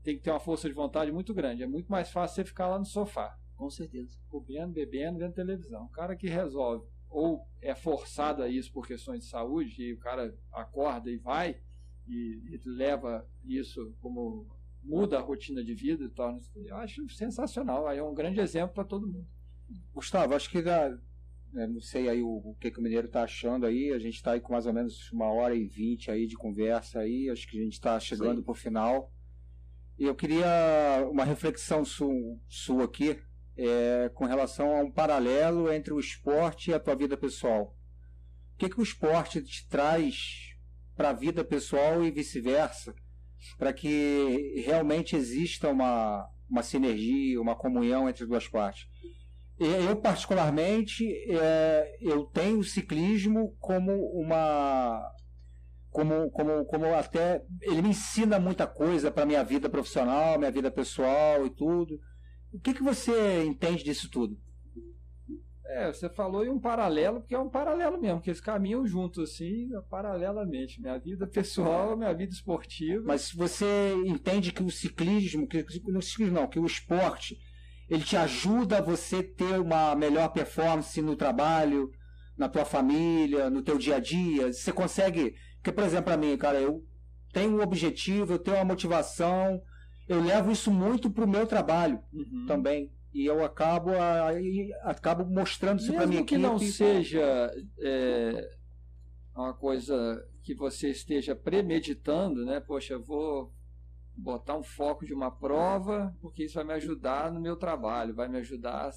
[0.02, 1.62] tem que ter uma força de vontade muito grande.
[1.62, 3.36] É muito mais fácil você ficar lá no sofá.
[3.56, 4.18] Com certeza.
[4.28, 5.84] Comendo, bebendo, vendo televisão.
[5.84, 9.98] O cara que resolve, ou é forçado a isso por questões de saúde, e o
[9.98, 11.56] cara acorda e vai,
[12.08, 14.48] e, e leva isso como
[14.82, 17.86] muda a rotina de vida e torna Eu acho sensacional.
[17.86, 19.26] Aí é um grande exemplo para todo mundo.
[19.94, 20.90] Gustavo, acho que dá,
[21.52, 23.92] né, não sei aí o, o, que, que o Mineiro está achando aí.
[23.92, 26.98] A gente está aí com mais ou menos uma hora e vinte aí de conversa
[26.98, 27.30] aí.
[27.30, 29.12] Acho que a gente está chegando para o final.
[29.96, 33.22] E eu queria uma reflexão su, sua aqui
[33.56, 37.76] é, com relação a um paralelo entre o esporte e a tua vida pessoal.
[38.54, 40.54] O que, que o esporte te traz
[40.96, 42.94] para a vida pessoal e vice-versa,
[43.58, 48.86] para que realmente exista uma, uma sinergia, uma comunhão entre as duas partes?
[49.58, 55.12] Eu, particularmente, é, eu tenho o ciclismo como uma.
[55.90, 57.44] Como, como, como até.
[57.62, 62.00] Ele me ensina muita coisa para minha vida profissional, minha vida pessoal e tudo.
[62.54, 64.38] O que, que você entende disso tudo?
[65.66, 69.32] É, você falou em um paralelo, porque é um paralelo mesmo, que eles caminham juntos
[69.32, 70.80] assim, paralelamente.
[70.80, 73.02] Minha vida pessoal, minha vida esportiva.
[73.04, 77.36] Mas você entende que o ciclismo, que, não, ciclismo não, que o esporte
[77.90, 81.90] ele te ajuda a você ter uma melhor performance no trabalho,
[82.38, 84.52] na tua família, no teu dia a dia.
[84.52, 86.84] Você consegue, porque por exemplo, para mim, cara, eu
[87.32, 89.60] tenho um objetivo, eu tenho uma motivação,
[90.08, 92.46] eu levo isso muito pro meu trabalho uhum.
[92.46, 92.92] também.
[93.12, 98.50] E eu acabo, aí, acabo mostrando isso para mim que não seja é,
[99.34, 102.58] uma coisa que você esteja premeditando, né?
[102.60, 103.52] Poxa, eu vou
[104.16, 108.28] botar um foco de uma prova, porque isso vai me ajudar no meu trabalho, vai
[108.28, 108.90] me ajudar.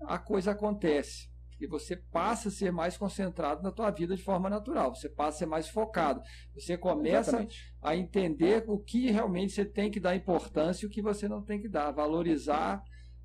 [0.00, 1.28] A coisa acontece.
[1.60, 4.94] E você passa a ser mais concentrado na tua vida de forma natural.
[4.94, 6.20] Você passa a ser mais focado.
[6.54, 7.74] Você começa Exatamente.
[7.80, 11.42] a entender o que realmente você tem que dar importância e o que você não
[11.42, 11.90] tem que dar.
[11.92, 12.82] Valorizar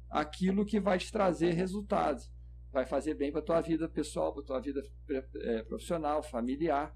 [0.09, 2.31] aquilo que vai te trazer resultados.
[2.71, 4.81] Vai fazer bem para a tua vida pessoal, para a tua vida
[5.41, 6.93] é, profissional, familiar.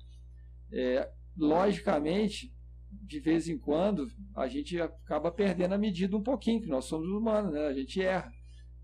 [0.72, 2.53] É, logicamente,
[2.91, 7.07] de vez em quando a gente acaba perdendo a medida um pouquinho, que nós somos
[7.10, 7.65] humanos, né?
[7.68, 8.31] A gente erra.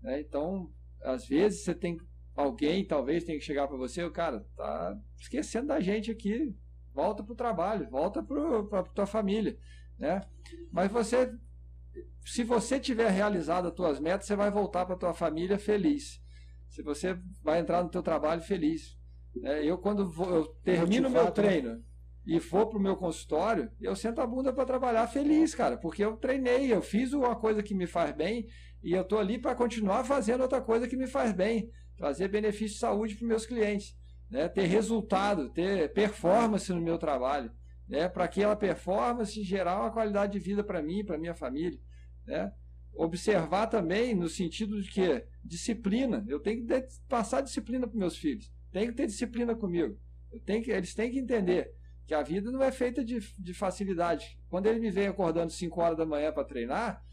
[0.02, 0.20] Né?
[0.20, 0.70] Então,
[1.02, 1.96] às vezes você tem
[2.40, 6.54] alguém, talvez tem que chegar para você, o cara tá esquecendo da gente aqui,
[6.92, 9.58] volta para o trabalho, volta para a tua família,
[9.98, 10.22] né?
[10.72, 11.32] Mas você,
[12.24, 16.22] se você tiver realizado as tuas metas, você vai voltar para tua família feliz.
[16.68, 18.96] Se você vai entrar no teu trabalho feliz.
[19.34, 19.64] Né?
[19.64, 21.30] Eu quando vou, eu termino meu né?
[21.30, 21.84] treino,
[22.26, 26.04] e for para o meu consultório, eu sento a bunda para trabalhar feliz, cara, porque
[26.04, 28.46] eu treinei, eu fiz uma coisa que me faz bem
[28.82, 32.68] e eu estou ali para continuar fazendo outra coisa que me faz bem, trazer benefício
[32.68, 33.94] de saúde para os meus clientes,
[34.30, 34.48] né?
[34.48, 37.52] ter resultado, ter performance no meu trabalho,
[37.86, 38.08] né?
[38.08, 41.78] para aquela performance gerar uma qualidade de vida para mim, para minha família.
[42.26, 42.50] Né?
[42.94, 48.50] Observar também no sentido de que disciplina, eu tenho que passar disciplina para meus filhos,
[48.72, 50.00] tenho que ter disciplina comigo,
[50.32, 51.70] eu tenho que, eles têm que entender
[52.06, 54.40] que a vida não é feita de, de facilidade.
[54.48, 57.04] Quando ele me vem acordando 5 horas da manhã para treinar,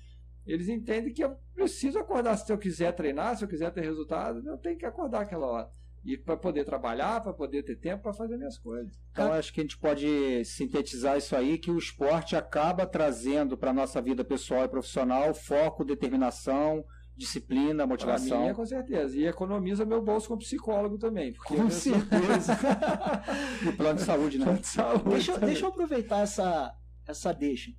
[0.48, 4.48] eles entendem que eu preciso acordar se eu quiser treinar, se eu quiser ter resultado,
[4.48, 5.70] eu tenho que acordar aquela hora.
[6.06, 8.98] E para poder trabalhar, para poder ter tempo para fazer minhas coisas.
[9.12, 13.72] Então, acho que a gente pode sintetizar isso aí, que o esporte acaba trazendo para
[13.72, 16.86] a nossa vida pessoal e profissional foco, determinação,
[17.18, 18.48] disciplina, motivação.
[18.48, 19.18] É com certeza.
[19.18, 21.34] E economiza meu bolso como psicólogo também.
[21.34, 22.58] Com certeza.
[23.64, 24.46] no plano de saúde, né?
[24.46, 26.74] Plano de saúde deixa, deixa eu aproveitar essa,
[27.06, 27.72] essa deixa.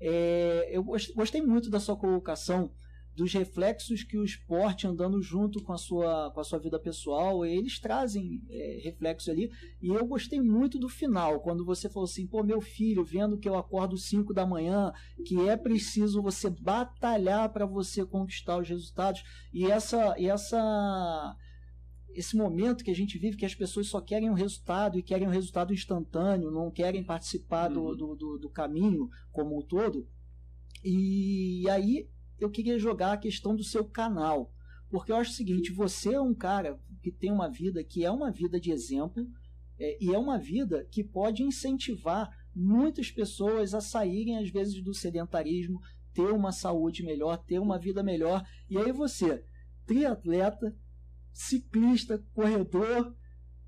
[0.00, 2.70] É, eu gostei muito da sua colocação
[3.16, 7.46] dos reflexos que o esporte andando junto com a sua, com a sua vida pessoal,
[7.46, 9.50] eles trazem é, reflexos ali.
[9.80, 13.48] E eu gostei muito do final, quando você falou assim: pô, meu filho, vendo que
[13.48, 14.92] eu acordo 5 da manhã,
[15.24, 19.24] que é preciso você batalhar para você conquistar os resultados.
[19.52, 20.14] E essa.
[20.18, 21.34] E essa
[22.16, 25.28] esse momento que a gente vive, que as pessoas só querem um resultado e querem
[25.28, 27.96] um resultado instantâneo, não querem participar do, uhum.
[27.96, 30.08] do, do, do caminho como um todo.
[30.82, 34.50] E aí eu queria jogar a questão do seu canal.
[34.88, 38.10] Porque eu acho o seguinte: você é um cara que tem uma vida que é
[38.10, 39.26] uma vida de exemplo
[39.78, 44.94] é, e é uma vida que pode incentivar muitas pessoas a saírem, às vezes, do
[44.94, 45.80] sedentarismo,
[46.14, 48.42] ter uma saúde melhor, ter uma vida melhor.
[48.70, 49.44] E aí você,
[49.84, 50.74] triatleta,
[51.36, 53.14] ciclista, corredor,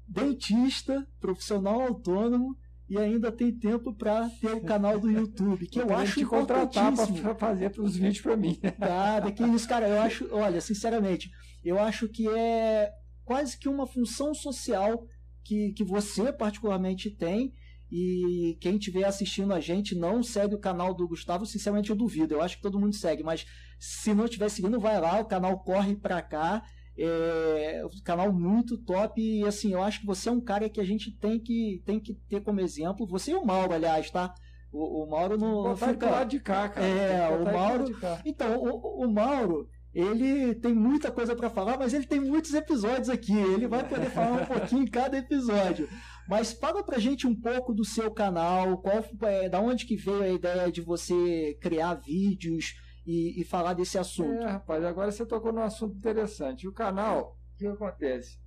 [0.06, 2.56] dentista, profissional autônomo
[2.88, 6.24] e ainda tem tempo para ter o canal do YouTube, que eu, eu acho te
[6.24, 8.58] contratar para fazer os vídeos para mim.
[8.78, 11.30] Nada, que isso, cara, eu acho, olha, sinceramente,
[11.62, 12.90] eu acho que é
[13.22, 15.06] quase que uma função social
[15.44, 17.52] que, que você particularmente tem
[17.92, 22.32] e quem estiver assistindo a gente não segue o canal do Gustavo, sinceramente eu duvido.
[22.32, 23.44] Eu acho que todo mundo segue, mas
[23.78, 26.62] se não estiver seguindo, vai lá, o canal corre para cá
[26.98, 30.80] é um canal muito top e assim, eu acho que você é um cara que
[30.80, 33.06] a gente tem que, tem que ter como exemplo.
[33.06, 34.34] Você e o Mauro, aliás, tá?
[34.72, 35.74] O, o Mauro não.
[35.74, 36.24] Vai fica...
[36.24, 36.86] de cá, cara.
[36.86, 37.84] É, o Mauro.
[38.24, 43.08] Então, o, o Mauro, ele tem muita coisa para falar, mas ele tem muitos episódios
[43.08, 43.36] aqui.
[43.36, 45.88] Ele vai poder falar um pouquinho em cada episódio.
[46.28, 50.22] Mas fala pra gente um pouco do seu canal, qual, é, da onde que veio
[50.22, 52.74] a ideia de você criar vídeos
[53.08, 54.42] e, e falar desse assunto.
[54.42, 56.68] É, rapaz, agora você tocou num assunto interessante.
[56.68, 58.38] O canal, o que acontece?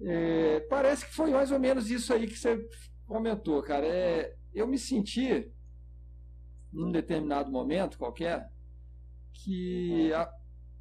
[0.00, 2.66] É, parece que foi mais ou menos isso aí que você
[3.06, 3.86] comentou, cara.
[3.86, 5.52] É, eu me senti,
[6.72, 8.50] num determinado momento qualquer,
[9.34, 10.32] que a,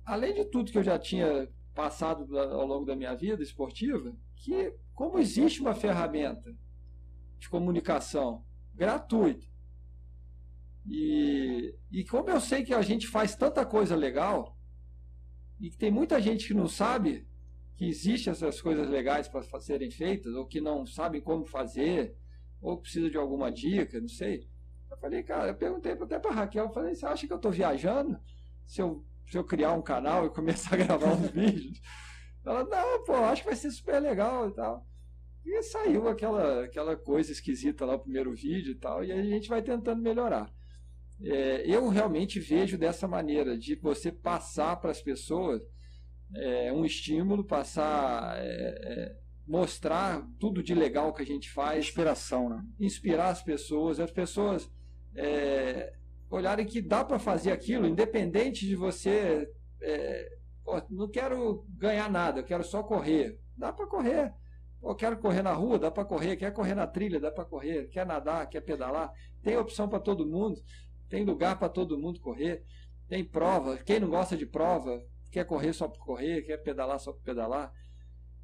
[0.05, 4.73] além de tudo que eu já tinha passado ao longo da minha vida esportiva, que
[4.95, 6.55] como existe uma ferramenta
[7.37, 9.45] de comunicação gratuita
[10.87, 14.57] e, e como eu sei que a gente faz tanta coisa legal
[15.59, 17.27] e que tem muita gente que não sabe
[17.75, 22.15] que existem essas coisas legais para serem feitas ou que não sabem como fazer
[22.61, 24.49] ou precisa de alguma dica, não sei.
[24.89, 27.51] Eu falei, cara, eu perguntei até para Raquel, eu falei, você acha que eu estou
[27.51, 28.17] viajando?
[28.65, 31.81] Se eu, se eu criar um canal e começar a gravar uns vídeos?
[32.45, 34.87] Ela, não, pô, acho que vai ser super legal e tal.
[35.45, 39.23] E saiu aquela, aquela coisa esquisita lá, o primeiro vídeo e tal, e aí a
[39.23, 40.51] gente vai tentando melhorar.
[41.23, 45.63] É, eu realmente vejo dessa maneira, de você passar para as pessoas
[46.35, 49.15] é, um estímulo, passar, é, é,
[49.47, 51.85] mostrar tudo de legal que a gente faz.
[51.85, 52.63] Inspiração, né?
[52.79, 54.69] Inspirar as pessoas, as pessoas
[55.15, 55.93] é,
[56.29, 59.49] olharem que dá para fazer aquilo, independente de você.
[59.81, 63.39] É, pô, não quero ganhar nada, eu quero só correr.
[63.55, 64.33] Dá para correr.
[64.79, 66.35] Pô, quero correr na rua, dá para correr.
[66.35, 67.87] Quer correr na trilha, dá para correr.
[67.87, 69.11] Quer nadar, quer pedalar.
[69.41, 70.61] Tem opção para todo mundo.
[71.09, 72.63] Tem lugar para todo mundo correr.
[73.07, 73.77] Tem prova.
[73.77, 75.01] Quem não gosta de prova,
[75.31, 77.73] quer correr só por correr, quer pedalar só por pedalar.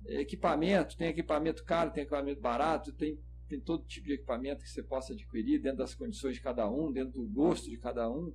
[0.05, 3.17] Equipamento, tem equipamento caro, tem equipamento barato, tem,
[3.47, 6.91] tem todo tipo de equipamento que você possa adquirir dentro das condições de cada um,
[6.91, 8.33] dentro do gosto de cada um.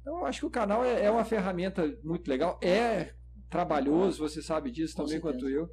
[0.00, 2.58] Então, eu acho que o canal é, é uma ferramenta muito legal.
[2.62, 3.14] É
[3.48, 5.68] trabalhoso, você sabe disso também quanto eu.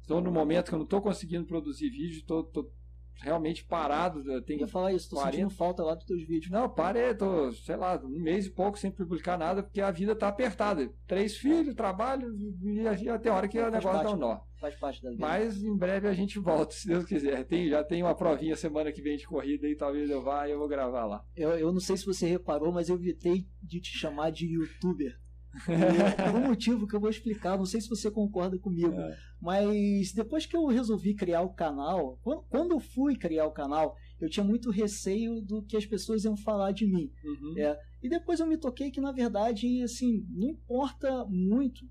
[0.00, 2.72] Estou no momento que eu não estou conseguindo produzir vídeo, estou
[3.20, 4.22] realmente parado.
[4.42, 5.36] Tem eu ia falar isso, tô 40...
[5.36, 6.50] sentindo falta lá dos teus vídeos.
[6.50, 10.14] Não, parei, tô, sei lá, um mês e pouco sem publicar nada, porque a vida
[10.14, 10.90] tá apertada.
[11.06, 14.40] Três filhos, trabalho, e até hora que o negócio parte, dá um nó.
[14.60, 15.20] Faz parte da vida.
[15.20, 17.44] Mas em breve a gente volta, se Deus quiser.
[17.44, 20.52] Tem, já tem uma provinha semana que vem de corrida e talvez eu vá e
[20.52, 21.24] eu vou gravar lá.
[21.36, 25.18] Eu, eu não sei se você reparou, mas eu evitei de te chamar de youtuber.
[25.64, 29.18] Por um motivo que eu vou explicar, não sei se você concorda comigo, é.
[29.40, 32.18] mas depois que eu resolvi criar o canal,
[32.48, 36.36] quando eu fui criar o canal, eu tinha muito receio do que as pessoas iam
[36.36, 37.10] falar de mim.
[37.24, 37.58] Uhum.
[37.58, 41.88] É, e depois eu me toquei que, na verdade, assim, não importa muito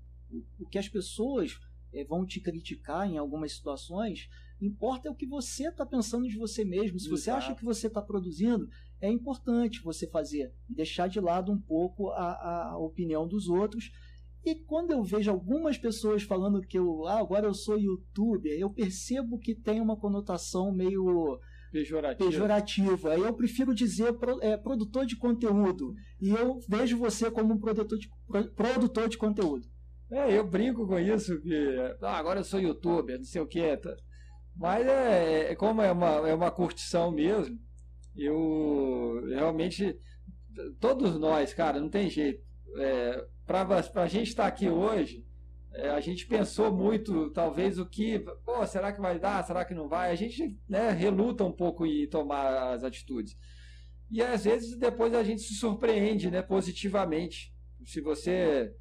[0.58, 1.58] o que as pessoas
[1.92, 4.28] é, vão te criticar em algumas situações,
[4.60, 6.98] importa é o que você está pensando de você mesmo.
[6.98, 7.20] Se Exato.
[7.20, 8.68] você acha que você está produzindo,
[9.00, 13.90] é importante você fazer e deixar de lado um pouco a, a opinião dos outros.
[14.44, 18.70] E quando eu vejo algumas pessoas falando que eu ah, agora eu sou youtuber, eu
[18.70, 21.38] percebo que tem uma conotação meio
[21.70, 22.30] pejorativa.
[22.30, 23.16] pejorativa.
[23.16, 25.94] Eu prefiro dizer é, produtor de conteúdo.
[26.20, 28.08] E eu vejo você como um produtor de,
[28.54, 29.66] produtor de conteúdo.
[30.10, 33.76] É, eu brinco com isso, que ah, agora eu sou youtuber, não sei o que.
[33.76, 33.94] Tá.
[34.56, 37.58] Mas é, é, como é uma, é uma curtição mesmo,
[38.24, 39.98] eu realmente.
[40.80, 42.42] Todos nós, cara, não tem jeito.
[42.76, 45.24] É, Para a gente estar tá aqui hoje,
[45.72, 48.18] é, a gente pensou muito, talvez, o que.
[48.44, 49.44] Pô, será que vai dar?
[49.44, 50.10] Será que não vai?
[50.10, 53.36] A gente né, reluta um pouco em tomar as atitudes.
[54.10, 57.54] E às vezes depois a gente se surpreende né, positivamente.
[57.84, 58.74] Se você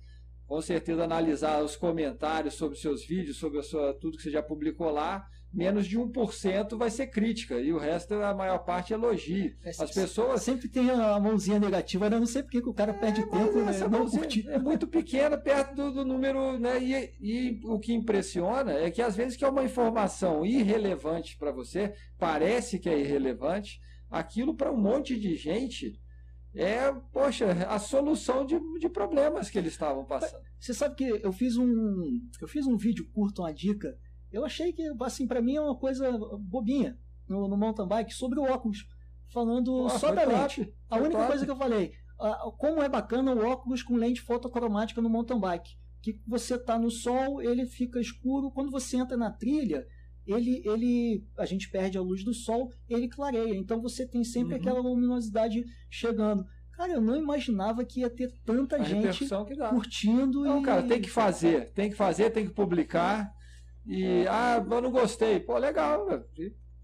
[0.48, 4.42] com certeza analisar os comentários sobre seus vídeos, sobre a sua, tudo que você já
[4.42, 8.96] publicou lá, menos de 1% vai ser crítica e o resto, a maior parte, é
[8.96, 9.56] elogio.
[9.64, 10.44] É, As pessoas.
[10.44, 12.16] Sempre tem a mãozinha negativa, né?
[12.16, 13.88] eu não sei porque que o cara é, perde tempo, né?
[13.90, 14.48] Não curtir.
[14.50, 16.60] É muito pequena, perto do, do número.
[16.60, 16.82] Né?
[16.82, 21.52] E, e, o que impressiona é que às vezes que é uma informação irrelevante para
[21.52, 23.80] você, parece que é irrelevante,
[24.10, 26.00] aquilo para um monte de gente
[26.58, 30.42] é, poxa, a solução de, de problemas que eles estavam passando.
[30.60, 33.96] Você sabe que eu fiz um eu fiz um vídeo curto, uma dica.
[34.32, 36.98] Eu achei que, assim, para mim é uma coisa bobinha
[37.28, 38.88] no, no mountain bike sobre o óculos,
[39.32, 40.74] falando só da lente.
[40.90, 41.28] A única top.
[41.28, 45.40] coisa que eu falei, uh, como é bacana o óculos com lente fotocromática no mountain
[45.40, 45.76] bike.
[46.02, 49.86] Que você tá no sol, ele fica escuro, quando você entra na trilha,
[50.26, 53.56] ele, ele a gente perde a luz do sol, ele clareia.
[53.56, 54.60] Então você tem sempre uhum.
[54.60, 56.46] aquela luminosidade chegando.
[56.74, 59.28] Cara, eu não imaginava que ia ter tanta a gente
[59.72, 60.44] curtindo.
[60.44, 60.64] Não, e...
[60.64, 63.34] cara, tem que fazer, tem que fazer, tem que publicar.
[63.88, 65.40] E, ah, eu não gostei.
[65.40, 66.06] Pô, legal.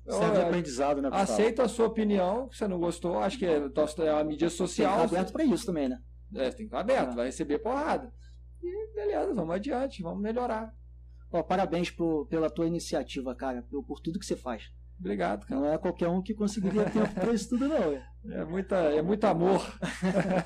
[0.06, 1.10] Serve de aprendizado, né?
[1.12, 3.20] Aceito a sua opinião, que você não gostou.
[3.20, 4.96] Acho que é, é uma mídia social.
[4.96, 6.00] Tem aberto para isso também, né?
[6.36, 7.16] É, tem que estar aberto, ah.
[7.16, 8.12] vai receber porrada.
[8.62, 10.74] E beleza, vamos adiante, vamos melhorar.
[11.32, 14.72] Ó, parabéns por, pela tua iniciativa, cara, por, por tudo que você faz.
[15.00, 15.60] Obrigado, cara.
[15.60, 18.02] Não é qualquer um que conseguiria tempo para isso tudo, não.
[18.32, 19.62] É, muita, é muito amor.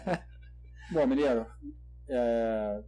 [0.92, 1.46] Bom, Mineiro,
[2.08, 2.84] é,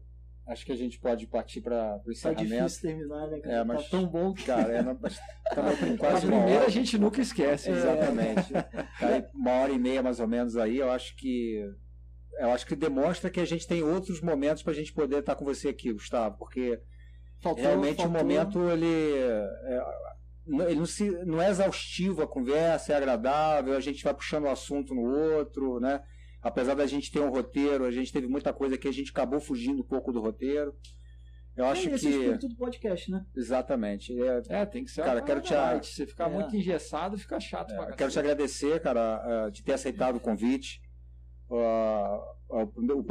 [0.49, 2.49] acho que a gente pode partir para o tá encerramento.
[2.49, 3.55] Tá difícil terminar, né, cara?
[3.55, 4.33] É, mas, tá tão bom.
[4.33, 7.69] Cara, é, também quase a primeira a gente nunca esquece.
[7.69, 7.73] É.
[7.73, 8.51] Exatamente.
[8.51, 11.63] Tá uma hora e meia, mais ou menos, aí, eu acho que
[12.39, 15.35] eu acho que demonstra que a gente tem outros momentos para a gente poder estar
[15.35, 16.81] com você aqui, Gustavo, porque
[17.41, 18.15] faltou, realmente faltou...
[18.15, 19.83] o momento ele é,
[20.69, 24.51] ele não, se, não é exaustivo a conversa, é agradável, a gente vai puxando um
[24.51, 25.03] assunto no
[25.35, 26.01] outro, né?
[26.41, 29.39] Apesar da gente ter um roteiro, a gente teve muita coisa que a gente acabou
[29.39, 30.73] fugindo um pouco do roteiro.
[31.55, 32.15] Eu é, acho esse que.
[32.15, 33.25] espírito do podcast, né?
[33.35, 34.17] Exatamente.
[34.21, 35.03] É, é tem que ser.
[35.03, 35.53] Cara, quero te.
[35.83, 36.33] Se ficar é.
[36.33, 37.73] muito engessado, fica chato.
[37.73, 40.81] É, quero te agradecer, cara, de ter aceitado o convite.
[41.49, 42.39] Uh,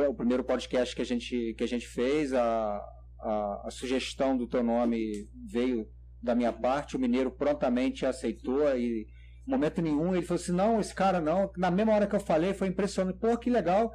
[0.09, 2.81] o, primeiro podcast que a gente, que a gente fez, a,
[3.21, 5.87] a, a sugestão do teu nome veio
[6.23, 9.07] da minha parte, o mineiro prontamente aceitou e
[9.49, 10.15] momento nenhum.
[10.15, 13.19] Ele falou assim, não, esse cara não, na mesma hora que eu falei foi impressionante,
[13.19, 13.93] pô, que legal,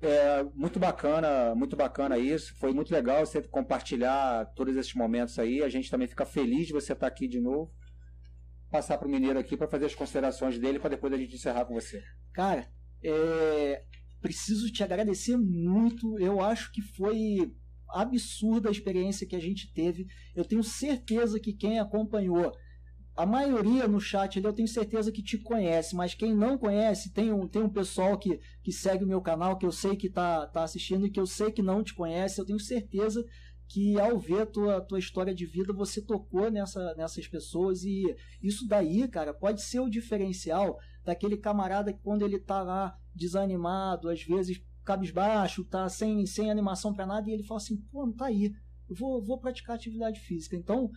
[0.00, 5.62] é, muito bacana, muito bacana isso, foi muito legal você compartilhar todos esses momentos aí,
[5.62, 7.72] a gente também fica feliz de você estar aqui de novo,
[8.70, 11.66] passar para o mineiro aqui para fazer as considerações dele para depois a gente encerrar
[11.66, 12.02] com você.
[12.32, 12.66] Cara,
[13.02, 13.84] é,
[14.20, 17.52] preciso te agradecer muito, eu acho que foi
[17.92, 20.06] absurda a experiência que a gente teve.
[20.34, 22.52] Eu tenho certeza que quem acompanhou,
[23.16, 27.12] a maioria no chat ali, eu tenho certeza que te conhece, mas quem não conhece,
[27.12, 30.06] tem um, tem um pessoal que, que segue o meu canal, que eu sei que
[30.06, 33.24] está tá assistindo e que eu sei que não te conhece, eu tenho certeza
[33.68, 38.02] que ao ver a tua, tua história de vida, você tocou nessa, nessas pessoas e
[38.42, 44.08] isso daí, cara, pode ser o diferencial daquele camarada que quando ele tá lá desanimado,
[44.08, 48.12] às vezes cabisbaixo, tá sem, sem animação para nada, e ele fala assim, pô, não
[48.12, 48.52] tá aí,
[48.88, 50.56] eu vou, vou praticar atividade física.
[50.56, 50.90] Então,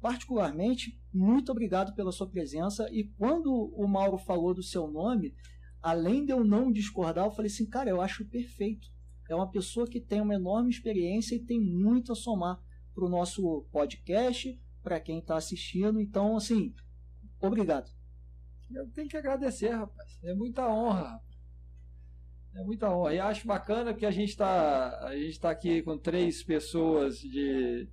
[0.00, 5.34] particularmente, muito obrigado pela sua presença, e quando o Mauro falou do seu nome,
[5.82, 8.88] além de eu não discordar, eu falei assim, cara, eu acho perfeito.
[9.28, 12.60] É uma pessoa que tem uma enorme experiência e tem muito a somar
[12.94, 16.00] para o nosso podcast, para quem está assistindo.
[16.00, 16.74] Então, assim,
[17.40, 17.90] obrigado.
[18.72, 20.18] Eu tenho que agradecer, rapaz.
[20.22, 21.20] É muita honra.
[22.54, 23.14] É muita honra.
[23.14, 27.88] E acho bacana que a gente está a gente tá aqui com três pessoas de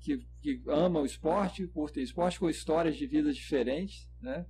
[0.00, 4.46] que, que amam o esporte, curtem esporte, com histórias de vida diferentes, né?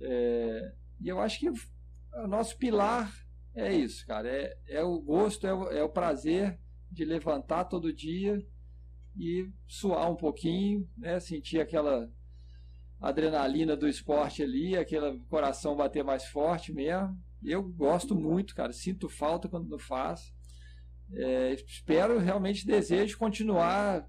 [0.00, 3.12] É, e eu acho que o nosso pilar
[3.54, 4.28] é isso, cara.
[4.28, 6.58] É, é o gosto, é o, é o prazer
[6.90, 8.46] de levantar todo dia
[9.18, 11.20] e suar um pouquinho, né?
[11.20, 12.10] Sentir aquela
[13.00, 18.72] adrenalina do esporte ali, aquele coração bater mais forte mesmo eu gosto muito, cara.
[18.72, 20.34] Sinto falta quando não faço.
[21.12, 24.08] É, espero, realmente desejo continuar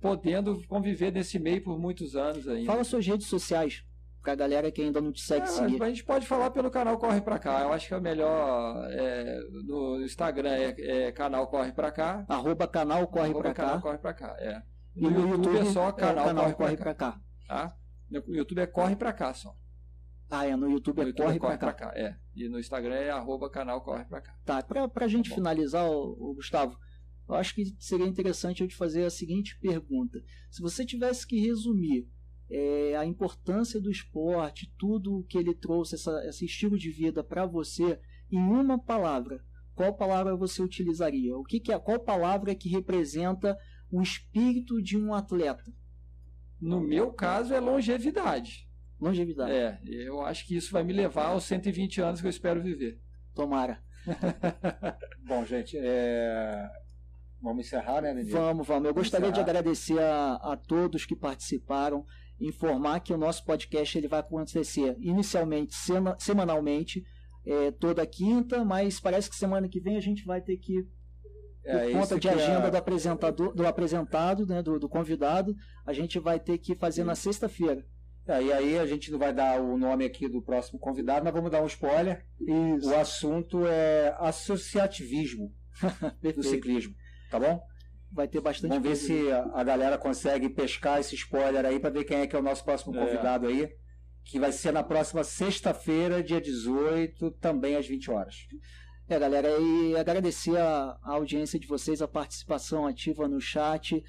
[0.00, 2.66] podendo conviver nesse meio por muitos anos ainda.
[2.66, 3.84] Fala suas redes sociais
[4.22, 5.82] pra galera que ainda não te segue é, seguir.
[5.82, 7.62] A gente pode falar pelo canal Corre Pra Cá.
[7.62, 12.24] Eu acho que é melhor é, no Instagram é, é, canal Corre Pra Cá.
[12.28, 13.80] Arroba canal Corre Arroba Pra canal Cá.
[13.80, 14.62] Corre Pra Cá, é.
[14.96, 17.20] E no, no YouTube, YouTube, é só canal, canal Corre, Corre Pra, cá.
[17.46, 17.76] Tá?
[18.10, 19.54] No YouTube é Corre Pra Cá só.
[20.30, 21.86] Ah, é, no YouTube é, no YouTube corre, é corre pra, cá.
[21.86, 21.98] cá.
[21.98, 22.14] É.
[22.36, 24.32] E no Instagram é arroba canal corre pra cá.
[24.44, 26.78] Tá, pra, pra gente tá finalizar, o, Gustavo,
[27.30, 30.20] eu acho que seria interessante eu te fazer a seguinte pergunta.
[30.50, 32.08] Se você tivesse que resumir
[32.50, 37.22] é, a importância do esporte, tudo o que ele trouxe, essa, esse estilo de vida
[37.22, 38.00] para você,
[38.30, 39.44] em uma palavra,
[39.74, 41.36] qual palavra você utilizaria?
[41.36, 43.56] O que, que é, qual palavra que representa
[43.90, 45.72] o espírito de um atleta?
[46.60, 48.68] No meu caso é longevidade.
[49.00, 49.52] Longevidade.
[49.52, 53.00] É, eu acho que isso vai me levar aos 120 anos que eu espero viver.
[53.34, 53.82] Tomara.
[55.26, 56.68] Bom, gente, é...
[57.42, 58.30] vamos encerrar, né, Nenê?
[58.30, 58.88] Vamos, vamos.
[58.88, 59.44] Eu gostaria encerrar.
[59.44, 62.04] de agradecer a, a todos que participaram,
[62.40, 67.04] informar que o nosso podcast ele vai acontecer inicialmente sema, semanalmente,
[67.46, 70.86] é, toda quinta, mas parece que semana que vem a gente vai ter que
[71.62, 72.70] por é, conta de agenda é...
[72.70, 75.54] do apresentador, do apresentado, né, do, do convidado,
[75.84, 77.06] a gente vai ter que fazer Sim.
[77.06, 77.84] na sexta-feira.
[78.26, 81.34] É, e aí a gente não vai dar o nome aqui do próximo convidado, mas
[81.34, 82.24] vamos dar um spoiler.
[82.40, 82.88] Isso.
[82.88, 85.52] O assunto é associativismo
[86.34, 86.94] do ciclismo,
[87.30, 87.62] tá bom?
[88.12, 91.90] Vai ter bastante Vamos ver se a, a, galera consegue pescar esse spoiler aí para
[91.90, 92.98] ver quem é que é o nosso próximo é.
[92.98, 93.52] convidado é.
[93.52, 93.72] aí,
[94.24, 98.34] que vai ser na próxima sexta-feira, dia 18, também às 20 horas.
[99.08, 104.02] É, galera, e agradecer a, a audiência de vocês, a participação ativa no chat.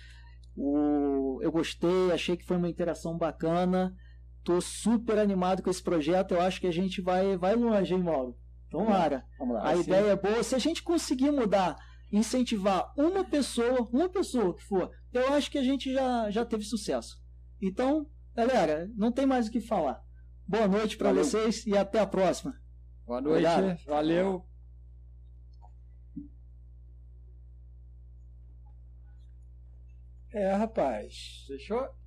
[0.56, 3.96] O, eu gostei, achei que foi uma interação bacana.
[4.44, 6.34] Tô super animado com esse projeto.
[6.34, 8.38] Eu acho que a gente vai, vai longe, hein, Mauro?
[8.70, 9.26] Tomara.
[9.38, 9.64] Vamos lá.
[9.64, 9.82] A Assim.
[9.82, 10.44] ideia é boa.
[10.44, 11.76] Se a gente conseguir mudar,
[12.12, 16.64] incentivar uma pessoa, uma pessoa que for, eu acho que a gente já, já teve
[16.64, 17.22] sucesso.
[17.62, 20.04] Então, galera, não tem mais o que falar.
[20.48, 22.54] Boa noite para vocês e até a próxima.
[23.06, 23.86] Boa noite, Obrigado.
[23.86, 24.46] valeu.
[30.34, 31.46] É, rapaz.
[31.48, 32.01] Fechou?